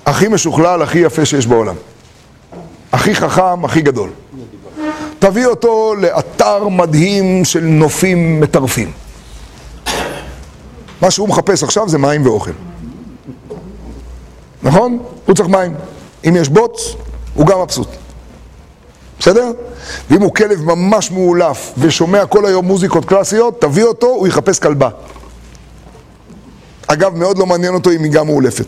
הכי 0.06 0.28
משוכלל, 0.28 0.82
הכי 0.82 1.00
יפה 1.00 1.26
שיש 1.26 1.48
בעולם. 1.48 1.76
הכי 2.92 3.16
חכם, 3.16 3.66
הכי 3.66 3.82
גדול. 3.82 4.10
תביא 5.20 5.46
אותו 5.46 5.96
לאתר 5.96 6.68
מדהים 6.68 7.46
של 7.46 7.64
נופים 7.64 8.40
מטרפים. 8.40 8.92
מה 11.02 11.12
שהוא 11.12 11.30
מחפש 11.30 11.64
עכשיו 11.64 11.90
זה 11.90 11.98
מים 11.98 12.26
ואוכל. 12.26 12.52
נכון? 14.64 15.00
הוא 15.26 15.36
צריך 15.36 15.50
מים. 15.50 15.74
אם 16.28 16.36
יש 16.36 16.50
בוץ, 16.50 16.96
הוא 17.38 17.48
גם 17.48 17.62
מבסוט. 17.62 17.88
בסדר? 19.20 19.52
ואם 20.10 20.22
הוא 20.22 20.34
כלב 20.34 20.62
ממש 20.62 21.12
מאולף 21.12 21.74
ושומע 21.78 22.26
כל 22.26 22.46
היום 22.46 22.66
מוזיקות 22.66 23.06
קלאסיות, 23.06 23.62
תביא 23.62 23.84
אותו, 23.84 24.08
הוא 24.08 24.28
יחפש 24.28 24.60
כלבה. 24.60 24.90
אגב, 26.88 27.16
מאוד 27.16 27.38
לא 27.38 27.46
מעניין 27.46 27.74
אותו 27.74 27.92
אם 27.92 28.04
היא 28.04 28.12
גם 28.12 28.26
מאולפת. 28.26 28.66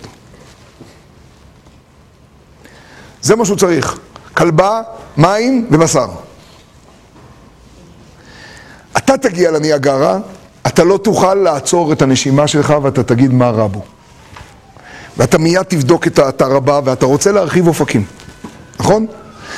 זה 3.22 3.36
מה 3.36 3.46
שהוא 3.46 3.58
צריך. 3.58 4.00
כלבה, 4.34 4.82
מים 5.18 5.68
ובשר. 5.72 6.08
אתה 8.98 9.18
תגיע 9.18 9.52
לניאגרה, 9.52 10.20
אתה 10.68 10.84
לא 10.84 10.98
תוכל 10.98 11.34
לעצור 11.34 11.94
את 11.94 12.02
הנשימה 12.02 12.48
שלך 12.48 12.74
ואתה 12.84 13.04
תגיד 13.04 13.34
מה 13.34 13.50
רע 13.50 13.68
בו. 13.68 13.82
ואתה 15.18 15.38
מיד 15.38 15.64
תבדוק 15.64 16.08
את 16.08 16.20
האתר 16.20 16.56
הבא 16.56 16.82
ואתה 16.86 17.06
רוצה 17.06 17.32
להרחיב 17.32 17.68
אופקים, 17.68 18.06
נכון? 18.80 19.06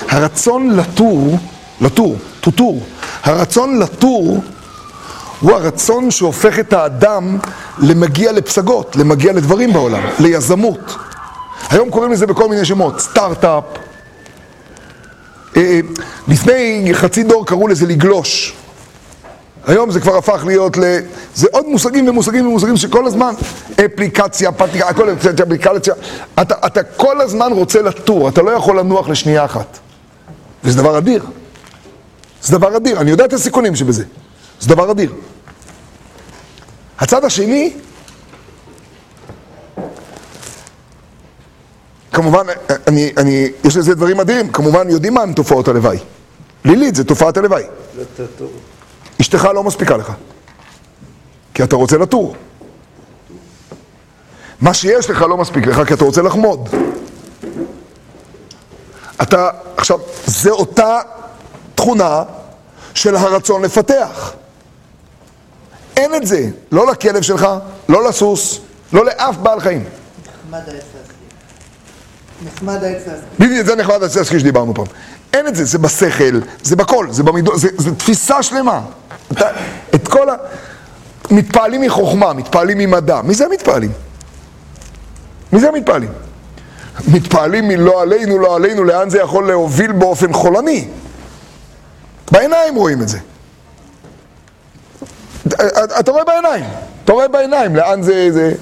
הרצון 0.10 0.76
לטור, 0.76 1.38
לטור, 1.82 2.16
טוטור, 2.42 2.84
הרצון 3.24 3.80
לטור 3.80 4.44
הוא 5.40 5.52
הרצון 5.52 6.12
שהופך 6.12 6.60
את 6.60 6.74
האדם 6.74 7.38
למגיע 7.80 8.32
לפסגות, 8.32 8.96
למגיע 8.96 9.34
לדברים 9.34 9.74
בעולם, 9.74 10.04
ליזמות. 10.20 10.98
היום 11.70 11.90
קוראים 11.90 12.12
לזה 12.12 12.28
בכל 12.28 12.50
מיני 12.50 12.66
שמות, 12.66 13.00
סטארט-אפ. 13.00 13.64
אה, 15.58 15.80
לפני 16.28 16.90
חצי 16.94 17.24
דור 17.24 17.46
קראו 17.46 17.68
לזה 17.68 17.88
לגלוש. 17.88 18.54
היום 19.68 19.92
זה 19.92 20.00
כבר 20.00 20.18
הפך 20.18 20.44
להיות 20.46 20.78
ל... 20.78 20.84
זה 21.36 21.48
עוד 21.52 21.66
מושגים 21.68 22.08
ומושגים 22.08 22.48
ומושגים 22.48 22.78
שכל 22.78 23.06
הזמן, 23.08 23.34
אפליקציה, 23.86 24.52
פתיקה, 24.52 24.88
הכל 24.88 25.14
אפליקציה, 25.14 25.94
אתה, 26.42 26.56
אתה 26.66 26.84
כל 26.84 27.22
הזמן 27.22 27.52
רוצה 27.52 27.82
לטור, 27.82 28.30
אתה 28.30 28.42
לא 28.42 28.52
יכול 28.52 28.80
לנוח 28.80 29.10
לשנייה 29.10 29.46
אחת. 29.46 29.80
וזה 30.64 30.78
דבר 30.78 30.98
אדיר. 30.98 31.26
זה 32.42 32.58
דבר 32.58 32.78
אדיר, 32.78 33.02
אני 33.02 33.12
יודע 33.12 33.26
את 33.26 33.34
הסיכונים 33.34 33.76
שבזה. 33.76 34.04
זה 34.60 34.70
דבר 34.70 34.92
אדיר. 34.92 35.14
הצד 37.00 37.26
השני, 37.26 37.74
כמובן, 42.12 42.46
אני, 42.88 43.12
אני, 43.18 43.48
יש 43.64 43.78
לזה 43.78 43.96
דברים 43.96 44.20
אדירים, 44.20 44.52
כמובן 44.52 44.90
יודעים 44.90 45.14
מה 45.14 45.22
הם 45.22 45.34
תופעות 45.34 45.68
הלוואי. 45.68 45.98
לילית 46.66 46.96
זה 46.96 47.04
תופעת 47.04 47.38
הלוואי. 47.38 47.64
אשתך 49.22 49.46
לא 49.54 49.64
מספיקה 49.64 49.98
לך, 49.98 50.12
כי 51.54 51.64
אתה 51.64 51.76
רוצה 51.76 51.98
לטור. 51.98 52.36
מה 54.62 54.74
שיש 54.74 55.10
לך 55.10 55.22
לא 55.22 55.38
מספיק 55.38 55.68
לך, 55.68 55.88
כי 55.88 55.94
אתה 55.94 56.04
רוצה 56.04 56.22
לחמוד. 56.22 56.70
אתה, 59.22 59.50
עכשיו, 59.78 60.00
זה 60.26 60.50
אותה 60.50 61.00
תכונה 61.76 62.24
של 62.94 63.16
הרצון 63.16 63.62
לפתח. 63.62 64.34
אין 65.98 66.16
את 66.16 66.28
זה, 66.28 66.50
לא 66.72 66.92
לכלב 66.92 67.22
שלך, 67.22 67.48
לא 67.90 68.10
לסוס, 68.10 68.60
לא 68.94 69.06
לאף 69.06 69.38
בעל 69.38 69.60
חיים. 69.60 69.84
נחמד 69.84 70.60
העץ 70.60 70.68
להסכים. 70.74 71.16
נחמד 72.46 72.84
העץ 72.84 73.08
להסכים. 73.08 73.30
בדיוק, 73.40 73.68
זה 73.68 73.76
נחמד 73.76 74.04
הססקי 74.04 74.40
שדיברנו 74.40 74.74
פעם. 74.74 74.86
אין 75.34 75.48
את 75.48 75.56
זה, 75.56 75.66
זה 75.66 75.78
בשכל, 75.78 76.40
זה 76.64 76.76
בכל, 76.76 77.08
זה 77.12 77.24
במידות, 77.24 77.60
זה, 77.60 77.70
זה 77.78 77.96
תפיסה 77.96 78.44
שלמה. 78.44 78.82
את 79.96 80.08
כל 80.08 80.30
ה... 80.30 80.36
מתפעלים 81.32 81.82
מחוכמה, 81.82 82.34
מתפעלים 82.34 82.78
ממדע. 82.78 83.22
מי 83.22 83.34
זה 83.34 83.46
המתפעלים? 83.46 83.92
מי 85.54 85.60
זה 85.60 85.68
המתפעלים? 85.68 86.10
מתפעלים 87.08 87.68
מלא 87.68 88.02
עלינו, 88.02 88.40
לא 88.40 88.56
עלינו, 88.56 88.84
לאן 88.84 89.10
זה 89.10 89.20
יכול 89.20 89.48
להוביל 89.48 89.92
באופן 89.92 90.34
חולני. 90.34 90.88
בעיניים 92.32 92.76
רואים 92.76 93.02
את 93.02 93.08
זה. 93.08 93.18
אתה 96.00 96.12
רואה 96.12 96.24
בעיניים, 96.24 96.66
אתה 97.04 97.14
רואה 97.14 97.28
בעיניים 97.28 97.76
לאן 97.76 98.02
זה... 98.02 98.28
זה... 98.32 98.54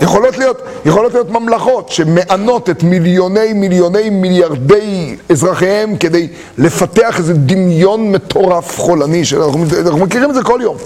יכולות 0.00 0.38
להיות, 0.38 0.62
יכולות 0.84 1.12
להיות 1.12 1.30
ממלכות 1.30 1.88
שמענות 1.88 2.70
את 2.70 2.82
מיליוני 2.82 3.52
מיליוני 3.52 4.10
מיליארדי 4.10 5.16
אזרחיהם 5.30 5.96
כדי 5.96 6.28
לפתח 6.58 7.18
איזה 7.18 7.34
דמיון 7.34 8.12
מטורף 8.12 8.78
חולני 8.78 9.24
שאנחנו 9.24 9.64
אנחנו 9.80 9.98
מכירים 9.98 10.30
את 10.30 10.34
זה 10.34 10.42
כל 10.42 10.60
יום. 10.62 10.76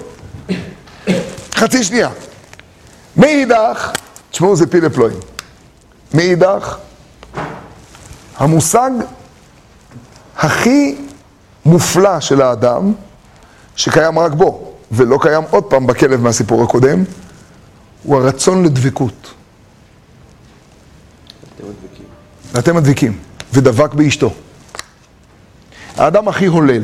חצי 1.55 1.83
שנייה. 1.83 2.09
מאידך, 3.17 3.91
תשמעו 4.31 4.55
זה 4.55 4.67
פילה 4.67 4.89
פלואים. 4.89 5.17
מאידך, 6.13 6.77
המושג 8.37 8.91
הכי 10.37 10.95
מופלא 11.65 12.19
של 12.19 12.41
האדם, 12.41 12.93
שקיים 13.75 14.19
רק 14.19 14.31
בו, 14.31 14.71
ולא 14.91 15.17
קיים 15.21 15.43
עוד 15.49 15.63
פעם 15.63 15.87
בכלב 15.87 16.21
מהסיפור 16.21 16.63
הקודם, 16.63 17.03
הוא 18.03 18.17
הרצון 18.17 18.63
לדבקות. 18.63 19.33
ואתם 22.51 22.75
מדביקים, 22.75 23.19
ודבק 23.53 23.93
באשתו. 23.93 24.33
האדם 25.95 26.27
הכי 26.27 26.45
הולל, 26.45 26.83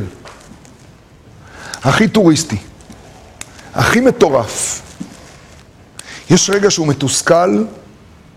הכי 1.84 2.08
טוריסטי, 2.08 2.58
הכי 3.74 4.00
מטורף. 4.00 4.82
יש 6.30 6.50
רגע 6.50 6.72
שהוא 6.72 6.88
מתוסכל 6.88 7.64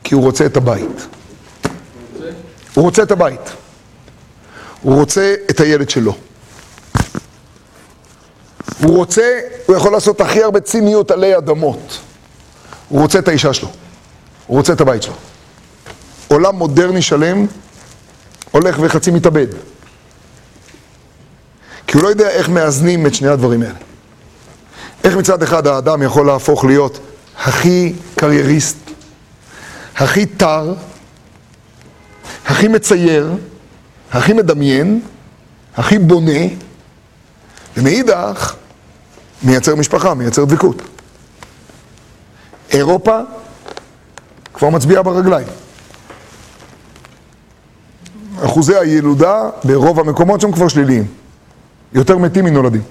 כי 0.04 0.14
הוא 0.14 0.22
רוצה 0.22 0.46
את 0.46 0.56
הבית. 0.56 1.06
הוא 2.74 2.84
רוצה 2.84 3.02
את 3.02 3.10
הבית. 3.10 3.40
הוא 4.82 4.94
רוצה 4.94 5.34
את 5.50 5.60
הילד 5.60 5.90
שלו. 5.90 6.16
הוא 8.82 8.96
רוצה, 8.96 9.40
הוא 9.66 9.76
יכול 9.76 9.92
לעשות 9.92 10.20
הכי 10.20 10.42
הרבה 10.42 10.60
ציניות 10.60 11.10
עלי 11.10 11.36
אדמות. 11.36 11.98
הוא 12.88 13.00
רוצה 13.00 13.18
את 13.18 13.28
האישה 13.28 13.52
שלו. 13.52 13.68
הוא 14.46 14.56
רוצה 14.58 14.72
את 14.72 14.80
הבית 14.80 15.02
שלו. 15.02 15.14
עולם 16.28 16.56
מודרני 16.56 17.02
שלם 17.02 17.46
הולך 18.50 18.76
וחצי 18.80 19.10
מתאבד. 19.10 19.46
כי 21.86 21.96
הוא 21.96 22.02
לא 22.02 22.08
יודע 22.08 22.28
איך 22.28 22.48
מאזנים 22.48 23.06
את 23.06 23.14
שני 23.14 23.28
הדברים 23.28 23.62
האלה. 23.62 23.74
איך 25.04 25.16
מצד 25.16 25.42
אחד 25.42 25.66
האדם 25.66 26.02
יכול 26.02 26.26
להפוך 26.26 26.64
להיות 26.64 26.98
הכי 27.38 27.92
קרייריסט, 28.16 28.76
הכי 29.96 30.26
טר, 30.26 30.74
הכי 32.46 32.68
מצייר, 32.68 33.34
הכי 34.12 34.32
מדמיין, 34.32 35.00
הכי 35.76 35.98
בונה, 35.98 36.40
ומאידך 37.76 38.54
מייצר 39.42 39.74
משפחה, 39.74 40.14
מייצר 40.14 40.44
דבקות. 40.44 40.82
אירופה 42.70 43.18
כבר 44.54 44.70
מצביעה 44.70 45.02
ברגליים. 45.02 45.46
אחוזי 48.44 48.76
הילודה 48.76 49.50
ברוב 49.64 50.00
המקומות 50.00 50.40
שם 50.40 50.52
כבר 50.52 50.68
שליליים. 50.68 51.06
יותר 51.92 52.18
מתים 52.18 52.44
מנולדים. 52.44 52.82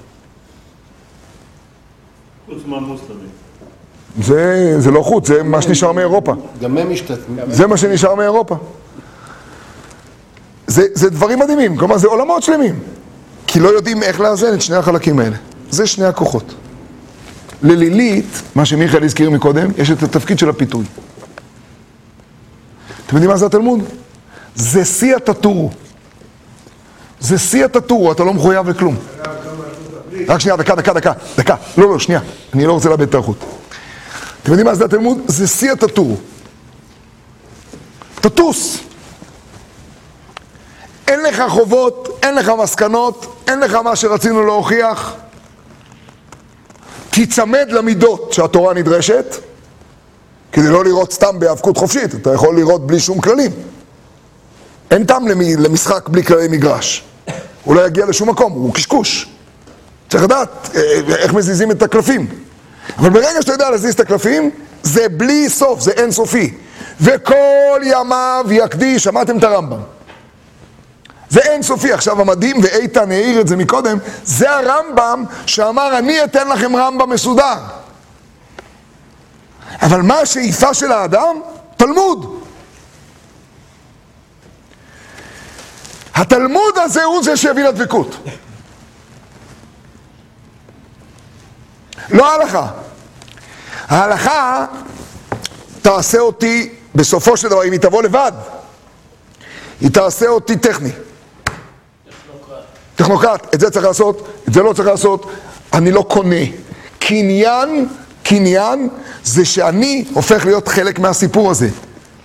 חוץ 2.46 2.58
מהמוסלמים. 2.66 3.30
זה, 4.22 4.76
זה 4.80 4.92
לא 4.92 5.02
חוץ, 5.02 5.28
זה 5.28 5.44
מה 5.44 5.62
שנשאר 5.62 5.92
מאירופה. 5.92 6.34
גם 6.62 6.78
הם 6.78 6.92
משתתפים. 6.92 7.38
זה 7.48 7.68
מה 7.68 7.78
שנשאר 7.78 8.16
מאירופה. 8.16 8.56
זה, 10.68 10.88
זה 10.94 11.10
דברים 11.10 11.40
מדהימים, 11.40 11.78
כלומר 11.78 11.98
זה 11.98 12.08
עולמות 12.08 12.44
שלמים. 12.44 12.80
כי 13.48 13.60
לא 13.60 13.70
יודעים 13.70 14.04
איך 14.04 14.20
לאזן 14.20 14.54
את 14.54 14.62
שני 14.62 14.76
החלקים 14.76 15.20
האלה. 15.20 15.36
זה 15.70 15.88
שני 15.88 16.06
הכוחות. 16.06 16.54
ללילית, 17.66 18.42
מה 18.56 18.66
שמיכאל 18.66 19.04
הזכיר 19.04 19.30
מקודם, 19.30 19.68
יש 19.78 19.92
את 19.92 20.04
התפקיד 20.04 20.40
של 20.40 20.50
הפיתוי. 20.50 20.86
אתם 23.08 23.16
יודעים 23.16 23.32
מה 23.32 23.38
זה 23.38 23.46
התלמוד? 23.46 23.80
זה 24.56 24.86
שיא 24.86 25.16
הטאטור. 25.16 25.72
זה 27.20 27.38
שיא 27.38 27.66
הטאטור, 27.66 28.12
אתה 28.12 28.24
לא 28.24 28.34
מחויב 28.34 28.70
לכלום. 28.70 28.96
רק 30.28 30.40
שנייה, 30.40 30.58
דקה, 30.58 30.76
דקה, 30.76 30.94
דקה, 30.94 31.14
דקה. 31.38 31.56
לא, 31.78 31.90
לא, 31.90 32.00
שנייה. 32.00 32.20
אני 32.54 32.66
לא 32.66 32.74
רוצה 32.74 32.90
לאבד 32.90 33.02
את 33.02 33.16
האיכות. 33.16 33.38
אתם 34.44 34.52
יודעים 34.52 34.68
מה 34.68 34.76
זה 34.76 34.86
התלמוד? 34.86 35.18
זה 35.28 35.48
שיא 35.48 35.72
הטאטור. 35.72 36.18
תטוס. 38.16 38.78
אין 41.08 41.24
לך 41.24 41.44
חובות, 41.48 42.20
אין 42.24 42.36
לך 42.36 42.52
מסקנות, 42.64 43.44
אין 43.48 43.60
לך 43.60 43.74
מה 43.74 43.96
שרצינו 43.96 44.46
להוכיח. 44.46 45.16
תיצמד 47.16 47.68
למידות 47.72 48.34
שהתורה 48.34 48.74
נדרשת, 48.74 49.36
כדי 50.52 50.68
לא 50.68 50.84
לראות 50.86 51.14
סתם 51.14 51.40
בהיאבקות 51.40 51.78
חופשית, 51.78 52.16
אתה 52.16 52.34
יכול 52.34 52.56
לראות 52.56 52.88
בלי 52.88 53.00
שום 53.00 53.22
כללים. 53.22 53.52
אין 54.92 55.06
טעם 55.06 55.28
למשחק 55.58 56.10
בלי 56.10 56.24
כללי 56.24 56.48
מגרש. 56.48 57.04
הוא 57.64 57.76
לא 57.76 57.88
יגיע 57.88 58.06
לשום 58.06 58.30
מקום, 58.30 58.52
הוא 58.54 58.74
קשקוש. 58.74 59.30
צריך 60.10 60.24
לדעת 60.24 60.70
אה, 60.76 60.82
אה, 60.82 61.16
איך 61.16 61.34
מזיזים 61.34 61.72
את 61.72 61.84
הקלפים. 61.84 62.28
אבל 62.98 63.10
ברגע 63.10 63.42
שאתה 63.42 63.52
יודע 63.52 63.70
להזיז 63.70 63.94
את 63.94 64.00
הקלפים, 64.00 64.50
זה 64.84 65.10
בלי 65.10 65.50
סוף, 65.50 65.80
זה 65.80 65.92
אינסופי. 65.92 66.54
וכל 67.02 67.82
ימיו 67.84 68.46
יקדיש, 68.50 69.04
שמעתם 69.04 69.38
את 69.38 69.44
הרמב"ם. 69.44 69.80
זה 71.36 71.42
אינסופי. 71.42 71.94
עכשיו 71.94 72.22
המדהים, 72.22 72.58
ואיתן 72.64 73.12
העיר 73.12 73.42
את 73.42 73.48
זה 73.48 73.56
מקודם, 73.56 73.98
זה 74.24 74.52
הרמב"ם 74.52 75.24
שאמר, 75.46 75.98
אני 75.98 76.24
אתן 76.24 76.48
לכם 76.48 76.76
רמב"ם 76.76 77.10
מסודר. 77.10 77.58
אבל 79.82 80.02
מה 80.02 80.20
השאיפה 80.20 80.74
של 80.74 80.92
האדם? 80.92 81.36
תלמוד. 81.78 82.44
התלמוד 86.14 86.78
הזה 86.78 87.04
הוא 87.04 87.24
זה 87.24 87.38
שהביא 87.38 87.64
לדבקות. 87.64 88.16
לא 92.10 92.32
ההלכה. 92.32 92.68
ההלכה 93.88 94.66
תעשה 95.82 96.20
אותי, 96.20 96.74
בסופו 96.96 97.38
של 97.38 97.48
דבר, 97.48 97.64
אם 97.64 97.72
היא 97.72 97.80
תבוא 97.80 98.04
לבד, 98.04 98.32
היא 99.82 99.92
תעשה 99.92 100.28
אותי 100.28 100.58
טכני. 100.58 100.92
טכנוקרט, 102.96 103.56
את 103.56 103.60
זה 103.60 103.70
צריך 103.70 103.86
לעשות, 103.86 104.28
את 104.48 104.54
זה 104.54 104.64
לא 104.64 104.74
צריך 104.74 104.88
לעשות, 104.88 105.26
אני 105.74 105.92
לא 105.92 106.02
קונה. 106.02 106.46
קניין, 107.00 107.88
קניין, 108.24 108.90
זה 109.24 109.46
שאני 109.46 110.06
הופך 110.14 110.46
להיות 110.46 110.68
חלק 110.68 111.00
מהסיפור 111.00 111.52
הזה. 111.52 111.70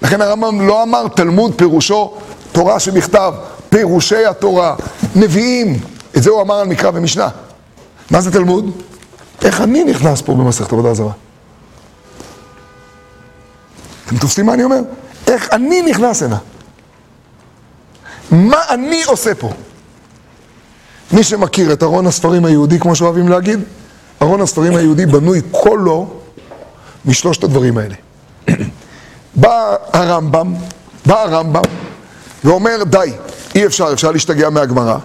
לכן 0.02 0.20
הרמב"ם 0.20 0.68
לא 0.68 0.82
אמר 0.82 1.08
תלמוד 1.08 1.54
פירושו 1.56 2.14
תורה 2.52 2.80
שבכתב, 2.80 3.34
פירושי 3.68 4.26
התורה, 4.26 4.76
נביאים, 5.16 5.78
את 6.16 6.22
זה 6.22 6.30
הוא 6.30 6.42
אמר 6.42 6.54
על 6.54 6.66
מקרא 6.66 6.90
ומשנה. 6.94 7.28
מה 8.10 8.20
זה 8.20 8.32
תלמוד? 8.32 8.70
איך 9.42 9.60
אני 9.60 9.84
נכנס 9.84 10.20
פה 10.20 10.34
במסכת 10.34 10.72
עבודה 10.72 10.94
זרה? 10.94 11.12
אתם 14.06 14.18
תופסים 14.18 14.46
מה 14.46 14.54
אני 14.54 14.64
אומר? 14.64 14.80
איך 15.26 15.48
אני 15.52 15.82
נכנס 15.82 16.22
הנה? 16.22 16.38
מה 18.30 18.58
אני 18.68 19.04
עושה 19.04 19.34
פה? 19.34 19.50
מי 21.12 21.24
שמכיר 21.24 21.72
את 21.72 21.82
ארון 21.82 22.06
הספרים 22.06 22.44
היהודי, 22.44 22.78
כמו 22.78 22.94
שאוהבים 22.96 23.28
להגיד, 23.28 23.60
ארון 24.22 24.40
הספרים 24.40 24.76
היהודי 24.76 25.06
בנוי 25.06 25.40
כולו 25.50 26.08
משלושת 27.04 27.44
הדברים 27.44 27.78
האלה. 27.78 27.94
בא 29.34 29.76
הרמב"ם, 29.92 30.54
בא 31.06 31.22
הרמב"ם 31.22 31.62
ואומר 32.44 32.82
די, 32.84 33.12
אי 33.54 33.66
אפשר, 33.66 33.90
אפשר 33.92 34.10
להשתגע 34.10 34.50
מהגמרא. 34.50 34.96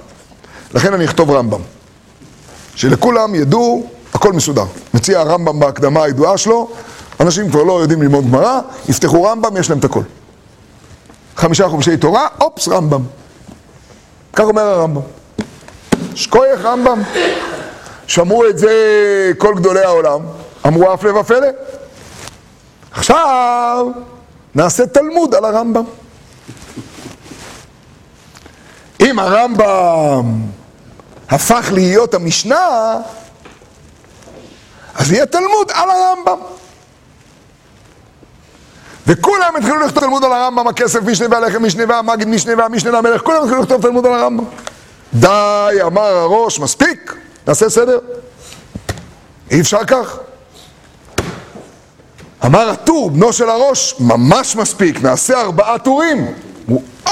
לכן 0.74 0.94
אני 0.94 1.06
אכתוב 1.06 1.32
רמב"ם. 1.32 1.60
שלכולם 2.76 3.36
ידעו, 3.36 3.90
הכל 4.14 4.34
מסודר. 4.34 4.66
מציע 4.94 5.20
הרמב"ם 5.20 5.60
בהקדמה 5.60 6.04
הידועה 6.04 6.38
שלו, 6.38 6.70
אנשים 7.20 7.50
כבר 7.50 7.64
לא 7.64 7.82
יודעים 7.82 8.02
ללמוד 8.02 8.26
גמרא, 8.26 8.60
יפתחו 8.90 9.24
רמב"ם, 9.24 9.58
יש 9.58 9.70
להם 9.70 9.80
את 9.80 9.86
הכל. 9.86 10.02
חמישה 11.36 11.70
חומשי 11.70 11.98
תורה, 11.98 12.28
אופס, 12.42 12.68
רמב"ם. 12.68 13.02
כך 14.34 14.44
אומר 14.44 14.62
הרמב"ם. 14.62 15.02
שכוייך 16.16 16.62
רמב"ם. 16.66 17.02
שמעו 18.08 18.48
את 18.50 18.58
זה 18.58 18.72
כל 19.38 19.56
גדולי 19.56 19.84
העולם, 19.84 20.20
אמרו 20.68 20.92
הפלא 20.92 21.20
ופלא. 21.20 21.48
עכשיו 22.92 23.88
נעשה 24.56 24.88
תלמוד 24.88 25.36
על 25.36 25.46
הרמב"ם. 25.46 25.84
אם 29.02 29.20
הרמב"ם 29.20 30.42
הפך 31.30 31.70
להיות 31.74 32.14
המשנה, 32.14 32.98
אז 34.96 35.12
יהיה 35.12 35.26
תלמוד 35.26 35.72
על 35.74 35.90
הרמב"ם. 35.90 36.38
וכולם 39.08 39.56
התחילו 39.58 39.80
לכתוב 39.80 40.04
תלמוד 40.04 40.24
על 40.24 40.32
הרמב"ם, 40.32 40.68
הכסף 40.68 41.04
משנה 41.04 41.28
והלחם 41.32 41.66
משנה 41.66 41.84
והמגיד 41.88 42.28
משנה 42.28 42.54
והמשנה 42.58 42.92
למלך, 42.92 43.22
כולם 43.22 43.44
התחילו 43.44 43.62
לכתוב 43.62 43.82
תלמוד 43.82 44.06
על 44.06 44.14
הרמב"ם. 44.14 44.46
די, 45.20 45.78
אמר 45.86 46.02
הראש, 46.02 46.60
מספיק, 46.60 47.16
נעשה 47.48 47.70
סדר. 47.70 48.00
אי 49.52 49.62
אפשר 49.62 49.84
כך. 49.88 50.18
אמר 52.46 52.70
הטור, 52.70 53.10
בנו 53.10 53.34
של 53.34 53.50
הראש, 53.50 53.96
ממש 54.00 54.56
מספיק, 54.56 55.02
נעשה 55.02 55.42
ארבעה 55.42 55.80
טורים. 55.80 56.34
הוא, 56.68 56.84
או! 57.08 57.12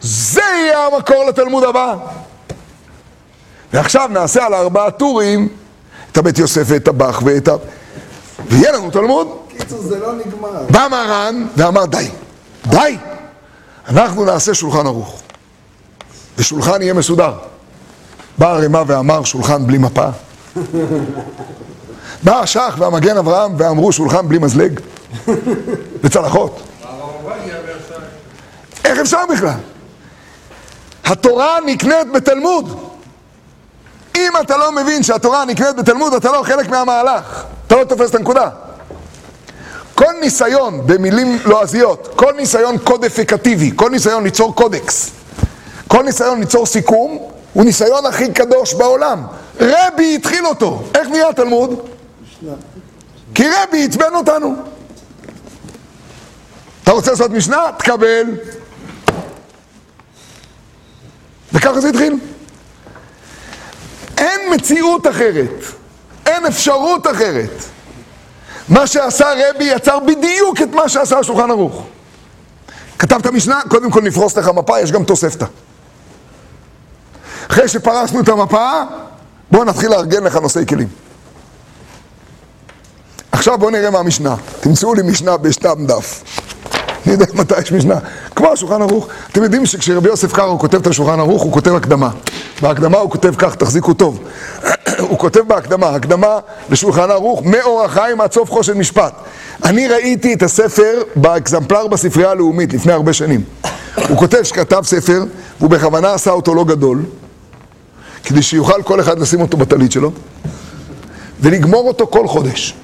זה 0.00 0.40
יהיה 0.40 0.86
המקור 0.86 1.24
לתלמוד 1.24 1.64
הבא. 1.64 1.94
ועכשיו 3.72 4.08
נעשה 4.12 4.46
על 4.46 4.54
ארבעה 4.54 4.90
טורים 4.90 5.48
את 6.12 6.18
הבית 6.18 6.38
יוסף 6.38 6.62
ואת 6.66 6.88
הבח 6.88 7.22
ואת 7.24 7.48
ה... 7.48 7.52
ויהיה 8.46 8.72
לנו 8.72 8.90
תלמוד. 8.90 9.28
קיצור, 9.48 9.82
זה 9.82 9.98
לא 9.98 10.12
נגמר. 10.12 10.62
בא 10.70 10.86
מרן 10.90 11.46
ואמר 11.56 11.84
די, 11.84 12.08
די, 12.66 12.96
אנחנו 13.88 14.24
נעשה 14.24 14.54
שולחן 14.54 14.86
ערוך. 14.86 15.23
ושולחן 16.38 16.82
יהיה 16.82 16.94
מסודר. 16.94 17.32
בא 18.38 18.52
הרמ"א 18.52 18.82
ואמר 18.86 19.24
שולחן 19.24 19.66
בלי 19.66 19.78
מפה. 19.78 20.06
בא 22.24 22.40
השח 22.40 22.74
והמגן 22.78 23.16
אברהם 23.16 23.54
ואמרו 23.58 23.92
שולחן 23.92 24.28
בלי 24.28 24.38
מזלג 24.38 24.80
וצלחות. 26.02 26.62
איך 28.84 28.98
אפשר 28.98 29.18
בכלל? 29.32 29.58
התורה 31.04 31.58
נקנית 31.66 32.12
בתלמוד. 32.14 32.78
אם 34.16 34.32
אתה 34.40 34.56
לא 34.56 34.72
מבין 34.72 35.02
שהתורה 35.02 35.44
נקנית 35.44 35.76
בתלמוד, 35.76 36.14
אתה 36.14 36.32
לא 36.32 36.42
חלק 36.42 36.68
מהמהלך. 36.68 37.44
אתה 37.66 37.76
לא 37.76 37.84
תופס 37.84 38.10
את 38.10 38.14
הנקודה. 38.14 38.48
כל 39.94 40.12
ניסיון, 40.20 40.86
במילים 40.86 41.38
לועזיות, 41.44 42.08
כל 42.16 42.32
ניסיון 42.36 42.78
קודפיקטיבי, 42.78 43.72
כל 43.76 43.90
ניסיון 43.90 44.24
ליצור 44.24 44.54
קודקס, 44.54 45.10
כל 45.94 46.02
ניסיון 46.02 46.40
ליצור 46.40 46.66
סיכום 46.66 47.18
הוא 47.52 47.64
ניסיון 47.64 48.06
הכי 48.06 48.32
קדוש 48.32 48.74
בעולם. 48.74 49.22
רבי 49.60 50.14
התחיל 50.14 50.46
אותו. 50.46 50.82
איך 50.94 51.08
נהיה 51.08 51.28
התלמוד? 51.28 51.88
כי 53.34 53.44
רבי 53.48 53.84
עצבן 53.84 54.14
אותנו. 54.14 54.54
אתה 56.82 56.92
רוצה 56.92 57.10
לעשות 57.10 57.30
משנה? 57.30 57.70
תקבל. 57.78 58.24
וככה 61.52 61.80
זה 61.80 61.88
התחיל. 61.88 62.18
אין 64.18 64.40
מציאות 64.54 65.06
אחרת, 65.06 65.64
אין 66.26 66.46
אפשרות 66.46 67.06
אחרת. 67.06 67.64
מה 68.68 68.86
שעשה 68.86 69.26
רבי 69.36 69.64
יצר 69.64 69.98
בדיוק 69.98 70.62
את 70.62 70.72
מה 70.72 70.88
שעשה 70.88 71.18
השולחן 71.18 71.50
ערוך. 71.50 71.86
כתבת 72.98 73.26
משנה, 73.26 73.60
קודם 73.68 73.90
כל 73.90 74.02
נפרוס 74.02 74.36
לך 74.36 74.48
מפה, 74.48 74.80
יש 74.80 74.92
גם 74.92 75.04
תוספתא. 75.04 75.46
אחרי 77.50 77.68
שפרסנו 77.68 78.20
את 78.20 78.28
המפה, 78.28 78.70
בואו 79.50 79.64
נתחיל 79.64 79.90
לארגן 79.90 80.24
לך 80.24 80.36
נושאי 80.36 80.66
כלים. 80.66 80.88
עכשיו 83.32 83.58
בואו 83.58 83.70
נראה 83.70 83.90
מה 83.90 83.98
המשנה. 83.98 84.36
תמצאו 84.60 84.94
לי 84.94 85.02
משנה 85.02 85.36
בשתם 85.36 85.86
דף. 85.86 86.22
אני 87.06 87.12
יודע 87.12 87.26
מתי 87.34 87.60
יש 87.60 87.72
משנה. 87.72 87.98
כמו 88.36 88.52
השולחן 88.52 88.82
ערוך. 88.82 89.08
אתם 89.32 89.42
יודעים 89.42 89.66
שכשרבי 89.66 90.08
יוסף 90.08 90.32
קארו 90.32 90.58
כותב 90.58 90.80
את 90.80 90.86
השולחן 90.86 91.20
ערוך, 91.20 91.42
הוא 91.42 91.52
כותב 91.52 91.74
הקדמה. 91.74 92.10
בהקדמה 92.62 92.98
הוא 92.98 93.10
כותב 93.10 93.34
כך, 93.38 93.54
תחזיקו 93.54 93.94
טוב. 93.94 94.18
הוא 95.08 95.18
כותב 95.18 95.40
בהקדמה, 95.40 95.88
הקדמה 95.88 96.38
לשולחן 96.70 97.10
ערוך, 97.10 97.42
מאור 97.44 97.84
החיים 97.84 98.20
עד 98.20 98.32
סוף 98.32 98.50
חושן 98.50 98.78
משפט. 98.78 99.12
אני 99.64 99.88
ראיתי 99.88 100.34
את 100.34 100.42
הספר 100.42 101.02
באקזמפלר 101.16 101.86
בספרייה 101.86 102.30
הלאומית 102.30 102.72
לפני 102.72 102.92
הרבה 102.92 103.12
שנים. 103.12 103.44
הוא 104.08 104.18
כותב 104.18 104.42
שכתב 104.42 104.82
ספר, 104.84 105.24
והוא 105.58 105.70
בכוונה 105.70 106.14
עשה 106.14 106.30
אותו 106.30 106.54
לא 106.54 106.64
גדול, 106.64 107.02
כדי 108.24 108.42
שיוכל 108.42 108.82
כל 108.82 109.00
אחד 109.00 109.18
לשים 109.18 109.40
אותו 109.40 109.56
בטלית 109.56 109.92
שלו, 109.92 110.12
ולגמור 111.40 111.88
אותו 111.88 112.06
כל 112.06 112.28
חודש. 112.28 112.74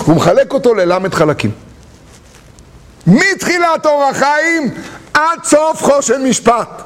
והוא 0.00 0.16
מחלק 0.16 0.52
אותו 0.52 0.74
ללמד 0.74 1.14
חלקים. 1.14 1.50
מתחילת 3.06 3.86
אור 3.86 4.04
החיים 4.04 4.74
עד 5.14 5.38
סוף 5.44 5.82
חושן 5.82 6.22
משפט. 6.28 6.82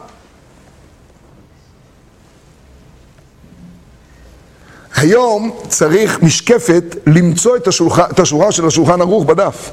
היום 4.97 5.51
צריך 5.69 6.23
משקפת 6.23 6.97
למצוא 7.07 7.57
את, 7.57 7.69
השולח... 7.69 7.99
את 8.01 8.21
השורה 8.21 8.53
של 8.53 8.67
השולחן 8.67 9.01
ערוך 9.01 9.25
בדף. 9.25 9.71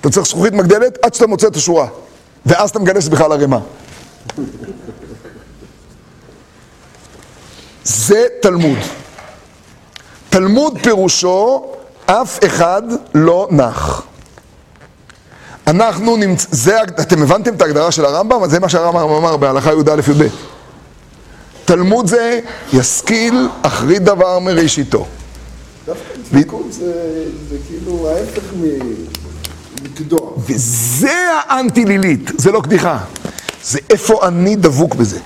אתה 0.00 0.10
צריך 0.10 0.26
זכוכית 0.26 0.52
מגדלת 0.52 0.98
עד 1.02 1.14
שאתה 1.14 1.26
מוצא 1.26 1.46
את 1.46 1.56
השורה, 1.56 1.88
ואז 2.46 2.70
אתה 2.70 2.78
מגלה 2.78 3.00
שזה 3.00 3.10
בכלל 3.10 3.32
ערימה. 3.32 3.58
זה 7.88 8.26
תלמוד. 8.40 8.78
תלמוד 10.30 10.78
פירושו 10.82 11.64
אף 12.06 12.38
אחד 12.44 12.82
לא 13.14 13.48
נח. 13.50 14.02
אנחנו 15.66 16.16
נמצא, 16.16 16.46
זה, 16.50 16.82
אתם 16.82 17.22
הבנתם 17.22 17.54
את 17.54 17.62
ההגדרה 17.62 17.92
של 17.92 18.04
הרמב"ם? 18.04 18.48
זה 18.48 18.60
מה 18.60 18.68
שהרמב"ם 18.68 19.10
אמר 19.12 19.36
בהלכה 19.36 19.72
י"א 19.72 20.10
י"ב. 20.10 20.26
תלמוד 21.64 22.06
זה 22.06 22.40
ישכיל 22.72 23.48
אחרית 23.62 24.02
דבר 24.02 24.38
מראשיתו. 24.38 25.06
דווקא 25.86 26.02
דבקות 26.32 26.72
זה, 26.72 27.24
זה 27.50 27.56
כאילו 27.68 28.10
ההפך 28.10 28.42
מגדוע. 29.82 30.32
וזה 30.38 31.16
האנטי 31.48 31.84
לילית, 31.84 32.30
זה 32.38 32.52
לא 32.52 32.60
קדיחה. 32.60 32.98
זה 33.64 33.78
איפה 33.90 34.28
אני 34.28 34.56
דבוק 34.56 34.94
בזה. 34.94 35.18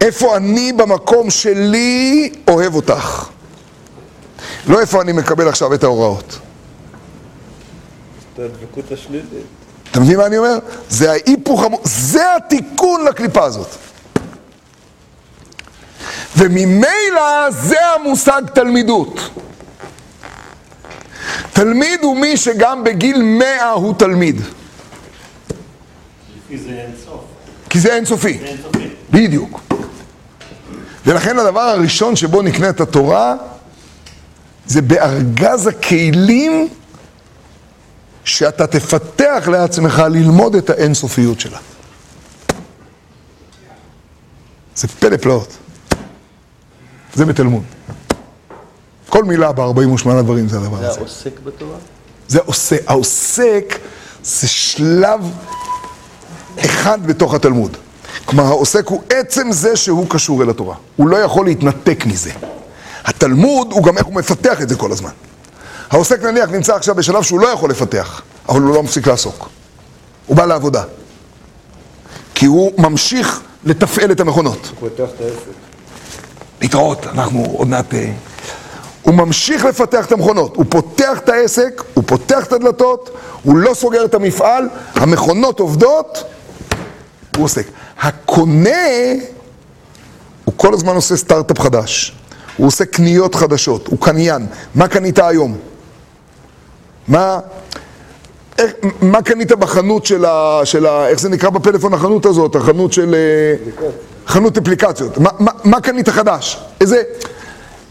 איפה 0.00 0.36
אני 0.36 0.72
במקום 0.72 1.30
שלי 1.30 2.32
אוהב 2.48 2.74
אותך. 2.74 3.28
לא 4.66 4.80
איפה 4.80 5.02
אני 5.02 5.12
מקבל 5.12 5.48
עכשיו 5.48 5.74
את 5.74 5.84
ההוראות. 5.84 6.38
את 8.34 8.38
הדבקות 8.38 8.92
השלילית. 8.92 9.24
אתה 9.90 10.00
מבין 10.00 10.16
מה 10.16 10.26
אני 10.26 10.38
אומר? 10.38 10.58
זה 10.88 11.10
ההיפוך, 11.10 11.62
המ... 11.62 11.72
זה 11.84 12.36
התיקון 12.36 13.04
לקליפה 13.04 13.44
הזאת. 13.44 13.68
וממילא 16.36 17.50
זה 17.50 17.76
המושג 17.94 18.42
תלמידות. 18.54 19.20
תלמיד 21.52 22.00
הוא 22.02 22.16
מי 22.16 22.36
שגם 22.36 22.84
בגיל 22.84 23.22
מאה 23.22 23.70
הוא 23.70 23.94
תלמיד. 23.98 24.40
לפי 24.40 26.58
זה 26.58 26.70
אין 26.70 26.90
סוף. 27.04 27.20
כי 27.70 27.80
זה 27.80 27.94
אינסופי. 27.94 28.38
זה 28.38 28.46
אינסופי. 28.46 28.88
בדיוק. 29.10 29.69
ולכן 31.06 31.38
הדבר 31.38 31.60
הראשון 31.60 32.16
שבו 32.16 32.42
נקנה 32.42 32.68
את 32.70 32.80
התורה 32.80 33.34
זה 34.66 34.82
בארגז 34.82 35.66
הכלים 35.66 36.68
שאתה 38.24 38.66
תפתח 38.66 39.48
לעצמך 39.52 40.02
ללמוד 40.10 40.54
את 40.54 40.70
האינסופיות 40.70 41.40
שלה. 41.40 41.58
זה 44.76 44.88
פלא 44.88 45.16
פלאות. 45.16 45.56
זה 47.14 47.24
בתלמוד. 47.24 47.62
כל 49.08 49.24
מילה 49.24 49.52
ב-48 49.52 50.22
דברים 50.22 50.48
זה 50.48 50.56
הדבר 50.56 50.76
זה 50.76 50.88
הזה. 50.88 51.00
העוסק 51.00 51.40
בתורה? 51.44 51.76
זה 52.28 52.38
עוסק. 52.44 52.82
העוסק 52.86 53.78
זה 54.22 54.48
שלב 54.48 55.20
אחד 56.64 57.06
בתוך 57.06 57.34
התלמוד. 57.34 57.76
כלומר, 58.24 58.44
העוסק 58.44 58.86
הוא 58.86 59.02
עצם 59.10 59.52
זה 59.52 59.76
שהוא 59.76 60.06
קשור 60.08 60.42
אל 60.42 60.50
התורה. 60.50 60.74
הוא 60.96 61.08
לא 61.08 61.16
יכול 61.16 61.46
להתנתק 61.46 62.06
מזה. 62.06 62.30
התלמוד 63.04 63.72
הוא 63.72 63.84
גם 63.84 63.98
איך 63.98 64.06
הוא 64.06 64.14
מפתח 64.14 64.62
את 64.62 64.68
זה 64.68 64.76
כל 64.76 64.92
הזמן. 64.92 65.10
העוסק 65.90 66.22
נניח 66.22 66.50
נמצא 66.50 66.74
עכשיו 66.74 66.94
בשלב 66.94 67.22
שהוא 67.22 67.40
לא 67.40 67.48
יכול 67.48 67.70
לפתח, 67.70 68.22
אבל 68.48 68.60
הוא 68.60 68.74
לא 68.74 68.82
מפסיק 68.82 69.06
לעסוק. 69.06 69.48
הוא 70.26 70.36
בא 70.36 70.46
לעבודה. 70.46 70.82
כי 72.34 72.46
הוא 72.46 72.72
ממשיך 72.78 73.40
לתפעל 73.64 74.12
את 74.12 74.20
המכונות. 74.20 74.72
הוא 74.80 74.88
פותח 74.90 75.10
את 75.16 75.20
העסק. 75.20 75.58
להתראות, 76.60 77.06
אנחנו 77.06 77.54
עוד 77.56 77.68
מעט... 77.68 77.94
אה, 77.94 78.12
הוא 79.02 79.14
ממשיך 79.14 79.64
לפתח 79.64 80.06
את 80.06 80.12
המכונות, 80.12 80.56
הוא 80.56 80.64
פותח 80.68 81.18
את 81.18 81.28
העסק, 81.28 81.82
הוא 81.94 82.04
פותח 82.06 82.44
את 82.46 82.52
הדלתות, 82.52 83.10
הוא 83.42 83.56
לא 83.56 83.74
סוגר 83.74 84.04
את 84.04 84.14
המפעל, 84.14 84.68
המכונות 84.94 85.60
עובדות, 85.60 86.24
הוא 87.36 87.44
עוסק. 87.44 87.66
הקונה, 88.00 89.14
הוא 90.44 90.54
כל 90.56 90.74
הזמן 90.74 90.94
עושה 90.94 91.16
סטארט-אפ 91.16 91.60
חדש, 91.60 92.16
הוא 92.56 92.66
עושה 92.66 92.84
קניות 92.84 93.34
חדשות, 93.34 93.86
הוא 93.86 93.98
קניין. 94.00 94.46
מה 94.74 94.88
קנית 94.88 95.18
היום? 95.18 95.58
מה, 97.08 97.38
איך, 98.58 98.72
מה 99.02 99.22
קנית 99.22 99.52
בחנות 99.52 100.06
של 100.06 100.24
ה, 100.24 100.60
של 100.64 100.86
ה... 100.86 101.08
איך 101.08 101.20
זה 101.20 101.28
נקרא 101.28 101.50
בפלאפון 101.50 101.94
החנות 101.94 102.26
הזאת? 102.26 102.56
החנות 102.56 102.92
של... 102.92 103.14
אה, 103.14 103.86
חנות 104.26 104.58
אפליקציות. 104.58 105.18
מה, 105.18 105.30
מה, 105.38 105.50
מה 105.64 105.80
קנית 105.80 106.08
חדש? 106.08 106.60
איזה, 106.80 107.02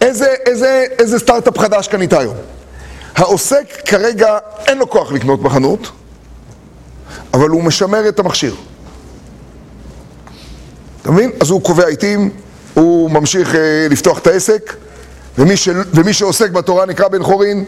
איזה, 0.01 0.33
איזה, 0.45 0.85
איזה 0.99 1.19
סטארט-אפ 1.19 1.57
חדש 1.57 1.87
קנית 1.87 2.13
היום? 2.13 2.35
העוסק 3.15 3.65
כרגע 3.85 4.37
אין 4.67 4.77
לו 4.77 4.89
כוח 4.89 5.11
לקנות 5.11 5.41
בחנות, 5.41 5.91
אבל 7.33 7.49
הוא 7.49 7.63
משמר 7.63 8.09
את 8.09 8.19
המכשיר. 8.19 8.55
אתה 11.09 11.17
מבין? 11.17 11.31
אז 11.41 11.49
הוא 11.49 11.61
קובע 11.61 11.87
עיתים, 11.87 12.29
הוא 12.73 13.11
ממשיך 13.11 13.55
אה, 13.55 13.87
לפתוח 13.89 14.19
את 14.19 14.27
העסק, 14.27 14.73
ומי, 15.37 15.57
ש, 15.57 15.69
ומי 15.93 16.13
שעוסק 16.13 16.51
בתורה 16.51 16.85
נקרא 16.85 17.07
בן 17.07 17.23
חורין, 17.23 17.65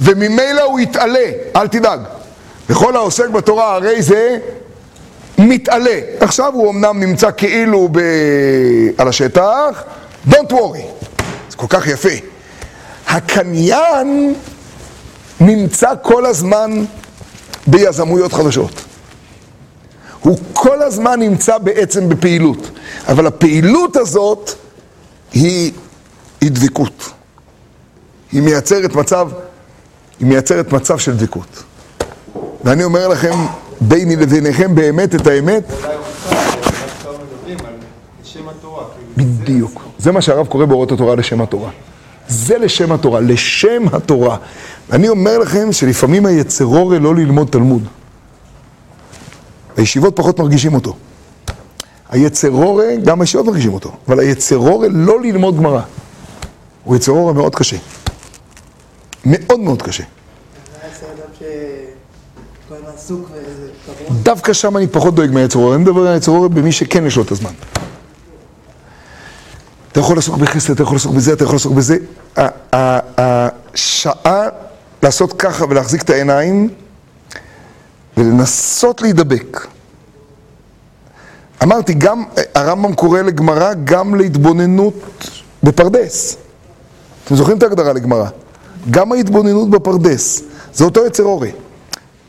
וממילא 0.00 0.62
הוא 0.62 0.80
יתעלה, 0.80 1.30
אל 1.56 1.68
תדאג. 1.68 2.00
וכל 2.70 2.96
העוסק 2.96 3.28
בתורה 3.28 3.74
הרי 3.74 4.02
זה 4.02 4.38
מתעלה. 5.38 6.00
עכשיו 6.20 6.52
הוא 6.54 6.70
אמנם 6.70 7.00
נמצא 7.00 7.30
כאילו 7.36 7.88
ב... 7.92 7.98
על 8.98 9.08
השטח, 9.08 9.82
Don't 10.28 10.50
worry. 10.50 11.04
זה 11.50 11.56
כל 11.56 11.66
כך 11.68 11.86
יפה. 11.86 12.08
הקניין 13.08 14.34
נמצא 15.40 15.92
כל 16.02 16.26
הזמן 16.26 16.84
ביזמויות 17.66 18.32
חדשות. 18.32 18.89
הוא 20.22 20.38
כל 20.52 20.82
הזמן 20.82 21.20
נמצא 21.20 21.58
בעצם 21.58 22.08
בפעילות, 22.08 22.70
אבל 23.08 23.26
הפעילות 23.26 23.96
הזאת 23.96 24.50
היא, 25.32 25.72
היא 26.40 26.50
דבקות. 26.50 27.10
היא 28.32 28.42
מייצרת 28.42 28.94
מצב, 28.94 29.28
היא 30.20 30.28
מייצרת 30.28 30.72
מצב 30.72 30.98
של 30.98 31.16
דבקות. 31.16 31.62
ואני 32.64 32.84
אומר 32.84 33.08
לכם, 33.08 33.32
ביני 33.80 34.16
לביניכם 34.16 34.74
באמת 34.74 35.14
את 35.14 35.26
האמת. 35.26 35.64
כאילו, 38.24 38.42
בדיוק. 39.16 39.82
זה 39.98 40.12
מה 40.12 40.22
שהרב 40.22 40.46
קורא 40.46 40.64
באורות 40.64 40.92
התורה 40.92 41.14
לשם 41.14 41.40
התורה. 41.40 41.70
זה 42.28 42.58
לשם 42.58 42.92
התורה, 42.92 43.20
לשם 43.20 43.82
התורה. 43.92 44.36
אני 44.92 45.08
אומר 45.08 45.38
לכם 45.38 45.72
שלפעמים 45.72 46.26
היצר 46.26 46.64
הורה 46.64 46.98
לא 46.98 47.14
ללמוד 47.14 47.48
תלמוד. 47.50 47.82
הישיבות 49.76 50.16
פחות 50.16 50.38
מרגישים 50.38 50.74
אותו. 50.74 50.96
היצרורה, 52.10 52.86
גם 53.04 53.20
הישיבות 53.20 53.46
מרגישים 53.46 53.74
אותו, 53.74 53.92
אבל 54.08 54.20
היצרורה 54.20 54.88
לא 54.90 55.20
ללמוד 55.20 55.56
גמרא. 55.56 55.82
הוא 56.84 56.96
יצרורה 56.96 57.32
מאוד 57.32 57.54
קשה. 57.54 57.76
מאוד 59.24 59.60
מאוד 59.60 59.82
קשה. 59.82 60.04
דווקא 64.22 64.52
שם 64.52 64.76
אני 64.76 64.86
פחות 64.86 65.14
דואג 65.14 65.30
מהיצרורה, 65.30 65.74
אני 65.74 65.82
מדבר 65.82 66.00
על 66.00 66.14
היצרורה 66.14 66.48
במי 66.48 66.72
שכן 66.72 67.06
יש 67.06 67.16
לו 67.16 67.22
את 67.22 67.30
הזמן. 67.30 67.52
אתה 69.92 70.00
יכול 70.00 70.16
לעסוק 70.16 70.36
בחסד, 70.36 70.72
אתה 70.72 70.82
יכול 70.82 70.94
לעסוק 70.94 71.14
בזה, 71.14 71.32
אתה 71.32 71.44
יכול 71.44 71.54
לעסוק 71.54 71.72
בזה. 71.72 71.96
השעה 73.18 74.48
לעשות 75.02 75.32
ככה 75.32 75.64
ולהחזיק 75.64 76.02
את 76.02 76.10
העיניים 76.10 76.68
ולנסות 78.20 79.02
להידבק. 79.02 79.66
אמרתי, 81.62 81.94
גם 81.94 82.24
הרמב"ם 82.54 82.94
קורא 82.94 83.20
לגמרא 83.20 83.72
גם 83.84 84.14
להתבוננות 84.14 84.94
בפרדס. 85.62 86.36
אתם 87.24 87.36
זוכרים 87.36 87.58
את 87.58 87.62
ההגדרה 87.62 87.92
לגמרא? 87.92 88.26
גם 88.90 89.12
ההתבוננות 89.12 89.70
בפרדס, 89.70 90.42
זה 90.74 90.84
אותו 90.84 91.06
יצר 91.06 91.22
אורי. 91.22 91.52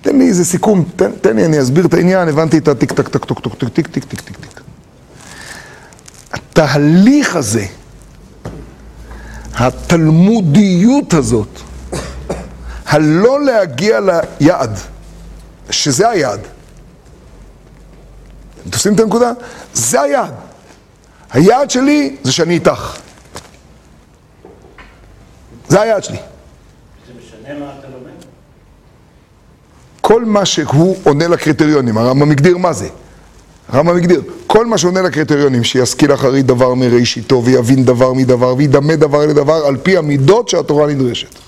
תן 0.02 0.18
לי 0.18 0.28
איזה 0.28 0.46
סיכום, 0.46 0.86
תן, 0.96 1.12
תן 1.22 1.36
לי, 1.36 1.46
אני 1.46 1.62
אסביר 1.62 1.86
את 1.86 1.94
העניין, 1.94 2.28
הבנתי 2.28 2.58
את 2.58 2.68
הטיק 2.68 2.92
טק 2.92 3.08
טק 3.08 3.26
טוק 3.26 3.40
טוק 3.40 3.56
טיק 3.56 3.88
טיק 3.88 3.88
טיק 3.88 4.06
טיק 4.06 4.22
טיק 4.22 4.36
טיק. 4.36 4.62
התהליך 6.34 7.36
הזה, 7.36 7.66
התלמודיות 9.54 11.14
הזאת, 11.14 11.60
הלא 12.86 13.46
להגיע 13.46 14.00
ליעד, 14.00 14.78
שזה 15.72 16.10
היעד. 16.10 16.40
אתם 18.62 18.70
תופסים 18.70 18.96
את 18.96 19.00
הנקודה? 19.00 19.32
זה 19.74 20.02
היעד. 20.02 20.34
היעד 21.32 21.70
שלי 21.70 22.16
זה 22.24 22.32
שאני 22.32 22.54
איתך. 22.54 22.98
זה 25.68 25.82
היעד 25.82 26.04
שלי. 26.04 26.18
זה 27.08 27.14
משנה 27.20 27.60
מה 27.60 27.74
אתה 27.80 27.88
לומד? 27.88 28.12
כל 30.02 30.26
מה 30.26 30.46
שהוא 30.46 30.98
עונה 31.04 31.28
לקריטריונים, 31.28 31.98
הרמב"ם 31.98 32.32
הגדיר 32.32 32.58
מה 32.58 32.74
זה. 32.74 32.90
הרמב"ם 33.70 33.98
הגדיר, 33.98 34.22
כל 34.48 34.66
מה 34.66 34.78
שעונה 34.78 35.02
לקריטריונים, 35.02 35.64
שישכיל 35.64 36.14
אחרי 36.14 36.42
דבר 36.42 36.74
מראשיתו, 36.74 37.42
ויבין 37.46 37.86
דבר 37.86 38.14
מדבר, 38.14 38.56
וידמה 38.58 38.96
דבר 38.96 39.26
לדבר, 39.26 39.66
על 39.66 39.78
פי 39.78 39.98
המידות 39.98 40.50
שהתורה 40.50 40.88
נדרשת. 40.88 41.41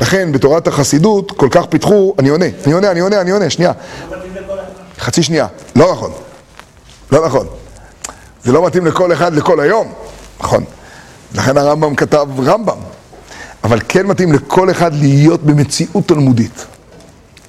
לכן 0.00 0.32
בתורת 0.32 0.66
החסידות 0.66 1.32
כל 1.32 1.48
כך 1.50 1.64
פיתחו, 1.66 2.14
אני 2.18 2.28
עונה, 2.28 2.46
אני 2.64 2.72
עונה, 2.72 2.90
אני 2.90 3.00
עונה, 3.00 3.20
אני 3.20 3.30
עונה, 3.30 3.50
שנייה. 3.50 3.72
חצי 4.98 5.22
שנייה, 5.22 5.46
לא 5.76 5.92
נכון. 5.92 6.12
לא 7.12 7.26
נכון. 7.26 7.46
זה 8.44 8.52
לא 8.52 8.66
מתאים 8.66 8.86
לכל 8.86 9.12
אחד 9.12 9.34
לכל 9.34 9.60
היום, 9.60 9.92
נכון. 10.40 10.64
לכן 11.34 11.56
הרמב"ם 11.56 11.94
כתב 11.94 12.26
רמב"ם. 12.38 12.78
אבל 13.64 13.80
כן 13.88 14.06
מתאים 14.06 14.32
לכל 14.32 14.70
אחד 14.70 14.94
להיות 14.94 15.42
במציאות 15.42 16.08
תלמודית. 16.08 16.66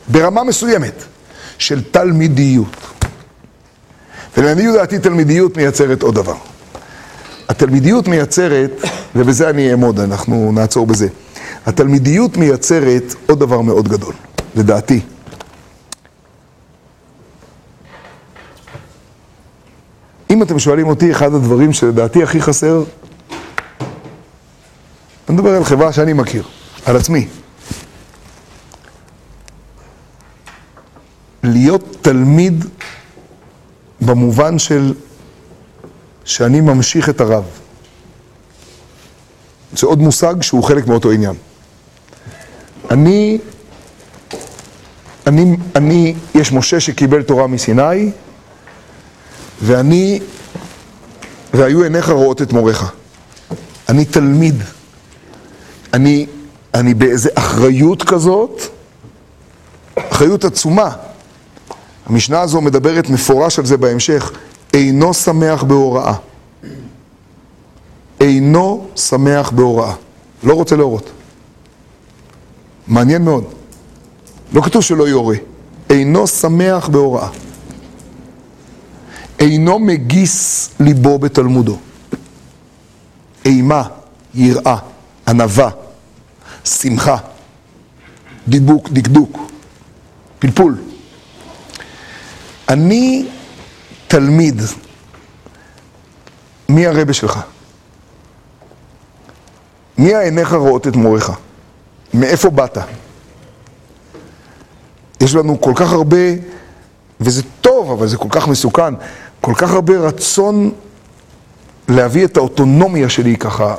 ברמה 0.07 0.43
מסוימת 0.43 1.03
של 1.57 1.83
תלמידיות. 1.91 2.75
ולעניות 4.37 4.75
דעתי 4.75 4.99
תלמידיות 4.99 5.57
מייצרת 5.57 6.01
עוד 6.01 6.15
דבר. 6.15 6.35
התלמידיות 7.49 8.07
מייצרת, 8.07 8.71
ובזה 9.15 9.49
אני 9.49 9.71
אעמוד, 9.71 9.99
אנחנו 9.99 10.51
נעצור 10.53 10.87
בזה. 10.87 11.07
התלמידיות 11.65 12.37
מייצרת 12.37 13.03
עוד 13.27 13.39
דבר 13.39 13.61
מאוד 13.61 13.87
גדול, 13.87 14.13
לדעתי. 14.55 15.01
אם 20.29 20.43
אתם 20.43 20.59
שואלים 20.59 20.87
אותי, 20.87 21.11
אחד 21.11 21.33
הדברים 21.33 21.73
שלדעתי 21.73 22.23
הכי 22.23 22.41
חסר, 22.41 22.83
אני 25.29 25.37
מדבר 25.37 25.49
על 25.49 25.63
חברה 25.63 25.93
שאני 25.93 26.13
מכיר, 26.13 26.43
על 26.85 26.95
עצמי. 26.95 27.27
להיות 31.43 31.97
תלמיד 32.01 32.65
במובן 34.01 34.59
של 34.59 34.93
שאני 36.25 36.61
ממשיך 36.61 37.09
את 37.09 37.21
הרב. 37.21 37.43
זה 39.73 39.87
עוד 39.87 39.99
מושג 39.99 40.41
שהוא 40.41 40.63
חלק 40.63 40.87
מאותו 40.87 41.11
עניין. 41.11 41.35
אני, 42.91 43.37
אני, 45.27 45.57
אני, 45.75 46.15
יש 46.35 46.51
משה 46.51 46.79
שקיבל 46.79 47.23
תורה 47.23 47.47
מסיני, 47.47 48.11
ואני, 49.61 50.19
והיו 51.53 51.83
עיניך 51.83 52.09
רואות 52.09 52.41
את 52.41 52.53
מוריך. 52.53 52.91
אני 53.89 54.05
תלמיד. 54.05 54.63
אני, 55.93 56.25
אני 56.73 56.93
באיזה 56.93 57.29
אחריות 57.35 58.03
כזאת, 58.03 58.61
אחריות 59.95 60.45
עצומה. 60.45 60.89
המשנה 62.05 62.41
הזו 62.41 62.61
מדברת 62.61 63.09
מפורש 63.09 63.59
על 63.59 63.65
זה 63.65 63.77
בהמשך, 63.77 64.31
אינו 64.73 65.13
שמח 65.13 65.63
בהוראה. 65.63 66.13
אינו 68.21 68.87
שמח 68.95 69.51
בהוראה. 69.51 69.93
לא 70.43 70.53
רוצה 70.53 70.75
להורות. 70.75 71.14
מעניין 72.87 73.21
מאוד. 73.21 73.43
לא 74.53 74.61
כתוב 74.61 74.81
שלא 74.81 75.07
יורה. 75.07 75.35
אינו 75.89 76.27
שמח 76.27 76.87
בהוראה. 76.87 77.29
אינו 79.39 79.79
מגיס 79.79 80.69
ליבו 80.79 81.19
בתלמודו. 81.19 81.77
אימה, 83.45 83.83
יראה, 84.33 84.77
ענווה, 85.27 85.69
שמחה, 86.65 87.17
דיבוק, 88.47 88.89
דקדוק, 88.89 89.39
פלפול. 90.39 90.75
אני 92.69 93.25
תלמיד. 94.07 94.61
מי 96.69 96.87
הרבה 96.87 97.13
שלך? 97.13 97.39
מי 99.97 100.15
העיניך 100.15 100.53
רואות 100.53 100.87
את 100.87 100.95
מוריך? 100.95 101.31
מאיפה 102.15 102.49
באת? 102.49 102.77
יש 105.21 105.35
לנו 105.35 105.61
כל 105.61 105.71
כך 105.75 105.93
הרבה, 105.93 106.17
וזה 107.21 107.43
טוב, 107.61 107.91
אבל 107.91 108.07
זה 108.07 108.17
כל 108.17 108.29
כך 108.31 108.47
מסוכן, 108.47 108.93
כל 109.41 109.53
כך 109.55 109.71
הרבה 109.71 109.97
רצון 109.97 110.71
להביא 111.87 112.25
את 112.25 112.37
האוטונומיה 112.37 113.09
שלי 113.09 113.37
ככה. 113.37 113.75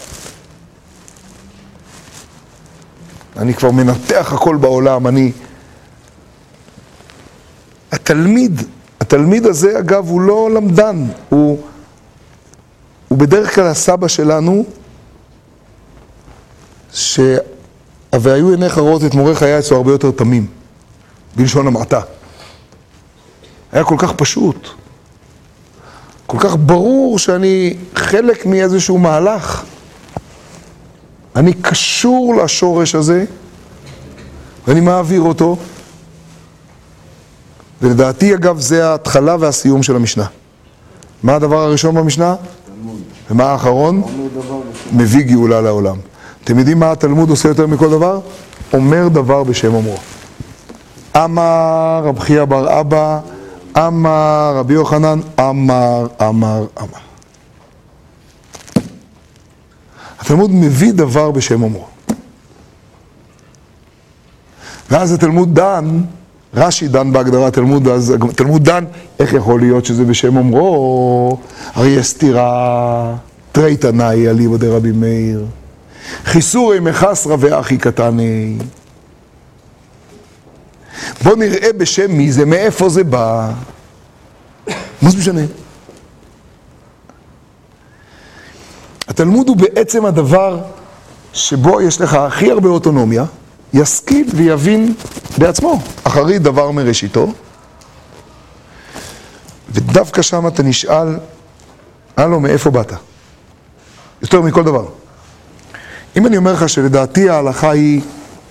אני 3.36 3.54
כבר 3.54 3.70
מנתח 3.70 4.32
הכל 4.32 4.56
בעולם, 4.56 5.06
אני... 5.06 5.32
התלמיד, 7.92 8.62
התלמיד 9.00 9.46
הזה 9.46 9.78
אגב 9.78 10.08
הוא 10.08 10.20
לא 10.20 10.50
למדן, 10.54 11.04
הוא, 11.28 11.60
הוא 13.08 13.18
בדרך 13.18 13.54
כלל 13.54 13.66
הסבא 13.66 14.08
שלנו, 14.08 14.64
ש... 16.92 17.20
והיו 18.20 18.51
עיניך 18.51 18.78
רואות 18.78 19.05
את 19.05 19.14
מוריך 19.14 19.43
היה 19.43 19.59
אצלו 19.59 19.76
הרבה 19.76 19.93
יותר 19.93 20.10
תמים, 20.10 20.47
בלשון 21.36 21.66
המעטה. 21.66 22.01
היה 23.72 23.84
כל 23.84 23.94
כך 23.98 24.12
פשוט, 24.12 24.68
כל 26.26 26.38
כך 26.40 26.56
ברור 26.56 27.18
שאני 27.18 27.76
חלק 27.94 28.47
מאיזשהו 28.47 28.98
מהלך. 28.98 29.64
אני 31.36 31.52
קשור 31.52 32.34
לשורש 32.43 32.94
הזה, 32.94 33.24
ואני 34.68 34.80
מעביר 34.80 35.20
אותו. 35.20 35.56
ולדעתי, 37.82 38.34
אגב, 38.34 38.60
זה 38.60 38.88
ההתחלה 38.88 39.36
והסיום 39.40 39.82
של 39.82 39.97
המשנה. 39.97 40.26
מה 41.22 41.34
הדבר 41.34 41.59
הראשון 41.59 41.94
במשנה? 41.94 42.34
תלמוד. 42.64 43.01
ומה 43.30 43.44
האחרון? 43.44 44.02
מביא 44.93 45.22
גאולה 45.22 45.60
לעולם. 45.60 45.97
אתם 46.47 46.59
יודעים 46.59 46.78
מה 46.78 46.93
התלמוד 46.93 47.31
עושה 47.31 47.48
יותר 47.48 47.66
מכל 47.66 47.90
דבר? 47.90 48.20
אומר 48.73 49.09
דבר 49.09 49.44
בשם 49.44 49.74
אומרו. 49.74 49.97
אמר 51.16 52.02
רב 52.05 52.18
חייא 52.18 52.44
בר 52.44 52.81
אבא, 52.81 53.20
אמר 53.78 54.52
רבי 54.56 54.74
יוחנן, 54.74 55.20
אמר, 55.40 56.06
אמר, 56.20 56.66
אמר. 56.78 56.98
התלמוד 60.18 60.51
מביא 60.51 60.93
דבר 60.93 61.31
בשם 61.31 61.62
אומרו. 61.62 61.86
ואז 64.90 65.12
התלמוד 65.12 65.55
דן, 65.55 66.01
רש"י 66.55 66.89
דן 66.89 67.12
בהגדרת 67.12 67.52
תלמוד, 67.52 67.89
אז 67.89 68.14
תלמוד 68.36 68.64
דן, 68.64 68.85
איך 69.18 69.32
יכול 69.32 69.60
להיות 69.60 69.85
שזה 69.85 70.05
בשם 70.05 70.36
אומרו? 70.36 71.39
הרי 71.74 71.89
יש 71.89 72.06
סתירה, 72.06 73.14
תרי 73.52 73.77
תנאי 73.77 74.28
אליבא 74.28 74.56
דרבי 74.56 74.93
מאיר, 74.93 75.47
חיסורי 76.24 76.81
מחסרא 76.81 77.37
ואחי 77.41 77.78
קטני. 77.78 78.57
בוא 81.23 81.37
נראה 81.37 81.73
בשם 81.73 82.12
מי 82.12 82.33
זה, 82.33 82.45
מאיפה 82.45 82.89
זה 82.89 83.05
בא. 83.05 83.53
מה 85.03 85.11
זה 85.11 85.19
משנה? 85.19 85.41
התלמוד 89.09 89.49
הוא 89.49 89.57
בעצם 89.57 90.07
הדבר 90.07 90.61
שבו 91.33 91.81
יש 91.81 92.01
לך 92.01 92.15
הכי 92.15 92.51
הרבה 92.51 92.69
אוטונומיה, 92.69 93.24
ישכיל 93.73 94.27
ויבין 94.35 94.95
בעצמו, 95.39 95.81
אחרי 96.05 96.39
דבר 96.39 96.70
מראשיתו, 96.70 97.33
ודווקא 99.70 100.23
שם 100.23 100.47
אתה 100.47 100.62
נשאל, 100.62 101.19
הלו, 102.16 102.41
מאיפה 102.41 102.70
באת? 102.70 102.93
יותר 104.23 104.41
מכל 104.41 104.62
דבר. 104.65 104.85
אם 106.16 106.26
אני 106.26 106.36
אומר 106.36 106.52
לך 106.52 106.68
שלדעתי 106.68 107.30
ההלכה 107.30 107.70
היא 107.70 108.01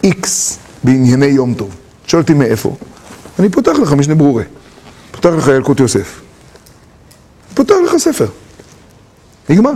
איקס 0.03 0.59
בענייני 0.83 1.25
יום 1.25 1.53
טוב, 1.53 1.75
שואל 2.07 2.21
אותי 2.21 2.33
מאיפה, 2.33 2.75
אני 3.39 3.49
פותח 3.49 3.71
לך 3.81 3.93
משנה 3.93 4.15
ברורה, 4.15 4.43
פותח 5.11 5.29
לך 5.37 5.47
ילקוט 5.47 5.79
יוסף, 5.79 6.21
פותח 7.53 7.75
לך 7.85 7.97
ספר, 7.97 8.27
נגמר. 9.49 9.73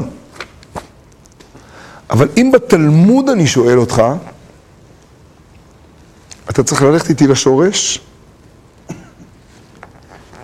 אבל 2.09 2.27
אם 2.37 2.51
בתלמוד 2.53 3.29
אני 3.29 3.47
שואל 3.47 3.79
אותך, 3.79 4.03
אתה 6.49 6.63
צריך 6.63 6.81
ללכת 6.81 7.09
איתי 7.09 7.27
לשורש 7.27 8.01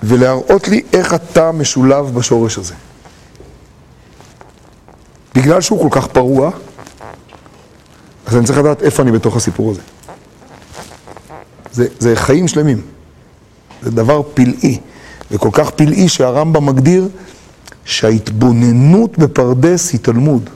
ולהראות 0.03 0.67
לי 0.67 0.81
איך 0.93 1.13
אתה 1.13 1.51
משולב 1.51 2.05
בשורש 2.05 2.57
הזה. 2.57 2.73
בגלל 5.35 5.61
שהוא 5.61 5.89
כל 5.89 6.01
כך 6.01 6.07
פרוע, 6.07 6.51
אז 8.25 8.35
אני 8.35 8.45
צריך 8.45 8.57
לדעת 8.59 8.81
איפה 8.81 9.03
אני 9.03 9.11
בתוך 9.11 9.35
הסיפור 9.35 9.71
הזה. 9.71 9.81
זה, 11.71 11.87
זה 11.99 12.15
חיים 12.15 12.47
שלמים. 12.47 12.81
זה 13.81 13.91
דבר 13.91 14.21
פלאי, 14.33 14.79
וכל 15.31 15.49
כך 15.51 15.69
פלאי 15.69 16.09
שהרמב"ם 16.09 16.65
מגדיר 16.65 17.07
שההתבוננות 17.85 19.17
בפרדס 19.17 19.91
היא 19.91 19.99
תלמוד. 19.99 20.49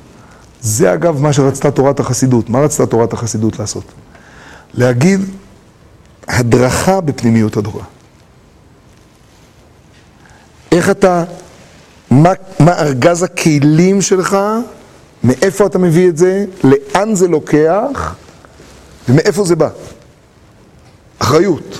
זה 0.61 0.93
אגב 0.93 1.21
מה 1.21 1.33
שרצתה 1.33 1.71
תורת 1.71 1.99
החסידות. 1.99 2.49
מה 2.49 2.59
רצתה 2.59 2.85
תורת 2.85 3.13
החסידות 3.13 3.59
לעשות? 3.59 3.83
להגיד 4.73 5.19
הדרכה 6.27 7.01
בפנימיות 7.01 7.57
התורה. 7.57 7.83
איך 10.71 10.89
אתה, 10.89 11.23
מה, 12.11 12.29
מה 12.59 12.79
ארגז 12.79 13.23
הכלים 13.23 14.01
שלך, 14.01 14.37
מאיפה 15.23 15.65
אתה 15.65 15.77
מביא 15.77 16.09
את 16.09 16.17
זה, 16.17 16.45
לאן 16.63 17.15
זה 17.15 17.27
לוקח 17.27 18.15
ומאיפה 19.09 19.43
זה 19.43 19.55
בא. 19.55 19.69
אחריות. 21.19 21.79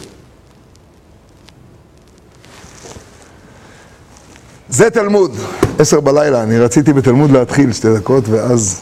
זה 4.70 4.90
תלמוד, 4.90 5.36
עשר 5.80 6.00
בלילה, 6.00 6.44
אני 6.44 6.60
רציתי 6.60 6.94
בתלמוד 6.94 7.32
להתחיל 7.32 7.74
שתי 7.74 7.88
דקות 7.96 8.24
ואז 8.28 8.82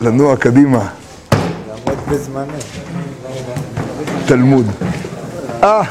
לנוע 0.00 0.36
קדימה. 0.36 0.88
תלמוד. 4.26 4.66
אה, 5.62 5.82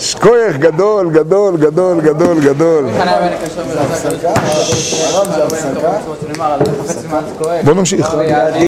שכוייך 0.00 0.56
גדול, 0.56 1.10
גדול, 1.10 1.56
גדול, 1.56 2.00
גדול, 2.00 2.40
גדול. 2.40 2.84
בוא 7.64 7.74
נמשיך. 7.74 8.14